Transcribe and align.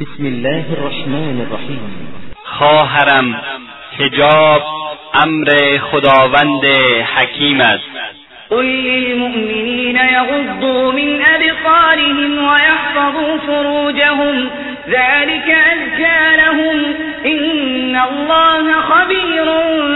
بسم 0.00 0.26
الله 0.26 0.64
الرحمن 0.72 1.46
الرحیم 1.46 2.08
خواهرم 2.44 3.42
حجاب 3.98 4.62
أمر 5.24 5.78
خداوند 5.78 6.64
حکیم 7.16 7.60
است. 7.60 7.90
قل 8.50 8.64
للمؤمنين 8.64 9.96
يغضوا 9.96 10.92
من 10.92 11.22
أبصارهم 11.22 12.44
ويحفظوا 12.44 13.38
فروجهم 13.46 14.50
ذلك 14.88 15.56
أزكى 15.72 16.36
لهم 16.36 16.94
إن 17.26 17.96
الله 17.96 18.80
خبير 18.80 19.44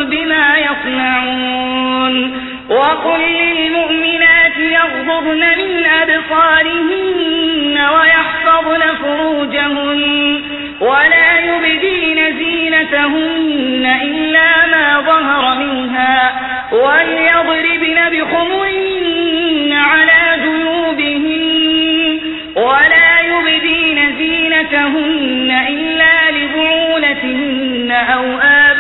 بما 0.05 0.57
يصنعون 0.59 2.33
وقل 2.71 3.21
للمؤمنات 3.21 4.59
يغضبن 4.59 5.41
من 5.41 5.87
أبصارهن 6.03 7.77
ويحفظن 7.95 8.34
فروجهن 8.63 10.43
ولا 10.81 11.39
يبدين 11.39 12.39
زينتهن 12.39 13.97
إلا 14.03 14.67
ما 14.67 15.01
ظهر 15.07 15.59
منها 15.59 16.33
وليضربن 16.73 17.99
بخمرهن 18.13 19.73
على 19.73 20.43
جيوبهن 20.43 22.21
ولا 22.57 23.21
يبدين 23.21 24.17
زينتهن 24.19 25.65
إلا 25.69 26.31
لبعولتهن 26.31 27.91
أو 27.91 28.25
آبائهن 28.39 28.74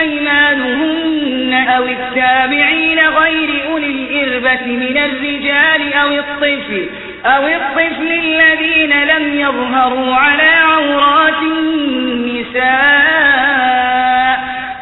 أيمانهن 0.00 1.66
أو 1.68 1.84
التابعين 1.84 2.98
غير 3.08 3.50
أولي 3.70 3.86
الإربة 3.86 4.66
من 4.66 4.96
الرجال 4.98 5.92
أو 5.92 6.08
الطفل 6.08 6.88
أو 7.24 7.46
الطفل 7.48 8.12
الذين 8.12 9.04
لم 9.04 9.40
يظهروا 9.40 10.14
على 10.14 10.50
عورات 10.62 11.42
النساء 11.42 12.60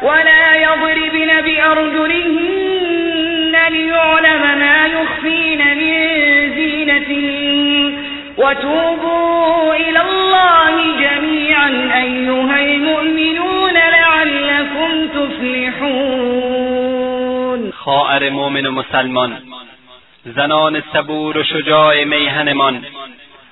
ولا 0.01 0.55
يضربن 0.55 1.41
بأرجلهن 1.41 2.59
ليعلم 3.71 4.41
ما 4.59 4.87
يخفين 4.87 5.77
من 5.77 5.93
زينتهن. 6.55 7.93
وتوبوا 8.37 9.75
إلى 9.75 10.01
الله 10.01 10.75
جميعا 10.99 11.69
أيها 12.01 12.59
المؤمنون. 12.61 13.77
لعلكم 14.75 15.29
تفلحون. 15.29 16.79
خواهر 17.71 18.29
مؤمن 18.29 18.65
و 18.65 18.71
مسلمان 18.71 19.37
زنان 20.25 20.83
صبور 20.93 21.37
و 21.37 21.43
شجاع 21.43 22.03
میهنمان 22.03 22.85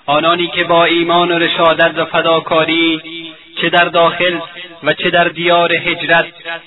آنانی 0.05 0.47
که 0.47 0.63
با 0.63 0.85
ایمان 0.85 1.31
و 1.31 1.39
رشادت 1.39 1.97
و 1.97 2.05
فداکاری 2.05 3.01
چه 3.61 3.69
در 3.69 3.85
داخل 3.85 4.39
و 4.83 4.93
چه 4.93 5.09
در 5.09 5.23
دیار 5.23 5.73
هجرت 5.73 6.25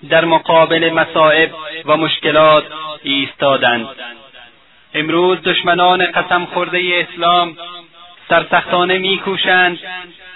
در 0.09 0.25
مقابل 0.25 0.91
مصائب 0.93 1.51
و 1.85 1.97
مشکلات 1.97 2.65
ایستادند. 3.03 3.89
امروز 4.95 5.43
دشمنان 5.43 6.07
قسم 6.07 6.45
خورده 6.45 7.07
اسلام 7.09 7.57
سرسختانه 8.29 8.99
میکوشند 8.99 9.79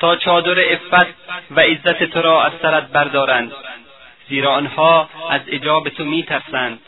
تا 0.01 0.17
چادر 0.17 0.59
عفت 0.59 1.07
و 1.51 1.61
عزت 1.61 2.05
تو 2.05 2.23
را 2.23 2.45
از 2.45 2.53
سرت 2.63 2.93
بردارند. 2.93 3.53
زیرا 4.29 4.53
آنها 4.53 5.09
از 5.31 5.41
اجاب 5.47 5.89
تو 5.89 6.05
میترسند 6.05 6.79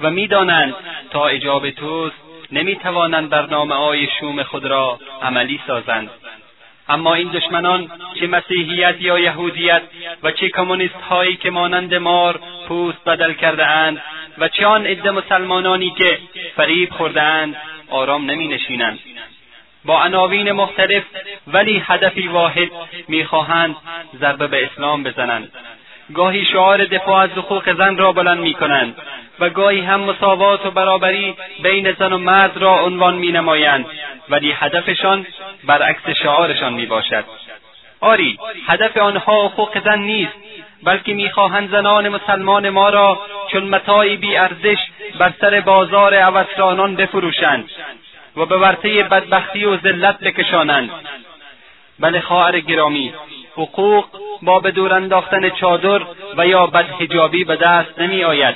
و 0.00 0.10
می‌دانند 0.10 0.74
تا 1.10 1.26
اجاب 1.26 1.70
توست 1.70 2.16
نمی‌توانند 2.52 3.30
برنامه 3.30 3.74
های 3.74 4.08
شوم 4.20 4.42
خود 4.42 4.64
را 4.64 4.98
عملی 5.22 5.60
سازند. 5.66 6.10
اما 6.88 7.14
این 7.14 7.28
دشمنان 7.28 7.90
چه 8.20 8.26
مسیحیت 8.26 8.96
یا 9.00 9.18
یهودیت 9.18 9.82
و 10.22 10.30
چه 10.30 10.48
کمونیست 10.48 10.94
هایی 10.94 11.36
که 11.36 11.50
مانند 11.50 11.94
مار 11.94 12.40
پوست 12.68 13.04
بدل 13.04 13.32
کرده 13.32 13.66
اند 13.66 14.02
و 14.38 14.48
چه 14.48 14.66
آن 14.66 14.86
عده 14.86 15.10
مسلمانانی 15.10 15.90
که 15.90 16.18
فریب 16.56 16.90
خورده 16.92 17.22
اند 17.22 17.56
آرام 17.90 18.30
نمی 18.30 18.48
نشینند 18.48 18.98
با 19.84 20.02
عناوین 20.02 20.52
مختلف 20.52 21.02
ولی 21.46 21.82
هدفی 21.86 22.28
واحد 22.28 22.70
می‌خواهند 23.08 23.76
ضربه 24.20 24.46
به 24.46 24.64
اسلام 24.64 25.02
بزنند. 25.02 25.52
گاهی 26.14 26.44
شعار 26.44 26.84
دفاع 26.84 27.16
از 27.16 27.30
حقوق 27.30 27.76
زن 27.76 27.96
را 27.96 28.12
بلند 28.12 28.38
می 28.38 28.54
کنند 28.54 28.96
و 29.40 29.50
گاهی 29.50 29.80
هم 29.80 30.00
مساوات 30.00 30.66
و 30.66 30.70
برابری 30.70 31.34
بین 31.62 31.92
زن 31.92 32.12
و 32.12 32.18
مرد 32.18 32.56
را 32.56 32.84
عنوان 32.84 33.14
می 33.14 33.32
نمایند 33.32 33.86
ولی 34.28 34.52
هدفشان 34.52 35.26
برعکس 35.64 36.10
شعارشان 36.22 36.72
می 36.72 36.86
باشد 36.86 37.24
آری 38.00 38.38
هدف 38.66 38.96
آنها 38.96 39.48
حقوق 39.48 39.84
زن 39.84 39.98
نیست 39.98 40.32
بلکه 40.82 41.14
می‌خواهند 41.14 41.70
زنان 41.70 42.08
مسلمان 42.08 42.68
ما 42.68 42.88
را 42.88 43.20
چون 43.52 43.62
متاعی 43.62 44.16
بی 44.16 44.36
ارزش 44.36 44.78
بر 45.18 45.32
سر 45.40 45.60
بازار 45.60 46.14
عوضرانان 46.14 46.96
بفروشند 46.96 47.70
و 48.36 48.46
به 48.46 48.56
ورطه 48.56 49.02
بدبختی 49.02 49.64
و 49.64 49.76
ذلت 49.76 50.20
بکشانند. 50.20 50.90
بله 52.00 52.20
خواهر 52.20 52.60
گرامی 52.60 53.12
حقوق 53.56 54.04
با 54.42 54.60
به 54.60 54.70
دور 54.70 54.92
انداختن 54.92 55.50
چادر 55.50 56.00
و 56.36 56.46
یا 56.46 56.66
بدحجابی 56.66 57.44
به 57.44 57.56
دست 57.56 57.98
نمی 57.98 58.24
آید 58.24 58.54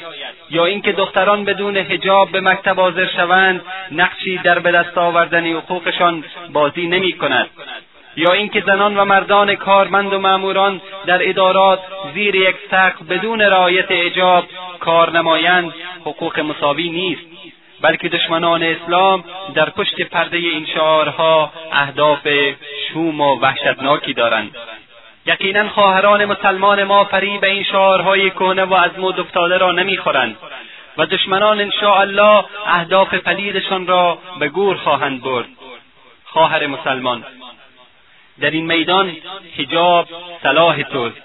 یا 0.50 0.65
اینکه 0.65 0.93
دختران 0.93 1.44
بدون 1.44 1.77
حجاب 1.77 2.31
به 2.31 2.41
مکتب 2.41 2.81
حاضر 2.81 3.06
شوند 3.06 3.62
نقشی 3.93 4.38
در 4.38 4.59
به 4.59 4.72
دست 4.72 4.99
آوردن 4.99 5.47
حقوقشان 5.47 6.25
بازی 6.53 6.87
نمی 6.87 7.12
کند 7.12 7.50
یا 8.16 8.33
اینکه 8.33 8.60
زنان 8.66 8.97
و 8.97 9.04
مردان 9.04 9.54
کارمند 9.54 10.12
و 10.12 10.19
ماموران 10.19 10.81
در 11.06 11.28
ادارات 11.28 11.81
زیر 12.15 12.34
یک 12.34 12.56
سقف 12.71 13.03
بدون 13.03 13.41
رعایت 13.41 13.93
حجاب 13.93 14.44
کار 14.81 15.10
نمایند 15.10 15.75
حقوق 16.00 16.41
مساوی 16.41 16.88
نیست. 16.88 17.22
بلکه 17.84 18.09
دشمنان 18.09 18.62
اسلام 18.62 19.25
در 19.55 19.71
پشت 19.71 20.03
پرده 20.03 20.37
این 20.37 20.67
شعارها 20.67 21.53
اهداف 21.72 22.28
شوم 22.89 23.21
و 23.21 23.41
وحشتناکی 23.41 24.12
دارند. 24.12 24.56
یقینا 25.27 25.69
خواهران 25.69 26.25
مسلمان 26.25 26.84
ما 26.84 27.05
فریب 27.05 27.45
این 27.45 27.65
شعارهای 27.65 28.31
کهنه 28.31 28.65
و 28.65 28.75
از 28.75 28.91
مد 28.99 29.21
افتاده 29.21 29.59
را 29.59 29.72
نمی‌خورند 29.72 30.37
و 30.97 31.06
دشمنان 31.06 31.72
الله 31.83 32.45
اهداف 32.67 33.15
پلیدشان 33.15 33.87
را 33.87 34.19
به 34.41 34.49
گور 34.49 34.77
خواهند 34.77 35.22
برد. 35.22 35.49
خواهر 36.25 36.66
مسلمان 36.66 37.25
در 38.41 38.51
این 38.51 38.66
میدان 38.66 39.16
حجاب 39.59 40.09
صلاح 40.43 40.83
توست. 40.83 41.22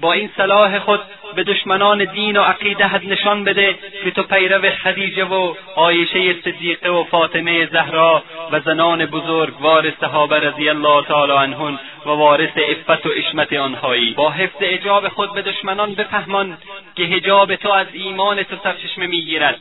با 0.00 0.12
این 0.12 0.30
صلاح 0.36 0.78
خود 0.78 1.00
به 1.34 1.44
دشمنان 1.44 2.04
دین 2.04 2.36
و 2.36 2.42
عقیده 2.42 2.86
حد 2.86 3.06
نشان 3.06 3.44
بده 3.44 3.78
که 4.04 4.10
تو 4.10 4.22
پیرو 4.22 4.70
خدیجه 4.70 5.24
و 5.24 5.54
عایشه 5.76 6.34
صدیقه 6.44 6.88
و 6.88 7.04
فاطمه 7.04 7.66
زهرا 7.66 8.22
و 8.52 8.60
زنان 8.60 9.06
بزرگوار 9.06 9.92
صحابه 10.00 10.40
رضی 10.40 10.68
الله 10.68 11.04
تعالی 11.04 11.32
عنهن 11.32 11.78
و 12.06 12.08
وارث 12.08 12.56
عفت 12.56 13.06
و 13.06 13.08
عشمت 13.08 13.52
آنهایی. 13.52 14.14
با 14.14 14.30
حفظ 14.30 14.56
اجاب 14.60 15.08
خود 15.08 15.32
به 15.32 15.42
دشمنان 15.42 15.94
بفهمان 15.94 16.58
که 16.96 17.02
حجاب 17.02 17.56
تو 17.56 17.70
از 17.70 17.86
ایمان 17.92 18.42
تو 18.42 18.56
سرچشمه 18.62 19.06
می‌گیرد. 19.06 19.60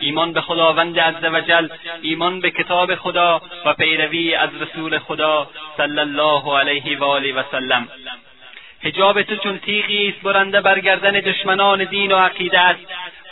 ایمان 0.00 0.32
به 0.32 0.40
خداوند 0.40 1.00
عزوجل 1.00 1.68
ایمان 2.02 2.40
به 2.40 2.50
کتاب 2.50 2.94
خدا 2.94 3.42
و 3.66 3.74
پیروی 3.74 4.34
از 4.34 4.50
رسول 4.60 4.98
خدا 4.98 5.48
صلی 5.76 5.98
الله 5.98 6.58
علیه 6.58 6.98
و 6.98 7.04
آله 7.04 7.34
و 7.34 7.42
سلم. 7.50 7.88
حجاب 8.82 9.22
تو 9.22 9.36
چون 9.36 9.58
تیغی 9.58 10.08
است 10.08 10.20
برنده 10.22 10.60
بر 10.60 10.80
گردن 10.80 11.12
دشمنان 11.12 11.84
دین 11.84 12.12
و 12.12 12.16
عقیده 12.16 12.60
است 12.60 12.80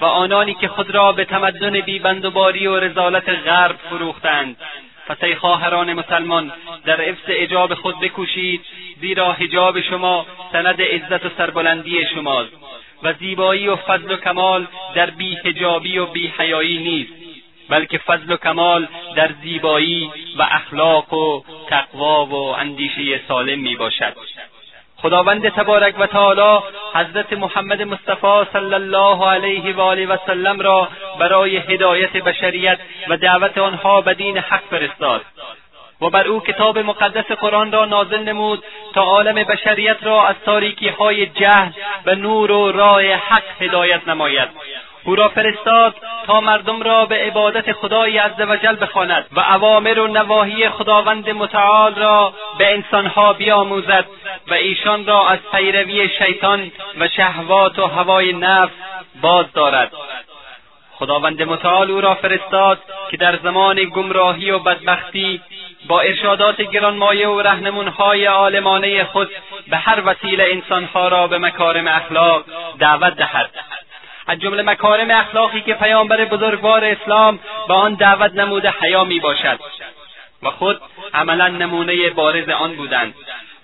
و 0.00 0.04
آنانی 0.04 0.54
که 0.54 0.68
خود 0.68 0.90
را 0.90 1.12
به 1.12 1.24
تمدن 1.24 1.80
بیبندوباری 1.80 2.66
و 2.66 2.80
رزالت 2.80 3.28
غرب 3.28 3.76
فروختند. 3.90 4.56
پس 5.08 5.24
ای 5.24 5.34
خواهران 5.34 5.92
مسلمان 5.92 6.52
در 6.84 7.00
حفظ 7.00 7.30
حجاب 7.30 7.74
خود 7.74 8.00
بکوشید 8.00 8.60
زیرا 9.00 9.32
حجاب 9.32 9.80
شما 9.80 10.26
سند 10.52 10.82
عزت 10.82 11.26
و 11.26 11.28
سربلندی 11.38 12.06
شماست 12.14 12.52
و 13.02 13.12
زیبایی 13.12 13.68
و 13.68 13.76
فضل 13.76 14.12
و 14.12 14.16
کمال 14.16 14.66
در 14.94 15.10
بیحجابی 15.10 15.98
و 15.98 16.06
بیحیایی 16.06 16.78
نیست 16.78 17.12
بلکه 17.68 17.98
فضل 17.98 18.32
و 18.32 18.36
کمال 18.36 18.88
در 19.16 19.30
زیبایی 19.42 20.10
و 20.38 20.42
اخلاق 20.50 21.12
و 21.12 21.42
تقوا 21.68 22.26
و 22.26 22.34
اندیشه 22.34 23.20
سالم 23.28 23.58
می 23.58 23.76
باشد 23.76 24.16
خداوند 25.02 25.48
تبارک 25.48 25.94
و 25.98 26.06
تعالی 26.06 26.58
حضرت 26.94 27.32
محمد 27.32 27.82
مصطفی 27.82 28.50
صلی 28.52 28.74
الله 28.74 29.28
علیه 29.30 29.76
و 29.76 29.80
آله 29.80 30.06
و 30.06 30.16
سلم 30.26 30.60
را 30.60 30.88
برای 31.18 31.56
هدایت 31.56 32.12
بشریت 32.12 32.78
و 33.08 33.16
دعوت 33.16 33.58
آنها 33.58 34.00
به 34.00 34.14
دین 34.14 34.38
حق 34.38 34.62
فرستاد 34.70 35.22
و 36.00 36.10
بر 36.10 36.26
او 36.26 36.40
کتاب 36.40 36.78
مقدس 36.78 37.24
قرآن 37.24 37.72
را 37.72 37.84
نازل 37.84 38.22
نمود 38.22 38.64
تا 38.94 39.02
عالم 39.02 39.34
بشریت 39.34 39.96
را 40.02 40.26
از 40.26 40.36
تاریکی 40.44 40.88
های 40.88 41.26
جهل 41.26 41.70
به 42.04 42.14
نور 42.14 42.50
و 42.50 42.72
راه 42.72 43.02
حق 43.02 43.42
هدایت 43.60 44.08
نماید. 44.08 44.48
او 45.04 45.16
را 45.16 45.28
فرستاد 45.28 45.94
تا 46.26 46.40
مردم 46.40 46.82
را 46.82 47.06
به 47.06 47.14
عبادت 47.16 47.72
خدای 47.72 48.18
عزوجل 48.18 48.76
بخواند 48.80 49.26
و 49.32 49.40
اوامر 49.40 49.98
و 49.98 50.06
نواهی 50.06 50.68
خداوند 50.68 51.30
متعال 51.30 51.94
را 51.94 52.32
به 52.58 52.72
انسانها 52.72 53.32
بیاموزد 53.32 54.04
و 54.48 54.54
ایشان 54.54 55.06
را 55.06 55.28
از 55.28 55.38
پیروی 55.52 56.08
شیطان 56.08 56.72
و 57.00 57.08
شهوات 57.08 57.78
و 57.78 57.86
هوای 57.86 58.32
نفس 58.32 58.72
باز 59.22 59.52
دارد. 59.52 59.92
خداوند 60.98 61.42
متعال 61.42 61.90
او 61.90 62.00
را 62.00 62.14
فرستاد 62.14 62.78
که 63.10 63.16
در 63.16 63.36
زمان 63.36 63.84
گمراهی 63.84 64.50
و 64.50 64.58
بدبختی 64.58 65.40
با 65.88 66.00
ارشادات 66.00 66.60
گرانمایه 66.60 67.28
و 67.28 67.42
رهنمونهای 67.42 68.24
عالمانه 68.24 69.04
خود 69.04 69.30
به 69.68 69.76
هر 69.76 70.02
وسیله 70.06 70.44
انسانها 70.50 71.08
را 71.08 71.26
به 71.26 71.38
مکارم 71.38 71.86
اخلاق 71.86 72.44
دعوت 72.78 73.16
دهد. 73.16 73.50
از 74.28 74.38
جمله 74.38 74.62
مکارم 74.62 75.10
اخلاقی 75.10 75.60
که 75.60 75.74
پیامبر 75.74 76.24
بزرگوار 76.24 76.84
اسلام 76.84 77.38
به 77.68 77.74
آن 77.74 77.94
دعوت 77.94 78.34
نموده 78.34 78.74
حیا 78.80 79.04
می 79.04 79.20
باشد. 79.20 79.60
و 80.42 80.50
خود 80.50 80.80
عملا 81.14 81.48
نمونه 81.48 82.10
بارز 82.10 82.48
آن 82.48 82.76
بودند 82.76 83.14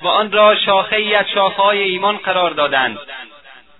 و 0.03 0.09
آن 0.09 0.33
را 0.33 0.57
شاخه 0.57 0.97
ای 0.97 1.15
از 1.15 1.31
شاخههای 1.35 1.83
ایمان 1.83 2.17
قرار 2.17 2.51
دادند. 2.51 2.99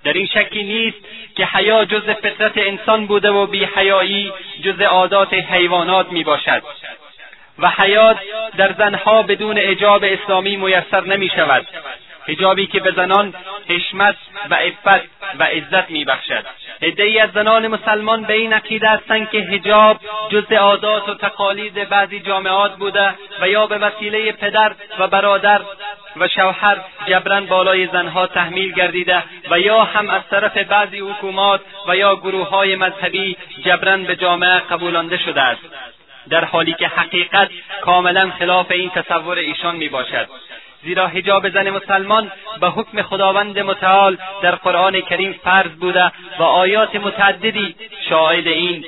در 0.05 0.13
این 0.13 0.27
شکی 0.27 0.63
نیست 0.63 0.99
که 1.37 1.47
حیا 1.47 1.85
جز 1.85 2.03
فطرت 2.03 2.53
انسان 2.57 3.07
بوده 3.07 3.31
و 3.31 3.47
بیحیایی 3.47 4.33
جز 4.63 4.81
عادات 4.81 5.35
حیوانات 5.35 6.13
می 6.13 6.25
باشد. 6.25 6.63
و 7.59 7.71
حیات 7.71 8.19
در 8.57 8.73
زنها 8.73 9.23
بدون 9.23 9.59
اجاب 9.59 10.05
اسلامی 10.05 10.57
میسر 10.57 11.05
نمی 11.05 11.29
شود. 11.29 11.67
حجابی 12.29 12.67
که 12.67 12.81
به 12.81 12.93
زنان 12.93 13.35
حشمت 13.69 14.17
و 14.51 14.55
عفت 14.55 15.05
و 15.39 15.45
عزت 15.45 15.91
میبخشد. 15.91 16.45
عدهای 16.83 17.19
از 17.19 17.31
زنان 17.35 17.69
مسلمان 17.69 18.23
به 18.23 18.35
این 18.35 18.53
عقیده 18.53 18.89
هستند 18.89 19.31
که 19.31 19.41
حجاب 19.41 20.01
جز 20.31 20.53
عادات 20.53 21.09
و 21.09 21.15
تقالید 21.15 21.89
بعضی 21.89 22.21
جامعات 22.21 22.77
بوده 22.77 23.15
و 23.41 23.49
یا 23.49 23.67
به 23.67 23.79
وسیله 23.79 24.33
پدر 24.33 24.73
و 24.99 25.09
برادر 25.09 25.61
و 26.17 26.29
شوهر 26.29 26.77
جبران 27.07 27.47
بالای 27.47 27.87
زنها 27.87 28.27
تحمیل 28.27 28.73
گردیده 28.73 29.23
و 29.51 29.61
یا 29.61 29.85
هم 29.85 30.11
از 30.11 30.23
طرف 30.31 30.57
بعضی 30.57 31.01
حکومات 31.01 31.61
و 31.89 31.97
یا 31.97 32.17
گروه 32.17 32.49
های 32.49 32.77
مذهبی 32.77 33.37
جبران 33.65 34.05
به 34.05 34.17
جامعه 34.17 34.59
قبولانده 34.59 35.19
شده 35.19 35.41
است. 35.41 35.61
در 36.31 36.45
حالی 36.45 36.75
که 36.75 36.89
حقیقت 36.89 37.49
کاملا 37.83 38.31
خلاف 38.39 38.71
این 38.71 38.91
تصور 38.91 39.39
ایشان 39.39 39.77
می 39.77 39.89
باشد 39.89 40.29
زیرا 40.85 41.09
حجاب 41.09 41.49
زن 41.49 41.71
مسلمان 41.71 42.33
به 42.61 42.69
حکم 42.69 43.03
خداوند 43.03 43.59
متعال 43.59 44.19
در 44.43 44.55
قرآن 44.55 45.01
کریم 45.01 45.33
فرض 45.45 45.71
بوده 45.71 46.13
و 46.39 46.43
آیات 46.43 46.97
متعددی 46.97 47.75
شاهد 48.09 48.47
این 48.47 48.85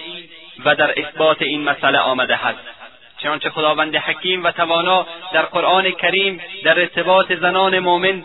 و 0.64 0.74
در 0.74 1.00
اثبات 1.00 1.42
این 1.42 1.64
مسئله 1.64 1.98
آمده 1.98 2.46
است. 2.46 2.58
چنانچه 3.18 3.50
خداوند 3.50 3.96
حکیم 3.96 4.44
و 4.44 4.50
توانا 4.50 5.06
در 5.32 5.42
قرآن 5.42 5.90
کریم 5.90 6.40
در 6.64 6.80
ارتباط 6.80 7.32
زنان 7.32 7.78
مؤمن 7.78 8.24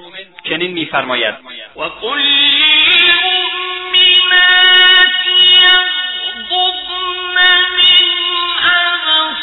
چنین 0.50 0.72
میفرماید. 0.72 1.36
و 1.75 1.90
من 7.36 7.72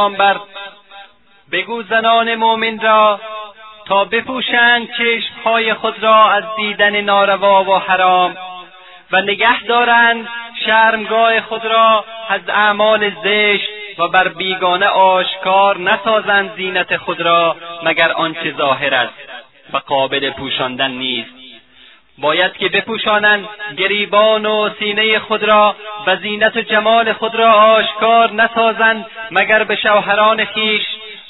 پیامبر 0.00 0.40
بگو 1.52 1.82
زنان 1.82 2.34
مؤمن 2.34 2.80
را 2.80 3.20
تا 3.86 4.04
بپوشند 4.04 4.88
چشمهای 4.98 5.74
خود 5.74 6.02
را 6.02 6.30
از 6.30 6.44
دیدن 6.56 7.00
ناروا 7.00 7.64
و 7.64 7.78
حرام 7.78 8.36
و 9.12 9.22
نگه 9.22 9.62
دارند 9.62 10.28
شرمگاه 10.66 11.40
خود 11.40 11.64
را 11.64 12.04
از 12.28 12.40
اعمال 12.48 13.10
زشت 13.24 13.68
و 13.98 14.08
بر 14.08 14.28
بیگانه 14.28 14.86
آشکار 14.86 15.78
نسازند 15.78 16.54
زینت 16.56 16.96
خود 16.96 17.20
را 17.20 17.56
مگر 17.82 18.12
آنچه 18.12 18.54
ظاهر 18.56 18.94
است 18.94 19.14
و 19.72 19.76
قابل 19.76 20.30
پوشاندن 20.30 20.90
نیست. 20.90 21.30
باید 22.18 22.52
که 22.56 22.68
بپوشانند 22.68 23.48
گریبان 23.78 24.46
و 24.46 24.70
سینه 24.78 25.18
خود 25.18 25.44
را 25.44 25.76
زینت 26.16 26.56
و 26.56 26.60
جمال 26.60 27.12
خود 27.12 27.34
را 27.34 27.52
آشکار 27.52 28.32
نسازند 28.32 29.06
مگر 29.30 29.64
به 29.64 29.76
شوهران 29.76 30.44
خیش 30.44 30.82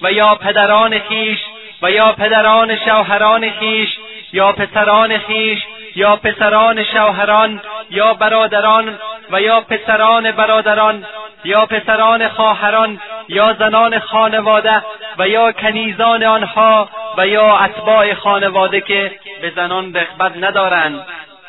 و 0.03 0.13
یا 0.13 0.35
پدران 0.35 0.99
خیش 0.99 1.39
و 1.83 1.91
یا 1.91 2.13
پدران 2.13 2.77
شوهران 2.77 3.51
خیش 3.51 3.89
یا 4.33 4.53
پسران 4.53 5.19
خیش 5.19 5.59
یا 5.97 6.17
پسران 6.17 6.85
شوهران 6.85 7.61
یا 7.91 8.15
برادران 8.15 8.99
و 9.31 9.41
یا 9.41 9.61
پسران 9.61 10.33
برادران 10.33 11.05
یا 11.45 11.67
پسران 11.67 12.29
خواهران 12.29 13.01
یا 13.29 13.53
زنان 13.53 13.99
خانواده 13.99 14.83
و 15.19 15.29
یا 15.29 15.53
کنیزان 15.53 16.25
آنها 16.25 16.89
و 17.17 17.27
یا 17.27 17.59
اتباع 17.59 18.15
خانواده 18.15 18.81
که 18.81 19.13
به 19.43 19.51
زنان 19.57 19.95
رغبت 19.95 20.37
ندارند 20.37 21.07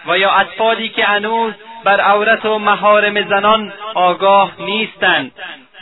و 0.07 0.17
یا 0.17 0.31
اطفالی 0.31 0.89
که 0.89 1.05
هنوز 1.05 1.53
بر 1.83 2.01
عورت 2.01 2.45
و 2.45 2.59
مهارم 2.59 3.29
زنان 3.29 3.73
آگاه 3.93 4.51
نیستند 4.59 5.31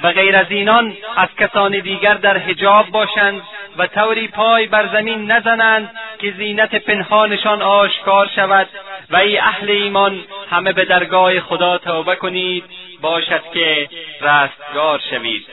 و 0.03 0.12
غیر 0.12 0.36
از 0.36 0.46
اینان 0.50 0.98
از 1.15 1.27
کسان 1.39 1.79
دیگر 1.79 2.13
در 2.13 2.38
حجاب 2.38 2.89
باشند 2.89 3.41
و 3.77 3.88
طوری 3.88 4.27
پای 4.27 4.68
بر 4.68 4.88
زمین 4.88 5.32
نزنند 5.32 5.91
که 6.20 6.32
زینت 6.32 6.75
پنهانشان 6.75 7.62
آشکار 7.62 8.29
شود 8.36 8.68
و 9.10 9.15
ای 9.15 9.38
اهل 9.38 9.70
ایمان 9.70 10.24
همه 10.50 10.74
به 10.74 10.86
درگاه 10.86 11.39
خدا 11.39 11.77
توبه 11.77 12.15
کنید 12.15 12.63
باشد 13.01 13.44
که 13.53 13.89
رستگار 14.22 15.01
شوید. 15.10 15.48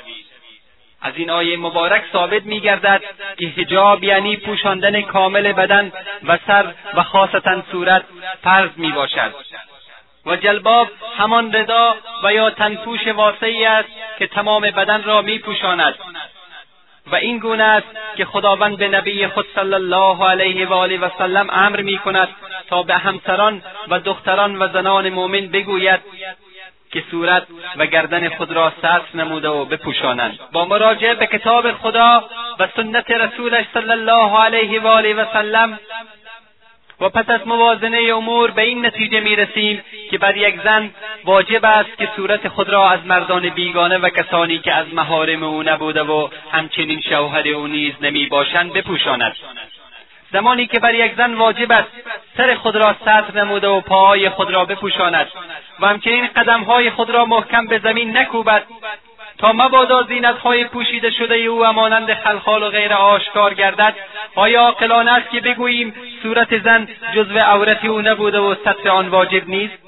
از 1.02 1.12
این 1.16 1.30
آیه 1.30 1.56
مبارک 1.56 2.02
ثابت 2.12 2.42
میگردد 2.46 3.02
که 3.38 3.46
حجاب 3.46 4.04
یعنی 4.04 4.36
پوشاندن 4.36 5.02
کامل 5.02 5.52
بدن 5.52 5.92
و 6.28 6.38
سر 6.46 6.74
و 6.94 7.02
خاصتا 7.02 7.62
صورت 7.72 8.04
فرض 8.42 8.70
می 8.76 8.92
باشد 8.92 9.34
و 10.26 10.36
جلباب 10.36 10.88
همان 11.18 11.52
ردا 11.52 11.96
و 12.24 12.32
یا 12.32 12.50
تنپوش 12.50 13.06
واسعی 13.06 13.64
است 13.64 13.88
که 14.18 14.26
تمام 14.26 14.62
بدن 14.62 15.02
را 15.02 15.22
می 15.22 15.38
پوشاند 15.38 15.94
و 17.06 17.16
این 17.16 17.38
گونه 17.38 17.62
است 17.62 17.86
که 18.16 18.24
خداوند 18.24 18.78
به 18.78 18.88
نبی 18.88 19.26
خود 19.26 19.46
صلی 19.54 19.74
الله 19.74 20.28
علیه 20.28 20.66
و 20.66 20.72
آله 20.72 20.98
و 20.98 21.08
سلم 21.18 21.50
امر 21.50 21.80
می 21.80 21.98
کند 21.98 22.28
تا 22.68 22.82
به 22.82 22.94
همسران 22.94 23.62
و 23.88 23.98
دختران 24.00 24.62
و 24.62 24.68
زنان 24.68 25.08
مؤمن 25.08 25.46
بگوید 25.46 26.00
که 26.92 27.04
صورت 27.10 27.46
و 27.76 27.86
گردن 27.86 28.28
خود 28.28 28.52
را 28.52 28.72
سطر 28.82 29.00
نموده 29.14 29.48
و 29.48 29.64
بپوشانند. 29.64 30.38
با 30.52 30.64
مراجعه 30.64 31.14
به 31.14 31.26
کتاب 31.26 31.72
خدا 31.72 32.24
و 32.58 32.68
سنت 32.76 33.10
رسولش 33.10 33.64
صلی 33.74 33.90
الله 33.90 34.40
علیه 34.40 34.80
و 34.80 34.86
آله 34.86 35.14
و 35.14 35.24
سلم 35.32 35.78
و 37.00 37.08
پس 37.08 37.30
از 37.30 37.46
موازنه 37.46 37.98
امور 38.14 38.50
به 38.50 38.62
این 38.62 38.86
نتیجه 38.86 39.20
می 39.20 39.36
رسیم 39.36 39.82
که 40.10 40.18
بر 40.18 40.36
یک 40.36 40.60
زن 40.64 40.90
واجب 41.24 41.64
است 41.64 41.98
که 41.98 42.08
صورت 42.16 42.48
خود 42.48 42.68
را 42.68 42.90
از 42.90 43.06
مردان 43.06 43.48
بیگانه 43.48 43.98
و 43.98 44.08
کسانی 44.08 44.58
که 44.58 44.72
از 44.72 44.86
مهارم 44.94 45.42
او 45.42 45.62
نبوده 45.62 46.02
و 46.02 46.28
همچنین 46.52 47.00
شوهر 47.00 47.48
او 47.48 47.66
نیز 47.66 47.94
نمی 48.00 48.26
باشند 48.26 48.72
بپوشاند. 48.72 49.36
زمانی 50.32 50.66
که 50.66 50.78
بر 50.80 50.94
یک 50.94 51.14
زن 51.16 51.34
واجب 51.34 51.72
است 51.72 51.88
سر 52.36 52.54
خود 52.54 52.76
را 52.76 52.96
سطر 53.04 53.44
نموده 53.44 53.68
و 53.68 53.80
پاهای 53.80 54.28
خود 54.28 54.50
را 54.50 54.64
بپوشاند 54.64 55.26
و 55.80 55.86
همچنین 55.86 56.26
قدمهای 56.26 56.90
خود 56.90 57.10
را 57.10 57.24
محکم 57.24 57.66
به 57.66 57.78
زمین 57.78 58.16
نکوبد 58.16 58.62
تا 59.38 59.52
مبادا 59.52 60.02
زینتهای 60.02 60.64
پوشیده 60.64 61.10
شده 61.10 61.34
او 61.34 61.64
همانند 61.64 62.14
خلخال 62.14 62.62
و 62.62 62.70
غیر 62.70 62.92
آشکار 62.92 63.54
گردد 63.54 63.94
آیا 64.34 64.60
عاقلانه 64.60 65.12
است 65.12 65.30
که 65.30 65.40
بگوییم 65.40 65.94
صورت 66.22 66.58
زن 66.58 66.88
جزو 67.14 67.38
عورت 67.38 67.84
او 67.84 68.00
نبوده 68.00 68.38
و 68.38 68.54
سطر 68.64 68.88
آن 68.88 69.08
واجب 69.08 69.48
نیست؟ 69.48 69.78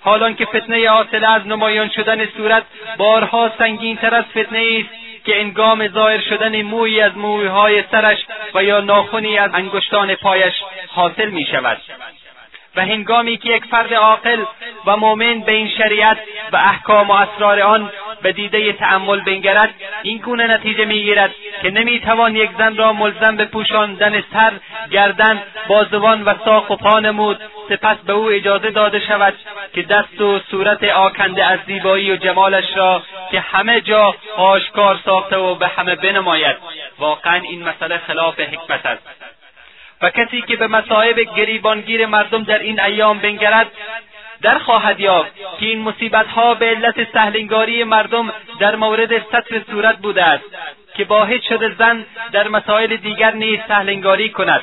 حالان 0.00 0.34
که 0.34 0.44
فتنه 0.44 0.88
حاصله 0.88 1.30
از 1.30 1.46
نمایان 1.46 1.88
شدن 1.88 2.26
صورت 2.26 2.62
بارها 2.96 3.52
سنگینتر 3.58 4.14
از 4.14 4.24
فتنه 4.24 4.80
است 4.80 5.02
که 5.24 5.40
انگام 5.40 5.88
ظاهر 5.88 6.20
شدن 6.20 6.62
مویی 6.62 7.00
از 7.00 7.16
مویهای 7.16 7.84
سرش 7.90 8.18
و 8.54 8.64
یا 8.64 8.80
ناخونی 8.80 9.38
از 9.38 9.50
انگشتان 9.54 10.14
پایش 10.14 10.54
حاصل 10.88 11.30
می 11.30 11.46
شود 11.46 11.80
و 12.76 12.80
هنگامی 12.80 13.36
که 13.36 13.48
یک 13.48 13.64
فرد 13.64 13.94
عاقل 13.94 14.44
و 14.86 14.96
مؤمن 14.96 15.40
به 15.40 15.52
این 15.52 15.68
شریعت 15.68 16.18
و 16.52 16.56
احکام 16.56 17.08
و 17.08 17.12
اسرار 17.12 17.60
آن 17.60 17.92
به 18.22 18.32
دیده 18.32 18.72
تأمل 18.72 19.20
بنگرد 19.20 19.74
این 20.02 20.18
گونه 20.18 20.46
نتیجه 20.46 20.84
می‌گیرد 20.84 21.34
که 21.62 21.70
نمی‌توان 21.70 22.36
یک 22.36 22.50
زن 22.58 22.76
را 22.76 22.92
ملزم 22.92 23.36
به 23.36 23.44
پوشاندن 23.44 24.24
سر 24.32 24.52
گردن 24.90 25.42
بازوان 25.68 26.22
و 26.22 26.34
ساق 26.44 26.70
و 26.70 26.76
پا 26.76 27.00
نمود. 27.00 27.40
سپس 27.68 27.96
به 27.96 28.12
او 28.12 28.30
اجازه 28.30 28.70
داده 28.70 29.00
شود 29.00 29.34
که 29.74 29.82
دست 29.82 30.20
و 30.20 30.38
صورت 30.50 30.84
آکنده 30.84 31.44
از 31.44 31.58
زیبایی 31.66 32.12
و 32.12 32.16
جمالش 32.16 32.76
را 32.76 33.02
که 33.30 33.40
همه 33.40 33.80
جا 33.80 34.14
آشکار 34.36 35.00
ساخته 35.04 35.36
و 35.36 35.54
به 35.54 35.68
همه 35.68 35.94
بنماید. 35.94 36.56
واقعا 36.98 37.40
این 37.40 37.68
مسئله 37.68 37.98
خلاف 37.98 38.40
حکمت 38.40 38.86
است. 38.86 39.02
و 40.02 40.10
کسی 40.10 40.42
که 40.42 40.56
به 40.56 40.66
مصائب 40.66 41.20
گریبانگیر 41.36 42.06
مردم 42.06 42.44
در 42.44 42.58
این 42.58 42.80
ایام 42.80 43.18
بنگرد 43.18 43.66
در 44.42 44.58
خواهد 44.58 45.00
یافت 45.00 45.36
که 45.60 45.66
این 45.66 45.82
مصیبتها 45.82 46.54
به 46.54 46.66
علت 46.66 47.12
سهلنگاری 47.12 47.84
مردم 47.84 48.32
در 48.60 48.76
مورد 48.76 49.18
سطر 49.18 49.62
صورت 49.70 49.98
بوده 49.98 50.24
است 50.24 50.44
که 50.94 51.04
باعث 51.04 51.40
شده 51.48 51.74
زن 51.78 52.06
در 52.32 52.48
مسائل 52.48 52.96
دیگر 52.96 53.34
نیز 53.34 53.60
سهلنگاری 53.68 54.28
کند. 54.28 54.60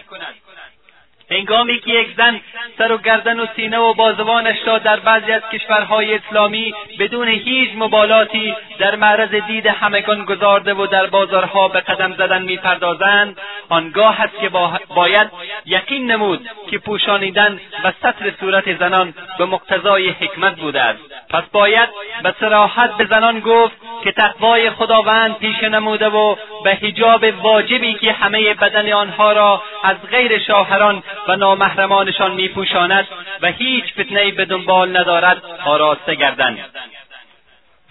هنگامی 1.31 1.79
که 1.79 1.91
یک 1.91 2.15
زن 2.17 2.41
سر 2.77 2.91
و 2.91 2.97
گردن 2.97 3.39
و 3.39 3.45
سینه 3.55 3.77
و 3.77 3.93
بازوانش 3.93 4.57
را 4.65 4.77
در 4.77 4.99
بعضی 4.99 5.31
از 5.31 5.41
کشورهای 5.53 6.15
اسلامی 6.15 6.73
بدون 6.99 7.27
هیچ 7.27 7.69
مبالاتی 7.75 8.55
در 8.79 8.95
معرض 8.95 9.35
دید 9.35 9.67
همگان 9.67 10.25
گذارده 10.25 10.73
و 10.73 10.87
در 10.87 11.05
بازارها 11.05 11.67
به 11.67 11.79
قدم 11.79 12.13
زدن 12.13 12.41
می‌پردازند 12.41 13.37
آنگاه 13.69 14.21
است 14.21 14.39
که 14.41 14.49
باید 14.95 15.29
یقین 15.65 16.11
نمود 16.11 16.49
که 16.71 16.77
پوشانیدن 16.77 17.59
و 17.83 17.93
سطر 18.01 18.31
صورت 18.39 18.77
زنان 18.79 19.13
به 19.37 19.45
مقتضای 19.45 20.09
حکمت 20.09 20.55
بوده 20.55 20.81
است. 20.81 20.99
پس 21.29 21.43
باید 21.51 21.89
به 22.23 22.35
سراحت 22.39 22.97
به 22.97 23.05
زنان 23.05 23.39
گفت 23.39 23.75
که 24.03 24.11
تقوای 24.11 24.69
خداوند 24.69 25.37
پیشه 25.37 25.69
نموده 25.69 26.09
و 26.09 26.35
به 26.63 26.75
حجاب 26.75 27.25
واجبی 27.41 27.93
که 27.93 28.11
همه 28.11 28.53
بدن 28.53 28.91
آنها 28.91 29.31
را 29.31 29.63
از 29.83 29.97
غیر 30.11 30.39
شاهران 30.39 31.03
و 31.27 31.35
نامحرمانشان 31.35 32.31
میپوشاند 32.31 33.07
و 33.41 33.51
هیچ 33.51 33.85
فتنهای 33.93 34.31
به 34.31 34.45
دنبال 34.45 34.97
ندارد 34.97 35.41
آراسته 35.65 36.15
گردند 36.15 36.59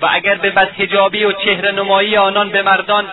و 0.01 0.09
اگر 0.11 0.35
به 0.35 0.51
بدحجابی 0.51 1.25
و 1.25 1.33
چهره 1.33 1.73
نمایی 1.73 2.17
آنان 2.17 2.51
به 2.51 2.63
مردان 2.63 3.13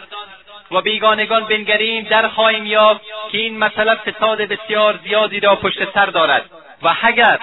و 0.71 0.81
بیگانگان 0.81 1.45
بنگریم 1.45 2.03
در 2.03 2.27
خواهیم 2.27 2.65
یافت 2.65 3.01
که 3.31 3.37
این 3.37 3.57
مسئله 3.57 3.95
فساد 3.95 4.41
بسیار 4.41 4.99
زیادی 5.03 5.39
را 5.39 5.55
پشت 5.55 5.93
سر 5.93 6.05
دارد. 6.05 6.45
و 6.83 6.95
اگر 7.01 7.39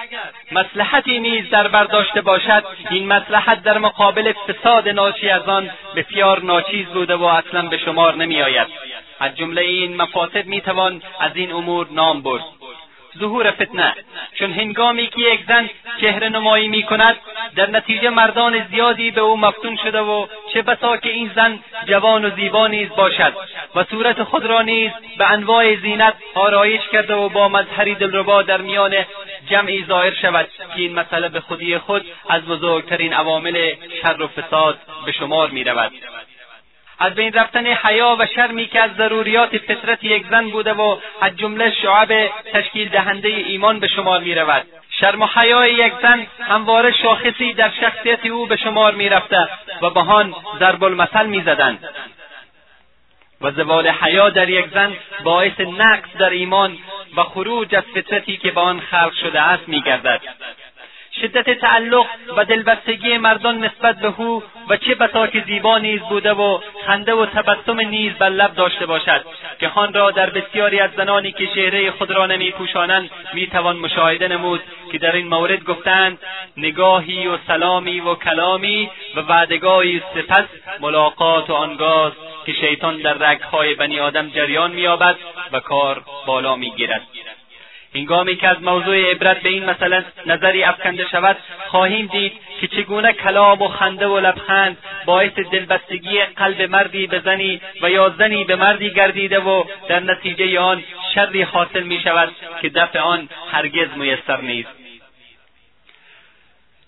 مسلحتی 0.51 1.19
نیز 1.19 1.49
در 1.49 1.67
برداشته 1.67 2.21
باشد 2.21 2.63
این 2.89 3.07
مسلحت 3.07 3.63
در 3.63 3.77
مقابل 3.77 4.33
فساد 4.47 4.89
ناشی 4.89 5.29
از 5.29 5.49
آن 5.49 5.69
بسیار 5.95 6.41
ناچیز 6.41 6.87
بوده 6.87 7.15
و 7.15 7.23
اصلا 7.23 7.61
به 7.61 7.77
شمار 7.77 8.15
نمیآید. 8.15 8.67
از 9.19 9.37
جمله 9.37 9.61
این 9.61 10.01
مفاسد 10.01 10.45
می‌توان 10.45 11.01
از 11.19 11.31
این 11.35 11.51
امور 11.51 11.87
نام 11.91 12.21
برد. 12.21 12.43
ظهور 13.19 13.51
فتنه. 13.51 13.95
چون 14.39 14.51
هنگامی 14.51 15.07
که 15.07 15.21
یک 15.21 15.39
زن 15.47 15.69
چهره 16.01 16.29
نمایی 16.29 16.67
می 16.67 16.83
کند 16.83 17.15
در 17.55 17.69
نتیجه 17.69 18.09
مردان 18.09 18.67
زیادی 18.67 19.11
به 19.11 19.21
او 19.21 19.37
مفتون 19.37 19.77
شده 19.83 19.99
و 19.99 20.27
چه 20.53 20.61
بسا 20.61 20.97
که 20.97 21.09
این 21.09 21.31
زن 21.35 21.59
جوان 21.87 22.25
و 22.25 22.29
زیبا 22.29 22.67
نیز 22.67 22.89
باشد. 22.97 23.33
و 23.75 23.83
صورت 23.83 24.23
خود 24.23 24.45
را 24.45 24.61
نیز 24.61 24.91
به 25.17 25.31
انواع 25.31 25.75
زینت 25.75 26.13
آرایش 26.35 26.81
کرده 26.91 27.13
و 27.13 27.29
با 27.29 27.49
مظهری 27.49 27.95
دلربا 27.95 28.41
در 28.41 28.61
میان 28.61 28.95
جمعی 29.49 29.85
ظاهر 29.85 30.13
شود 30.13 30.47
که 30.75 30.81
این 30.81 30.93
مسئله 30.93 31.29
به 31.29 31.39
خودی 31.39 31.77
خود 31.77 32.05
از 32.29 32.45
بزرگترین 32.45 33.13
عوامل 33.13 33.73
شر 34.01 34.21
و 34.21 34.27
فساد 34.27 34.79
به 35.05 35.11
شمار 35.11 35.49
می 35.49 35.63
رود 35.63 35.91
از 36.99 37.15
بین 37.15 37.33
رفتن 37.33 37.65
حیا 37.65 38.15
و 38.19 38.25
شرمی 38.35 38.65
که 38.65 38.81
از 38.81 38.91
ضروریات 38.97 39.57
فطرت 39.57 40.03
یک 40.03 40.25
زن 40.29 40.49
بوده 40.49 40.73
و 40.73 40.97
از 41.21 41.37
جمله 41.37 41.73
شعب 41.81 42.29
تشکیل 42.53 42.89
دهنده 42.89 43.27
ایمان 43.27 43.79
به 43.79 43.87
شمار 43.87 44.19
می 44.19 44.35
رود 44.35 44.65
شرم 44.99 45.21
و 45.21 45.27
حیای 45.35 45.73
یک 45.73 45.93
زن 46.01 46.27
همواره 46.39 46.91
شاخصی 46.91 47.53
در 47.53 47.71
شخصیت 47.81 48.25
او 48.25 48.45
به 48.45 48.55
شمار 48.55 48.95
می 48.95 49.09
رفته 49.09 49.47
و 49.81 49.89
به 49.89 49.99
آن 49.99 50.35
ضرب 50.59 50.83
المثل 50.83 51.25
می 51.25 51.41
زدند 51.41 51.89
و 53.41 53.51
زوال 53.51 53.87
حیا 53.87 54.29
در 54.29 54.49
یک 54.49 54.65
زن 54.73 54.93
باعث 55.23 55.59
نقص 55.59 56.09
در 56.19 56.29
ایمان 56.29 56.77
و 57.17 57.23
خروج 57.23 57.75
از 57.75 57.83
فطرتی 57.95 58.37
که 58.37 58.51
به 58.51 58.61
آن 58.61 58.79
خلق 58.79 59.13
شده 59.13 59.41
است 59.41 59.69
میگردد. 59.69 60.21
شدت 61.21 61.59
تعلق 61.59 62.05
و 62.37 62.45
دلبستگی 62.45 63.17
مردان 63.17 63.57
نسبت 63.63 63.99
به 63.99 64.13
او 64.17 64.43
و 64.69 64.77
چه 64.77 64.95
بسا 64.95 65.27
که 65.27 65.43
زیبا 65.47 65.77
نیز 65.77 66.01
بوده 66.01 66.33
و 66.33 66.59
خنده 66.85 67.13
و 67.13 67.25
تبسم 67.25 67.79
نیز 67.79 68.13
بر 68.13 68.29
لب 68.29 68.55
داشته 68.55 68.85
باشد. 68.85 69.25
که 69.59 69.69
آن 69.75 69.93
را 69.93 70.11
در 70.11 70.29
بسیاری 70.29 70.79
از 70.79 70.89
زنانی 70.97 71.31
که 71.31 71.47
چهره 71.47 71.91
خود 71.91 72.11
را 72.11 72.25
نمیپوشانند 72.25 73.09
می‌توان 73.33 73.77
مشاهده 73.77 74.27
نمود 74.27 74.61
که 74.91 74.97
در 74.97 75.15
این 75.15 75.27
مورد 75.27 75.63
گفتند 75.63 76.19
نگاهی 76.57 77.27
و 77.27 77.37
سلامی 77.47 77.99
و 77.99 78.15
کلامی 78.15 78.89
و 79.15 79.19
وعدگاهی 79.19 80.01
سپس 80.13 80.45
ملاقات 80.79 81.49
و 81.49 81.53
آنگاست 81.53 82.17
که 82.45 82.53
شیطان 82.53 82.97
در 82.97 83.13
رگهای 83.13 83.75
بنی 83.75 83.99
آدم 83.99 84.29
جریان 84.29 84.71
مییابد 84.71 85.15
و 85.51 85.59
کار 85.59 86.03
بالا 86.25 86.55
می‌گیرد. 86.55 87.01
هنگامی 87.95 88.35
که 88.35 88.47
از 88.47 88.61
موضوع 88.61 89.11
عبرت 89.11 89.41
به 89.41 89.49
این 89.49 89.65
مسئله 89.65 90.05
نظری 90.25 90.63
افکنده 90.63 91.07
شود 91.07 91.37
خواهیم 91.67 92.05
دید 92.05 92.33
که 92.61 92.67
چگونه 92.67 93.13
کلام 93.13 93.61
و 93.61 93.67
خنده 93.67 94.07
و 94.07 94.19
لبخند 94.19 94.77
باعث 95.05 95.31
دلبستگی 95.31 96.21
قلب 96.25 96.61
مردی 96.61 97.07
به 97.07 97.19
زنی 97.19 97.61
و 97.81 97.89
یا 97.89 98.09
زنی 98.09 98.43
به 98.43 98.55
مردی 98.55 98.89
گردیده 98.89 99.39
و 99.39 99.63
در 99.87 99.99
نتیجه 99.99 100.59
آن 100.59 100.83
شری 101.15 101.41
حاصل 101.41 101.83
می 101.83 101.99
شود 101.99 102.31
که 102.61 102.69
دفع 102.69 102.99
آن 102.99 103.29
هرگز 103.51 103.87
میسر 103.95 104.41
نیست. 104.41 104.69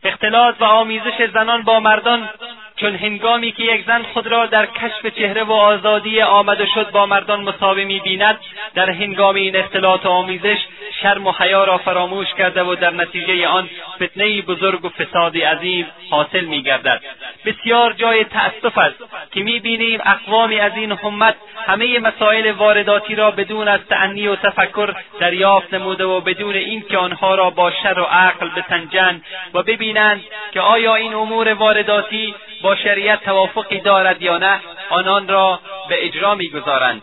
اختلاط 0.03 0.55
و 0.61 0.63
آمیزش 0.63 1.29
زنان 1.33 1.61
با 1.61 1.79
مردان 1.79 2.29
چون 2.77 2.95
هنگامی 2.95 3.51
که 3.51 3.63
یک 3.63 3.85
زن 3.85 4.03
خود 4.03 4.27
را 4.27 4.45
در 4.45 4.65
کشف 4.65 5.07
چهره 5.17 5.43
و 5.43 5.51
آزادی 5.51 6.21
آمده 6.21 6.65
شد 6.65 6.91
با 6.91 7.05
مردان 7.05 7.41
مساوی 7.41 7.85
می‌بیند 7.85 8.39
در 8.73 8.89
هنگام 8.89 9.35
این 9.35 9.55
اختلاط 9.55 10.05
و 10.05 10.09
آمیزش 10.09 10.57
شرم 11.01 11.27
و 11.27 11.31
حیا 11.31 11.63
را 11.63 11.77
فراموش 11.77 12.27
کرده 12.37 12.63
و 12.63 12.75
در 12.75 12.91
نتیجه 12.91 13.47
آن 13.47 13.69
فتنه 13.95 14.41
بزرگ 14.41 14.85
و 14.85 14.89
فسادی 14.89 15.41
عظیم 15.41 15.87
حاصل 16.09 16.45
میگردد. 16.45 17.01
بسیار 17.45 17.93
جای 17.93 18.23
تأسف 18.23 18.77
است 18.77 19.03
که 19.31 19.39
می‌بینیم 19.39 19.99
اقوامی 20.05 20.59
از 20.59 20.71
این 20.75 20.91
همت 20.91 21.35
همه 21.67 21.99
مسائل 21.99 22.51
وارداتی 22.51 23.15
را 23.15 23.31
بدون 23.31 23.67
از 23.67 23.79
تعنی 23.89 24.27
و 24.27 24.35
تفکر 24.35 24.93
دریافت 25.19 25.73
نموده 25.73 26.05
و 26.05 26.21
بدون 26.21 26.55
اینکه 26.55 26.97
آنها 26.97 27.35
را 27.35 27.49
با 27.49 27.71
شر 27.71 27.99
و 27.99 28.03
عقل 28.03 28.49
بسنجند 28.49 29.25
و 29.53 29.63
ببینند 29.63 30.21
که 30.51 30.61
آیا 30.61 30.95
این 30.95 31.13
امور 31.13 31.53
وارداتی 31.53 32.35
با 32.65 32.75
شریعت 32.75 33.23
توافقی 33.23 33.79
دارد 33.79 34.21
یا 34.21 34.37
نه 34.37 34.59
آنان 34.89 35.27
را 35.27 35.59
به 35.89 36.05
اجرا 36.05 36.35
می‌گذارند. 36.35 37.01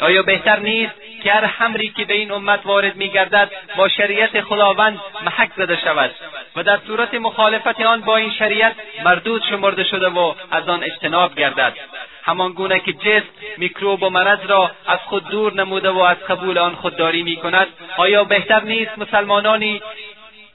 آیا 0.00 0.22
بهتر 0.22 0.58
نیست 0.58 0.92
که 1.22 1.32
هر 1.32 1.44
حمری 1.44 1.88
که 1.88 2.04
به 2.04 2.14
این 2.14 2.32
امت 2.32 2.60
وارد 2.64 2.96
میگردد 2.96 3.50
با 3.76 3.88
شریعت 3.88 4.40
خداوند 4.40 5.00
محک 5.24 5.50
زده 5.56 5.78
شود؟ 5.84 6.10
و 6.56 6.62
در 6.62 6.78
صورت 6.86 7.14
مخالفت 7.14 7.80
آن 7.80 8.00
با 8.00 8.16
این 8.16 8.32
شریعت 8.32 8.74
مردود 9.04 9.42
شمرده 9.50 9.84
شده 9.84 10.08
و 10.08 10.34
از 10.50 10.68
آن 10.68 10.82
اجتناب 10.84 11.34
گردد. 11.34 11.74
همان 12.22 12.52
گونه 12.52 12.80
که 12.80 12.92
جسم 12.92 13.28
میکروب 13.56 14.02
و 14.02 14.10
مرض 14.10 14.46
را 14.48 14.70
از 14.86 14.98
خود 14.98 15.28
دور 15.28 15.54
نموده 15.54 15.90
و 15.90 15.98
از 15.98 16.16
قبول 16.28 16.58
آن 16.58 16.74
خودداری 16.74 17.22
می 17.22 17.36
کند 17.36 17.66
آیا 17.96 18.24
بهتر 18.24 18.60
نیست 18.60 18.98
مسلمانانی 18.98 19.82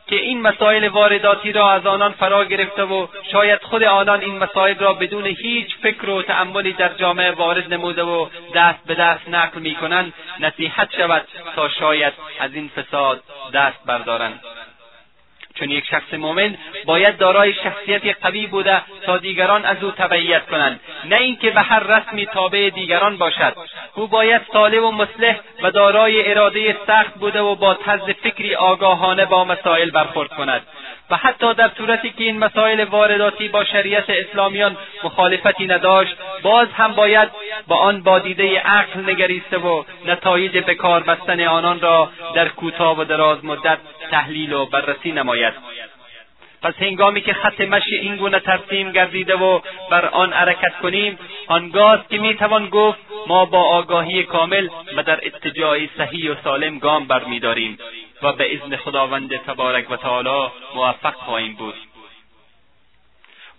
که 0.08 0.16
این 0.16 0.42
مسائل 0.42 0.88
وارداتی 0.88 1.52
را 1.52 1.72
از 1.72 1.86
آنان 1.86 2.12
فرا 2.12 2.46
گرفته 2.46 2.84
و 2.84 3.08
شاید 3.32 3.64
خود 3.64 3.84
آنان 3.84 4.22
این 4.22 4.38
مسائل 4.38 4.78
را 4.78 4.94
بدون 4.94 5.26
هیچ 5.26 5.78
فکر 5.82 6.10
و 6.10 6.22
تأملی 6.22 6.74
در 6.74 6.94
جامعه 6.94 7.32
وارد 7.32 7.74
نموده 7.74 8.04
و 8.04 8.28
دست 8.56 8.80
به 8.86 8.96
دست 8.96 9.30
نقل 9.30 9.60
می‌کنند 9.60 10.14
نصیحت 10.40 10.96
شود 10.98 11.28
تا 11.56 11.70
شاید 11.70 12.14
از 12.40 12.54
این 12.54 12.70
فساد 12.76 13.24
دست 13.54 13.86
بردارند. 13.86 14.40
چون 15.60 15.72
یک 15.72 15.86
شخص 15.86 16.14
مؤمن 16.14 16.58
باید 16.86 17.18
دارای 17.18 17.54
شخصیت 17.54 18.18
قوی 18.22 18.48
بوده 18.48 18.82
تا 19.06 19.18
دیگران 19.18 19.66
از 19.66 19.84
او 19.84 19.92
تبعیت 19.92 20.46
کنند. 20.46 20.80
نه 21.06 21.16
اینکه 21.16 21.50
به 21.50 21.62
هر 21.62 21.80
رسمی 21.80 22.26
تابع 22.26 22.70
دیگران 22.70 23.18
باشد. 23.18 23.54
او 23.96 24.08
باید 24.08 24.42
صالح 24.54 24.80
و 24.80 24.92
مصلح 24.92 25.40
و 25.64 25.72
دارای 25.72 26.32
اراده 26.32 26.78
سخت 26.88 27.14
بوده 27.14 27.42
و 27.42 27.56
با 27.56 27.74
طرز 27.74 28.02
فکری 28.02 28.56
آگاهانه 28.56 29.26
با 29.26 29.46
مسائل 29.46 29.90
برخورد 29.90 30.30
کند. 30.30 30.62
و 31.10 31.16
حتی 31.16 31.54
در 31.54 31.72
صورتی 31.78 32.10
که 32.10 32.24
این 32.24 32.40
مسائل 32.40 32.84
وارداتی 32.84 33.48
با 33.48 33.64
شریعت 33.64 34.10
اسلامیان 34.10 34.78
مخالفتی 35.04 35.66
نداشت 35.66 36.18
باز 36.42 36.68
هم 36.74 36.94
باید 36.94 37.30
با 37.68 37.76
آن 37.76 38.04
با 38.04 38.20
دیده 38.20 38.60
عقل 38.60 39.10
نگریسته 39.10 39.58
و 39.58 39.84
نتایج 40.06 40.58
به 40.58 40.76
کار 40.76 41.04
بستن 41.04 41.42
آنان 41.42 41.80
را 41.80 42.12
در 42.36 42.48
کوتاه 42.48 43.00
و 43.00 43.04
دراز 43.04 43.46
مدت 43.46 43.78
تحلیل 44.12 44.54
و 44.54 44.66
بررسی 44.66 45.12
نماید. 45.12 45.54
پس 46.62 46.74
هنگامی 46.80 47.22
که 47.22 47.34
خط 47.34 47.62
مشی 47.62 47.96
این 47.96 48.16
گونه 48.16 48.40
ترسیم 48.40 48.92
گردیده 48.92 49.36
و 49.36 49.60
بر 49.92 50.06
آن 50.06 50.34
حرکت 50.34 50.78
کنیم 50.82 51.20
آنگاست 51.48 52.10
که 52.10 52.18
می‌توان 52.18 52.70
گفت 52.70 53.00
ما 53.28 53.46
با 53.46 53.64
آگاهی 53.64 54.24
کامل 54.24 54.70
و 54.98 55.04
در 55.04 55.20
اتجاهی 55.26 55.90
صحیح 55.98 56.32
و 56.32 56.36
سالم 56.44 56.80
گام 56.80 57.08
برمیداریم 57.08 57.78
و 58.24 58.34
به 58.34 58.56
اذن 58.56 58.76
خداوند 58.76 59.38
تبارک 59.38 59.92
و 59.92 59.96
تعالی 59.96 60.52
موفق 60.76 61.14
خواهیم 61.14 61.54
بود. 61.54 61.76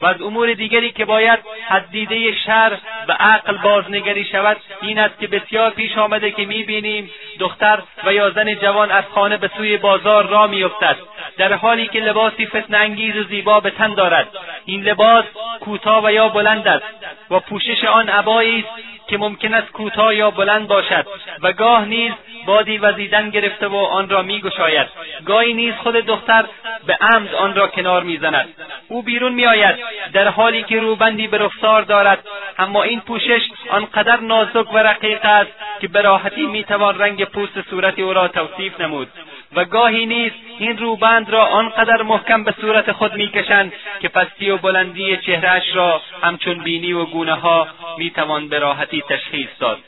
و 0.00 0.06
از 0.06 0.22
امور 0.22 0.52
دیگری 0.52 0.92
که 0.92 1.04
باید 1.04 1.38
از 1.68 1.82
دیده 1.90 2.32
شر 2.32 2.78
و 3.08 3.12
عقل 3.12 3.56
بازنگری 3.56 4.24
شود 4.24 4.56
این 4.82 4.98
است 4.98 5.18
که 5.20 5.26
بسیار 5.26 5.70
پیش 5.70 5.98
آمده 5.98 6.30
که 6.30 6.44
می‌بینیم 6.44 7.10
دختر 7.38 7.82
و 8.04 8.12
یا 8.12 8.30
زن 8.30 8.54
جوان 8.54 8.90
از 8.90 9.04
خانه 9.14 9.36
به 9.36 9.50
سوی 9.56 9.76
بازار 9.76 10.26
را 10.26 10.46
میافتد. 10.46 10.96
در 11.36 11.52
حالی 11.52 11.86
که 11.86 12.00
لباسی 12.00 12.46
فتن 12.46 12.74
انگیز 12.74 13.16
و 13.16 13.22
زیبا 13.22 13.60
به 13.60 13.70
تن 13.70 13.94
دارد. 13.94 14.28
این 14.64 14.82
لباس 14.82 15.24
کوتاه 15.60 16.04
و 16.04 16.12
یا 16.12 16.28
بلند 16.28 16.68
است 16.68 16.84
و 17.30 17.40
پوشش 17.40 17.84
آن 17.84 18.08
عبایی 18.08 18.58
است 18.58 19.08
که 19.08 19.18
ممکن 19.18 19.54
است 19.54 19.72
کوتاه 19.72 20.14
یا 20.14 20.30
بلند 20.30 20.68
باشد 20.68 21.06
و 21.42 21.52
گاه 21.52 21.84
نیز 21.84 22.12
بادی 22.46 22.78
وزیدن 22.78 23.30
گرفته 23.30 23.66
و 23.66 23.76
آن 23.76 24.08
را 24.08 24.22
میگشاید. 24.22 24.86
گاهی 25.26 25.54
نیز 25.54 25.74
خود 25.74 25.94
دختر 25.94 26.44
به 26.86 26.98
عمد 27.00 27.34
آن 27.34 27.54
را 27.54 27.68
کنار 27.68 28.02
می‌زند. 28.02 28.48
او 28.88 29.02
بیرون 29.02 29.32
میآید 29.32 29.76
در 30.12 30.28
حالی 30.28 30.62
که 30.62 30.80
روبندی 30.80 31.28
به 31.28 31.38
رخسار 31.38 31.82
دارد 31.82 32.24
اما 32.58 32.82
این 32.82 33.00
پوشش 33.00 33.42
آنقدر 33.70 34.20
نازک 34.20 34.74
و 34.74 34.78
رقیق 34.78 35.24
است 35.24 35.50
که 35.80 35.88
به 35.88 36.02
راحتی 36.02 36.46
می‌توان 36.46 36.98
رنگ 36.98 37.24
پوست 37.24 37.70
صورت 37.70 37.98
او 37.98 38.12
را 38.12 38.28
توصیف 38.28 38.80
نمود. 38.80 39.08
و 39.54 39.64
گاهی 39.64 40.06
نیز 40.06 40.32
این 40.58 40.78
روبند 40.78 41.30
را 41.30 41.46
آنقدر 41.46 42.02
محکم 42.02 42.44
به 42.44 42.54
صورت 42.60 42.92
خود 42.92 43.14
می‌کشند 43.14 43.72
که 44.00 44.08
پستی 44.08 44.50
و 44.50 44.56
بلندی 44.56 45.16
چهرهاش 45.16 45.62
را 45.74 46.02
همچون 46.22 46.58
بینی 46.58 46.92
و 46.92 47.04
گونه 47.04 47.34
ها 47.34 47.68
می‌توان 47.98 48.48
به 48.48 48.58
راحتی 48.58 49.02
تشخیص 49.08 49.48
داد. 49.60 49.78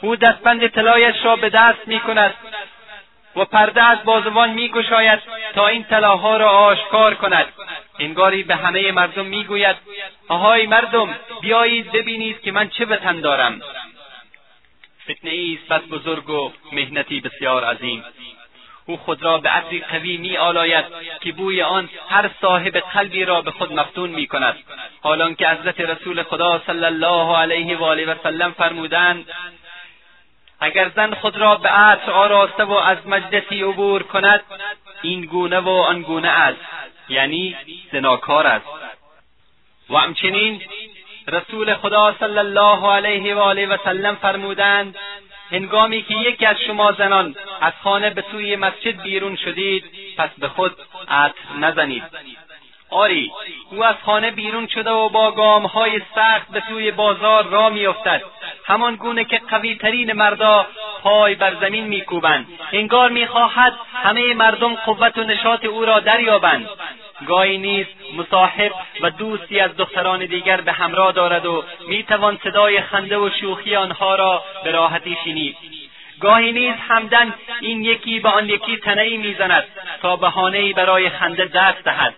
او 0.00 0.16
دستبند 0.16 0.66
طلایش 0.66 1.24
را 1.24 1.36
به 1.36 1.50
دست 1.50 1.88
می‌کند 1.88 2.34
و 3.36 3.44
پرده 3.44 3.82
از 3.82 3.98
بازوان 4.04 4.50
میگشاید 4.50 5.20
تا 5.54 5.66
این 5.66 5.84
طلاها 5.84 6.36
را 6.36 6.50
آشکار 6.50 7.14
کند. 7.14 7.46
انگاری 7.98 8.42
به 8.42 8.56
همه 8.56 8.92
مردم 8.92 9.26
می‌گوید 9.26 9.76
آهای 10.28 10.66
مردم 10.66 11.16
بیایید 11.40 11.92
ببینید 11.92 12.40
که 12.40 12.52
من 12.52 12.68
چه 12.68 12.84
تن 12.84 13.20
دارم. 13.20 13.60
فتنه 15.04 15.58
است 15.60 15.72
بس 15.72 15.82
بزرگ 15.90 16.30
و 16.30 16.52
مهنتی 16.72 17.20
بسیار 17.20 17.64
عظیم. 17.64 18.04
او 18.86 18.96
خود 18.96 19.22
را 19.22 19.38
به 19.38 19.48
عطری 19.48 19.80
قوی 19.80 20.16
می 20.16 20.38
که 21.20 21.32
بوی 21.32 21.62
آن 21.62 21.88
هر 22.08 22.30
صاحب 22.40 22.76
قلبی 22.76 23.24
را 23.24 23.42
به 23.42 23.50
خود 23.50 23.72
مفتون 23.72 24.10
می 24.10 24.26
کند. 24.26 24.56
حالان 25.02 25.34
که 25.34 25.48
حضرت 25.48 25.80
رسول 25.80 26.22
خدا 26.22 26.62
صلی 26.66 26.84
الله 26.84 27.36
علیه 27.36 27.76
و 27.76 27.84
آله 27.84 28.06
و 28.06 28.14
سلم 28.22 28.52
فرمودند 28.52 29.26
اگر 30.60 30.90
زن 30.96 31.14
خود 31.14 31.36
را 31.36 31.56
به 31.56 31.68
عطر 31.68 32.10
آراسته 32.10 32.64
و 32.64 32.72
از 32.72 32.98
مجلسی 33.06 33.62
عبور 33.62 34.02
کند 34.02 34.42
این 35.02 35.24
گونه 35.24 35.60
و 35.60 35.68
آن 35.68 36.02
گونه 36.02 36.28
است. 36.28 36.60
یعنی 37.08 37.56
زناکار 37.92 38.46
است. 38.46 38.66
و 39.90 39.96
همچنین 39.96 40.62
رسول 41.28 41.74
خدا 41.74 42.14
صلی 42.20 42.38
الله 42.38 42.92
علیه 42.92 43.34
و 43.34 43.38
آله 43.38 43.66
و 43.66 43.76
سلم 43.84 44.14
فرمودند 44.14 44.96
هنگامی 45.50 46.02
که 46.02 46.14
یکی 46.14 46.46
از 46.46 46.56
شما 46.66 46.92
زنان 46.92 47.34
از 47.60 47.72
خانه 47.82 48.10
به 48.10 48.24
سوی 48.30 48.56
مسجد 48.56 49.02
بیرون 49.02 49.36
شدید 49.36 49.84
پس 50.18 50.30
به 50.38 50.48
خود 50.48 50.76
عطر 51.08 51.34
نزنید. 51.60 52.02
آری 52.90 53.32
او 53.70 53.84
از 53.84 53.96
خانه 54.04 54.30
بیرون 54.30 54.66
شده 54.66 54.90
و 54.90 55.08
با 55.08 55.32
گامهای 55.32 56.02
سخت 56.14 56.50
به 56.50 56.62
سوی 56.68 56.90
بازار 56.90 57.46
را 57.46 57.70
میافتد. 57.70 58.22
همان 58.66 58.96
گونه 58.96 59.24
که 59.24 59.40
قویترین 59.50 60.12
مردا 60.12 60.66
پای 61.02 61.34
بر 61.34 61.54
زمین 61.54 61.84
میکوبند. 61.84 62.46
انگار 62.72 63.10
می‌خواهد 63.10 63.72
همه 63.92 64.34
مردم 64.34 64.74
قوت 64.74 65.18
و 65.18 65.24
نشاط 65.24 65.64
او 65.64 65.84
را 65.84 66.00
دریابند. 66.00 66.68
گاهی 67.26 67.58
نیز 67.58 67.86
مصاحب 68.16 68.72
و 69.00 69.10
دوستی 69.10 69.60
از 69.60 69.76
دختران 69.76 70.26
دیگر 70.26 70.60
به 70.60 70.72
همراه 70.72 71.12
دارد 71.12 71.46
و 71.46 71.64
می‌توان 71.88 72.38
صدای 72.44 72.80
خنده 72.80 73.18
و 73.18 73.30
شوخی 73.40 73.76
آنها 73.76 74.14
را 74.14 74.42
به 74.64 74.70
راحتی 74.70 75.16
شنید. 75.24 75.56
گاهی 76.20 76.52
نیز 76.52 76.74
همدن 76.88 77.34
این 77.60 77.84
یکی 77.84 78.20
به 78.20 78.28
آن 78.28 78.48
یکی 78.48 78.76
تنهای 78.76 79.16
می‌زند 79.16 79.64
تا 80.02 80.16
بهانهای 80.16 80.72
برای 80.72 81.08
خنده 81.08 81.44
دست 81.44 81.84
دهد. 81.84 82.14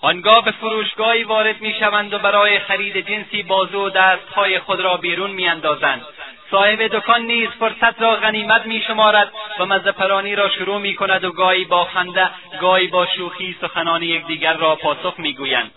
آنگاه 0.00 0.44
به 0.44 0.50
فروشگاهی 0.50 1.24
وارد 1.24 1.60
می‌شوند 1.60 2.14
و 2.14 2.18
برای 2.18 2.58
خرید 2.58 3.08
جنسی 3.08 3.42
بازو 3.42 3.86
و 3.86 3.90
دستهای 3.90 4.58
خود 4.58 4.80
را 4.80 4.96
بیرون 4.96 5.30
میاندازند. 5.30 6.02
صاحب 6.50 6.86
دکان 6.86 7.22
نیز 7.22 7.48
فرصت 7.48 8.02
را 8.02 8.16
غنیمت 8.16 8.66
میشمارد 8.66 9.32
و 9.58 9.66
مزهپرانی 9.66 10.34
را 10.34 10.48
شروع 10.48 10.78
می‌کند 10.78 11.24
و 11.24 11.32
گاهی 11.32 11.64
با 11.64 11.84
خنده 11.84 12.30
گاهی 12.60 12.86
با 12.86 13.06
شوخی 13.06 13.56
سخنان 13.60 14.02
یکدیگر 14.02 14.56
را 14.56 14.76
پاسخ 14.76 15.14
می‌گویند. 15.18 15.70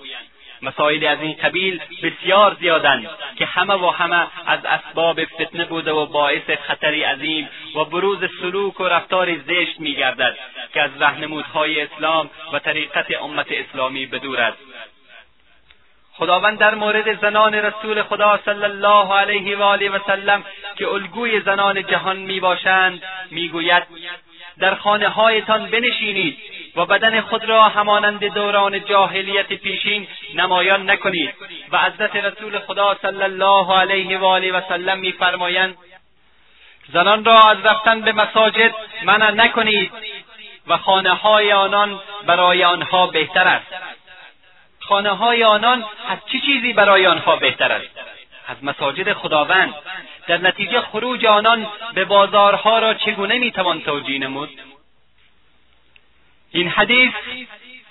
مسائلی 0.62 1.08
از 1.08 1.21
این 1.21 1.36
قبیل 1.43 1.82
بسیار 2.04 2.58
زیادند 2.60 3.10
که 3.36 3.45
همه 3.45 3.74
و 3.74 3.89
همه 3.89 4.28
از 4.45 4.60
اسباب 4.65 5.26
فتنه 5.26 5.65
بوده 5.65 5.91
و 5.91 6.06
باعث 6.06 6.50
خطری 6.67 7.04
عظیم 7.04 7.50
و 7.76 7.86
بروز 7.86 8.19
سلوک 8.41 8.80
و 8.80 8.84
رفتار 8.84 9.38
زشت 9.38 9.80
میگردد 9.80 10.38
که 10.74 10.82
از 10.82 10.91
رهنمودهای 11.00 11.82
اسلام 11.82 12.30
و 12.54 12.60
طریقت 12.60 13.06
امت 13.21 13.47
اسلامی 13.50 14.06
بدور 14.06 14.41
است. 14.41 14.58
خداوند 16.13 16.58
در 16.58 16.76
مورد 16.76 17.21
زنان 17.21 17.56
رسول 17.56 18.04
خدا 18.04 18.39
صلی 18.45 18.63
الله 18.63 19.13
علیه 19.13 19.58
و 19.58 19.62
آله 19.62 19.89
و 19.89 20.00
سلم 20.08 20.43
که 20.76 20.88
الگوی 20.88 21.41
زنان 21.41 21.84
جهان 21.84 22.17
می‌باشند 22.17 23.04
می‌گوید 23.32 23.84
در 24.62 24.76
خانه 24.76 25.10
هایتان 25.10 25.65
بنشینید 25.65 26.38
و 26.76 26.86
بدن 26.86 27.21
خود 27.21 27.45
را 27.45 27.63
همانند 27.63 28.26
دوران 28.26 28.86
جاهلیت 28.86 29.54
پیشین 29.54 30.08
نمایان 30.36 30.89
نکنید. 30.89 31.34
و 31.71 31.78
حضرت 31.78 32.15
رسول 32.15 32.60
خدا 32.60 32.97
صلی 33.02 33.24
الله 33.24 33.80
علیه 33.80 34.17
و 34.17 34.26
آله 34.26 34.52
و 34.52 34.62
سلم 34.69 35.00
میفرمایند 35.00 35.78
زنان 36.93 37.26
را 37.26 37.39
از 37.39 37.58
رفتن 37.65 38.02
به 38.02 38.12
مساجد 38.12 38.76
منع 39.04 39.32
نکنید 39.32 39.91
و 40.67 40.78
خانه 40.78 41.13
های 41.13 41.52
آنان 41.52 42.00
برای 42.26 42.63
آنها 42.63 43.08
بهتر 43.08 43.47
است. 43.47 43.74
خانه 44.80 45.10
های 45.10 45.43
آنان 45.43 45.86
از 46.10 46.17
چه 46.26 46.32
چی 46.32 46.45
چیزی 46.45 46.74
برای 46.74 47.08
آنها 47.08 47.36
بهتر 47.36 47.71
است؟ 47.71 47.89
از 48.47 48.58
مساجد 48.63 49.13
خداوند. 49.13 49.74
در 50.27 50.38
نتیجه 50.38 50.81
خروج 50.81 51.25
آنان 51.25 51.67
به 51.93 52.05
بازارها 52.05 52.79
را 52.79 52.93
چگونه 52.93 53.39
می‌توان 53.39 53.81
توجیه 53.81 54.19
نمود؟ 54.19 54.49
این 56.51 56.67
حدیث 56.67 57.13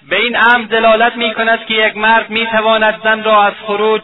به 0.08 0.16
این 0.16 0.36
امر 0.36 0.64
دلالت 0.64 1.16
می 1.16 1.34
کند 1.34 1.66
که 1.66 1.74
یک 1.74 1.96
مرد 1.96 2.30
می 2.30 2.46
تواند 2.46 3.02
زن 3.02 3.24
را 3.24 3.44
از 3.44 3.54
خروج 3.66 4.02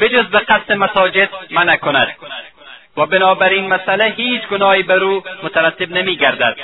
بجز 0.00 0.26
به 0.26 0.38
قصد 0.38 0.72
مساجد 0.72 1.28
منع 1.50 1.76
کند. 1.76 2.16
و 2.96 3.06
بنابراین 3.06 3.66
مسئله 3.66 4.04
هیچ 4.04 4.42
گناهی 4.42 4.82
بر 4.82 5.04
او 5.04 5.22
مترتب 5.42 5.92
نمی 5.92 6.16
گردد 6.16 6.56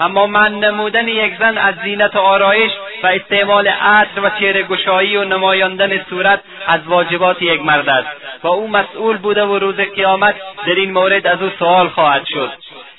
اما 0.00 0.26
من 0.26 0.54
نمودن 0.54 1.08
یک 1.08 1.38
زن 1.38 1.58
از 1.58 1.74
زینت 1.84 2.16
و 2.16 2.18
آرایش 2.18 2.72
و 3.02 3.06
استعمال 3.06 3.68
عطر 3.68 4.20
و 4.20 4.30
چهره 4.30 4.62
گشایی 4.62 5.16
و 5.16 5.24
نمایاندن 5.24 6.04
صورت 6.10 6.40
از 6.66 6.80
واجبات 6.86 7.42
یک 7.42 7.62
مرد 7.62 7.88
است 7.88 8.08
و 8.42 8.48
او 8.48 8.68
مسئول 8.68 9.16
بوده 9.16 9.44
و 9.44 9.58
روز 9.58 9.76
قیامت 9.76 10.34
در 10.66 10.74
این 10.74 10.92
مورد 10.92 11.26
از 11.26 11.42
او 11.42 11.50
سوال 11.58 11.88
خواهد 11.88 12.26
شد. 12.26 12.52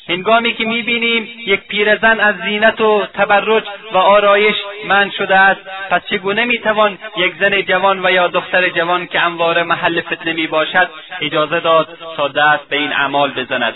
هنگامی 0.09 0.53
که 0.53 0.65
می‌بینیم 0.65 1.27
یک 1.45 1.59
پیرزن 1.59 2.19
از 2.19 2.35
زینت 2.35 2.81
و 2.81 3.05
تبرج 3.13 3.63
و 3.93 3.97
آرایش 3.97 4.55
من 4.87 5.11
شده 5.17 5.35
است 5.35 5.61
پس 5.89 6.01
چگونه 6.09 6.45
می‌توان 6.45 6.97
یک 7.17 7.33
زن 7.39 7.61
جوان 7.61 8.05
و 8.05 8.11
یا 8.11 8.27
دختر 8.27 8.69
جوان 8.69 9.07
که 9.07 9.19
انواره 9.19 9.63
محل 9.63 10.01
فتنه 10.01 10.33
می‌باشد 10.33 10.89
اجازه 11.21 11.59
داد 11.59 11.97
تا 12.17 12.27
دست 12.27 12.69
به 12.69 12.77
این 12.77 12.93
اعمال 12.93 13.31
بزند؟ 13.31 13.75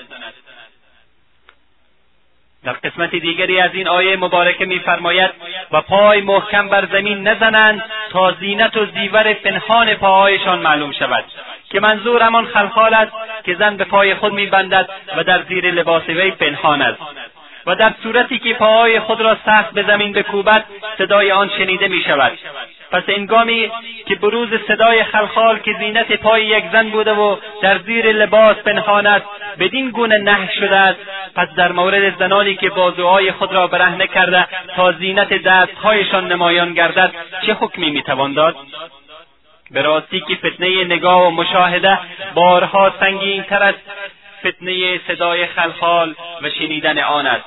در 2.63 2.73
قسمت 2.73 3.15
دیگری 3.15 3.59
از 3.59 3.71
این 3.73 3.87
آیه 3.87 4.17
مبارکه 4.17 4.65
میفرماید 4.65 5.31
و 5.71 5.81
پای 5.81 6.21
محکم 6.21 6.69
بر 6.69 6.85
زمین 6.85 7.27
نزنند 7.27 7.83
تا 8.09 8.31
زینت 8.31 8.77
و 8.77 8.85
زیور 8.85 9.33
پنهان 9.33 9.93
پاهایشان 9.93 10.59
معلوم 10.59 10.91
شود. 10.91 11.23
که 11.73 11.79
منظور 11.79 12.21
همان 12.23 12.45
خلخال 12.45 12.93
است 12.93 13.11
که 13.45 13.55
زن 13.55 13.77
به 13.77 13.83
پای 13.83 14.15
خود 14.15 14.33
میبندد 14.33 14.89
و 15.17 15.23
در 15.23 15.41
زیر 15.49 15.71
لباس 15.71 16.09
وی 16.09 16.31
پنهان 16.31 16.81
است. 16.81 17.01
و 17.65 17.75
در 17.75 17.93
صورتی 18.03 18.39
که 18.39 18.53
پاهای 18.53 18.99
خود 18.99 19.21
را 19.21 19.37
سخت 19.45 19.73
به 19.73 19.83
زمین 19.83 20.13
بکوبد 20.13 20.65
صدای 20.97 21.31
آن 21.31 21.49
شنیده 21.57 21.87
می 21.87 22.03
شود 22.07 22.31
پس 22.91 23.03
انگامی 23.07 23.71
که 24.05 24.15
بروز 24.15 24.49
صدای 24.67 25.03
خلخال 25.03 25.59
که 25.59 25.71
زینت 25.79 26.11
پای 26.11 26.45
یک 26.45 26.63
زن 26.71 26.89
بوده 26.89 27.13
و 27.13 27.37
در 27.61 27.77
زیر 27.77 28.11
لباس 28.11 28.57
پنهان 28.57 29.07
است 29.07 29.25
بدین 29.59 29.89
گونه 29.89 30.17
نه 30.17 30.49
شده 30.59 30.75
است. 30.75 30.99
پس 31.35 31.47
در 31.55 31.71
مورد 31.71 32.19
زنانی 32.19 32.55
که 32.55 32.69
بازوهای 32.69 33.31
خود 33.31 33.53
را 33.53 33.67
برهنه 33.67 34.07
کرده 34.07 34.47
تا 34.75 34.91
زینت 34.91 35.33
دستهایشان 35.33 36.31
نمایان 36.31 36.73
گردد 36.73 37.11
چه 37.45 37.53
حکمی 37.53 37.89
می‌توان 37.89 38.33
داد؟ 38.33 38.55
به 39.73 39.81
راستی 39.81 40.19
که 40.19 40.35
فتنه 40.35 40.83
نگاه 40.83 41.27
و 41.27 41.29
مشاهده 41.29 41.99
بارها 42.33 42.93
سنگینتر 42.99 43.63
از 43.63 43.75
فتنه 44.39 44.99
صدای 45.07 45.45
خلخال 45.45 46.15
و 46.41 46.49
شنیدن 46.49 46.99
آن 46.99 47.27
است. 47.27 47.45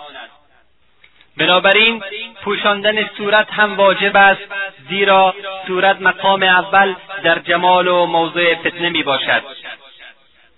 بنابراین 1.36 2.02
پوشاندن 2.44 3.08
صورت 3.16 3.50
هم 3.50 3.76
واجب 3.76 4.16
است 4.16 4.40
زیرا 4.88 5.34
صورت 5.66 6.00
مقام 6.00 6.42
اول 6.42 6.94
در 7.24 7.38
جمال 7.38 7.88
و 7.88 8.06
موضوع 8.06 8.54
فتنه 8.54 8.88
می 8.88 9.02
باشد 9.02 9.42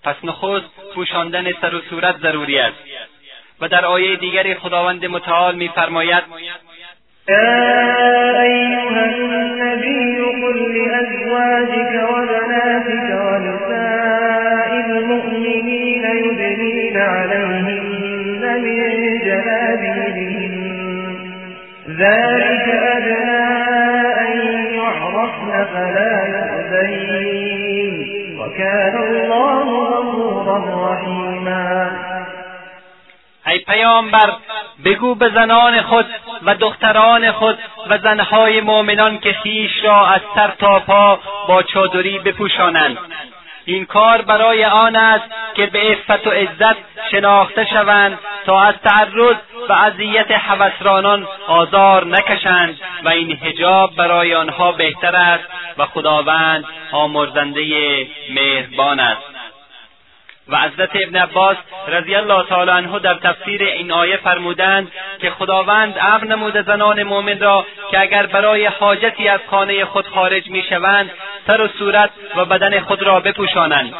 پس 0.03 0.15
نخست 0.23 0.65
پوشاندن 0.95 1.51
سر 1.61 1.75
و 1.75 1.81
صورت 1.89 2.17
ضروری 2.17 2.59
است. 2.59 2.77
و 3.61 3.67
در 3.67 3.85
آیه 3.85 4.15
دیگری 4.15 4.55
خداوند 4.55 5.05
متعال 5.05 5.55
میفرماید 5.55 6.23
لأزواجك 10.53 11.93
وبناتك 12.09 13.07
ونساء 13.25 14.69
المؤمنين 14.85 16.03
يدنين 16.05 16.97
عليهن 16.97 18.41
من 18.63 18.79
جلابيبهن. 19.25 20.55
ذلك 21.89 22.65
أدنى 22.69 23.47
أن 24.19 24.33
يعرفن 24.73 25.65
فلا 25.73 26.15
يؤذين. 26.35 27.93
وكان 28.39 28.95
الله 28.97 29.65
غفورا 29.85 30.57
رحيما. 30.93 31.91
ای 33.47 33.59
پیامبر 33.59 34.29
بگو 34.85 35.15
به 35.15 35.29
زنان 35.29 35.81
خود 35.81 36.05
و 36.43 36.55
دختران 36.55 37.31
خود 37.31 37.59
و 37.89 37.97
زنهای 37.97 38.61
مؤمنان 38.61 39.19
که 39.19 39.33
خیش 39.33 39.71
را 39.83 40.07
از 40.07 40.21
سر 40.35 40.51
تا 40.59 40.79
پا 40.79 41.19
با 41.47 41.63
چادری 41.63 42.19
بپوشانند. 42.19 42.97
این 43.65 43.85
کار 43.85 44.21
برای 44.21 44.65
آن 44.65 44.95
است 44.95 45.25
که 45.55 45.65
به 45.65 45.79
عفت 45.79 46.27
و 46.27 46.29
عزت 46.29 46.75
شناخته 47.11 47.65
شوند 47.65 48.19
تا 48.45 48.61
از 48.61 48.75
تعرض 48.83 49.35
و 49.69 49.73
اذیت 49.73 50.31
حوسرانان 50.31 51.27
آزار 51.47 52.05
نکشند 52.05 52.77
و 53.03 53.09
این 53.09 53.31
حجاب 53.31 53.95
برای 53.95 54.35
آنها 54.35 54.71
بهتر 54.71 55.15
است 55.15 55.43
و 55.77 55.85
خداوند 55.85 56.65
آمرزنده 56.91 57.63
مهربان 58.29 58.99
است. 58.99 59.38
و 60.49 60.57
حضرت 60.57 60.89
ابن 60.95 61.15
عباس 61.15 61.57
رضی 61.87 62.15
الله 62.15 62.45
تعالی 62.45 62.71
عنه 62.71 62.99
در 62.99 63.13
تفسیر 63.13 63.63
این 63.63 63.91
آیه 63.91 64.17
فرمودند 64.17 64.91
که 65.21 65.29
خداوند 65.29 65.95
امر 66.01 66.23
نموده 66.23 66.61
زنان 66.61 67.03
مؤمن 67.03 67.39
را 67.39 67.65
که 67.91 67.99
اگر 67.99 68.25
برای 68.25 68.65
حاجتی 68.65 69.27
از 69.27 69.39
خانه 69.49 69.85
خود 69.85 70.07
خارج 70.07 70.49
می‌شوند 70.49 71.11
سر 71.47 71.61
و 71.61 71.67
صورت 71.67 72.09
و 72.35 72.45
بدن 72.45 72.79
خود 72.79 73.03
را 73.03 73.19
بپوشانند. 73.19 73.93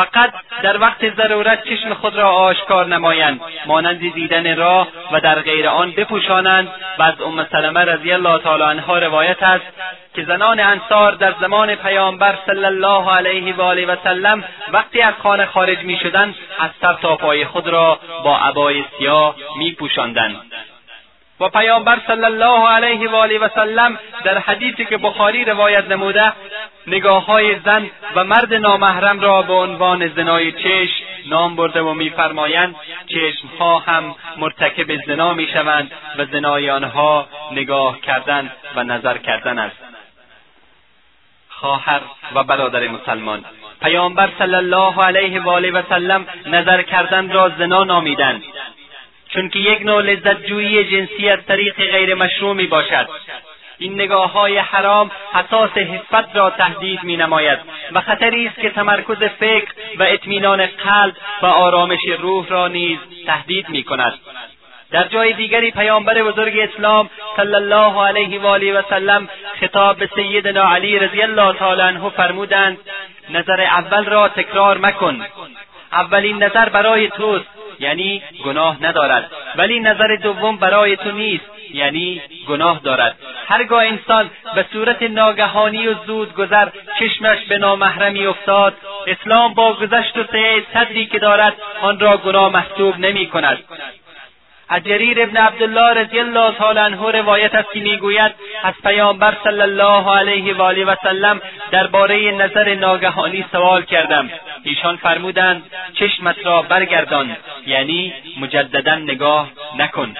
فقط 0.00 0.32
در 0.62 0.80
وقت 0.80 1.14
ضرورت 1.16 1.64
چشم 1.64 1.94
خود 1.94 2.16
را 2.16 2.30
آشکار 2.30 2.86
نمایند 2.86 3.40
مانند 3.66 4.12
دیدن 4.14 4.56
راه 4.56 4.88
و 5.12 5.20
در 5.20 5.40
غیر 5.40 5.68
آن 5.68 5.90
بپوشانند. 5.90 6.68
و 6.98 7.02
از 7.02 7.20
ام 7.20 7.46
سلمه 7.52 7.80
رضی 7.80 8.12
الله 8.12 8.38
تعالی 8.38 8.62
عنها 8.62 8.98
روایت 8.98 9.42
است 9.42 9.64
که 10.14 10.24
زنان 10.24 10.60
انصار 10.60 11.12
در 11.12 11.34
زمان 11.40 11.74
پیامبر 11.74 12.38
صلی 12.46 12.64
الله 12.64 13.10
علیه 13.14 13.54
و 13.54 13.62
آله 13.62 13.86
و 13.86 13.96
سلم 14.04 14.44
وقتی 14.72 15.02
از 15.02 15.14
خانه 15.22 15.46
خارج 15.46 15.78
می‌شدند 15.78 16.34
از 16.58 16.70
سر 16.80 16.92
تا 16.92 17.16
پای 17.16 17.44
خود 17.44 17.68
را 17.68 17.98
با 18.24 18.38
عبای 18.38 18.84
سیاه 18.98 19.34
میپوشاندند. 19.58 20.36
و 21.40 21.48
پیامبر 21.48 21.98
صلی 22.06 22.24
الله 22.24 22.68
علیه 22.68 23.10
و 23.10 23.14
آله 23.14 23.38
و 23.38 23.48
سلم 23.54 23.98
در 24.24 24.38
حدیثی 24.38 24.84
که 24.84 24.96
بخاری 24.96 25.44
روایت 25.44 25.84
نموده 25.84 26.32
نگاه 26.86 27.26
های 27.26 27.58
زن 27.64 27.90
و 28.14 28.24
مرد 28.24 28.54
نامحرم 28.54 29.20
را 29.20 29.42
به 29.42 29.52
عنوان 29.52 30.08
زنای 30.08 30.52
چشم 30.52 31.04
نام 31.26 31.56
برده 31.56 31.82
و 31.82 31.94
میفرمایند 31.94 32.76
چشمها 33.06 33.78
هم 33.78 34.14
مرتکب 34.36 35.04
زنا 35.06 35.34
می‌شوند 35.34 35.90
و 36.18 36.24
زنای 36.24 36.70
آنها 36.70 37.28
نگاه 37.52 38.00
کردن 38.00 38.52
و 38.76 38.84
نظر 38.84 39.18
کردن 39.18 39.58
است. 39.58 39.76
خواهر 41.48 42.00
و 42.34 42.44
برادر 42.44 42.88
مسلمان 42.88 43.44
پیامبر 43.82 44.30
صلی 44.38 44.54
الله 44.54 45.04
علیه 45.04 45.40
و 45.40 45.50
آله 45.50 45.70
و 45.70 45.82
سلم 45.88 46.26
نظر 46.46 46.82
کردن 46.82 47.32
را 47.32 47.48
زنا 47.58 47.84
نامیدند. 47.84 48.42
چون 49.34 49.48
که 49.48 49.58
یک 49.58 49.82
نوع 49.82 50.02
لذت 50.02 50.46
جویی 50.46 50.84
جنسی 50.84 51.28
از 51.28 51.38
طریق 51.46 51.74
غیر 51.74 52.14
مشروع 52.14 52.54
می 52.54 52.66
باشد. 52.66 53.08
این 53.78 53.94
نگاه 53.94 54.32
های 54.32 54.58
حرام 54.58 55.10
حساس 55.32 55.70
حفت 55.70 56.36
را 56.36 56.50
تهدید 56.50 57.02
می 57.02 57.16
نماید 57.16 57.58
و 57.92 58.00
خطری 58.00 58.46
است 58.46 58.60
که 58.60 58.70
تمرکز 58.70 59.22
فکر 59.22 59.72
و 59.98 60.02
اطمینان 60.02 60.66
قلب 60.66 61.14
و 61.42 61.46
آرامش 61.46 62.04
روح 62.18 62.48
را 62.48 62.68
نیز 62.68 62.98
تهدید 63.26 63.68
می 63.68 63.82
کند 63.82 64.18
در 64.90 65.04
جای 65.04 65.32
دیگری 65.32 65.70
پیامبر 65.70 66.22
بزرگ 66.22 66.58
اسلام 66.58 67.10
صلی 67.36 67.54
الله 67.54 68.06
علیه 68.06 68.40
و 68.40 68.46
آله 68.46 68.78
و 68.78 68.82
سلم 68.90 69.28
خطاب 69.60 69.96
به 69.96 70.10
سیدنا 70.14 70.74
علی 70.74 70.98
رضی 70.98 71.22
الله 71.22 71.52
تعالی 71.52 71.82
عنه 71.82 72.08
فرمودند 72.08 72.78
نظر 73.30 73.60
اول 73.60 74.04
را 74.04 74.28
تکرار 74.28 74.78
مکن. 74.78 75.26
اولین 75.92 76.42
نظر 76.42 76.68
برای 76.68 77.08
توست 77.08 77.46
یعنی 77.80 78.22
گناه 78.44 78.82
ندارد. 78.82 79.30
ولی 79.56 79.80
نظر 79.80 80.16
دوم 80.16 80.56
برای 80.56 80.96
تو 80.96 81.10
نیست 81.10 81.44
یعنی 81.74 82.22
گناه 82.48 82.80
دارد. 82.84 83.16
هرگاه 83.46 83.84
انسان 83.84 84.30
به 84.54 84.64
صورت 84.72 85.02
ناگهانی 85.02 85.88
و 85.88 85.94
زود 86.06 86.34
گذر 86.34 86.68
چشمش 86.98 87.44
به 87.48 87.58
نامحرمی 87.58 88.26
افتاد 88.26 88.76
اسلام 89.06 89.54
با 89.54 89.72
گذشت 89.72 90.18
و 90.18 90.24
سعه 90.32 90.62
صدری 90.74 91.06
که 91.06 91.18
دارد 91.18 91.56
آن 91.80 92.00
را 92.00 92.16
گناه 92.16 92.52
محسوب 92.52 92.98
نمی 92.98 93.26
کند. 93.26 93.58
از 94.72 94.82
جریر 94.84 95.22
ابن 95.22 95.36
عبدالله 95.36 95.94
رضی 95.94 96.18
الله 96.18 96.54
تعالی 96.54 96.78
عنه 96.78 97.10
روایت 97.10 97.54
است 97.54 97.72
که 97.72 97.80
می‌گوید 97.80 98.32
از 98.62 98.74
پیامبر 98.82 99.36
صلی 99.44 99.60
الله 99.60 100.16
علیه 100.18 100.54
و 100.54 100.62
آله 100.62 100.84
و 100.84 100.94
سلم 101.02 101.40
درباره 101.70 102.30
نظر 102.30 102.74
ناگهانی 102.74 103.44
سوال 103.52 103.82
کردم. 103.82 104.30
ایشان 104.62 104.96
فرمودند 104.96 105.62
چشمت 105.94 106.46
را 106.46 106.62
برگردان 106.62 107.36
یعنی 107.66 108.12
مجددا 108.40 108.94
نگاه 108.94 109.48
نکن. 109.78 110.14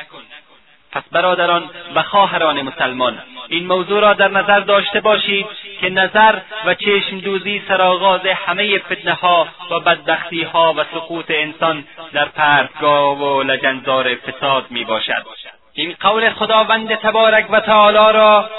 پس 0.93 1.03
برادران 1.13 1.71
و 1.95 2.03
خواهران 2.03 2.63
مسلمان 2.63 3.19
این 3.51 3.67
موضوع 3.67 4.01
را 4.01 4.15
در 4.15 4.29
نظر 4.29 4.61
داشته 4.61 5.01
باشید 5.01 5.47
که 5.81 5.91
نظر 5.91 6.39
و 6.67 6.75
چشم 6.75 7.19
دوزی 7.19 7.63
سرآغاز 7.69 8.21
همه 8.27 8.79
فتنه 8.79 9.13
ها 9.13 9.49
و 9.71 9.81
بدبختی 9.81 10.43
ها 10.43 10.75
و 10.77 10.85
سقوط 10.95 11.25
انسان 11.29 11.85
در 12.13 12.25
پرتگاه 12.25 13.19
و 13.19 13.43
لجنزار 13.43 14.15
فساد 14.15 14.67
می 14.71 14.85
باشد 14.85 15.27
این 15.75 15.95
قول 16.01 16.31
خداوند 16.31 16.95
تبارک 16.95 17.47
و 17.51 17.61
تعالی 17.61 18.19
را 18.19 18.51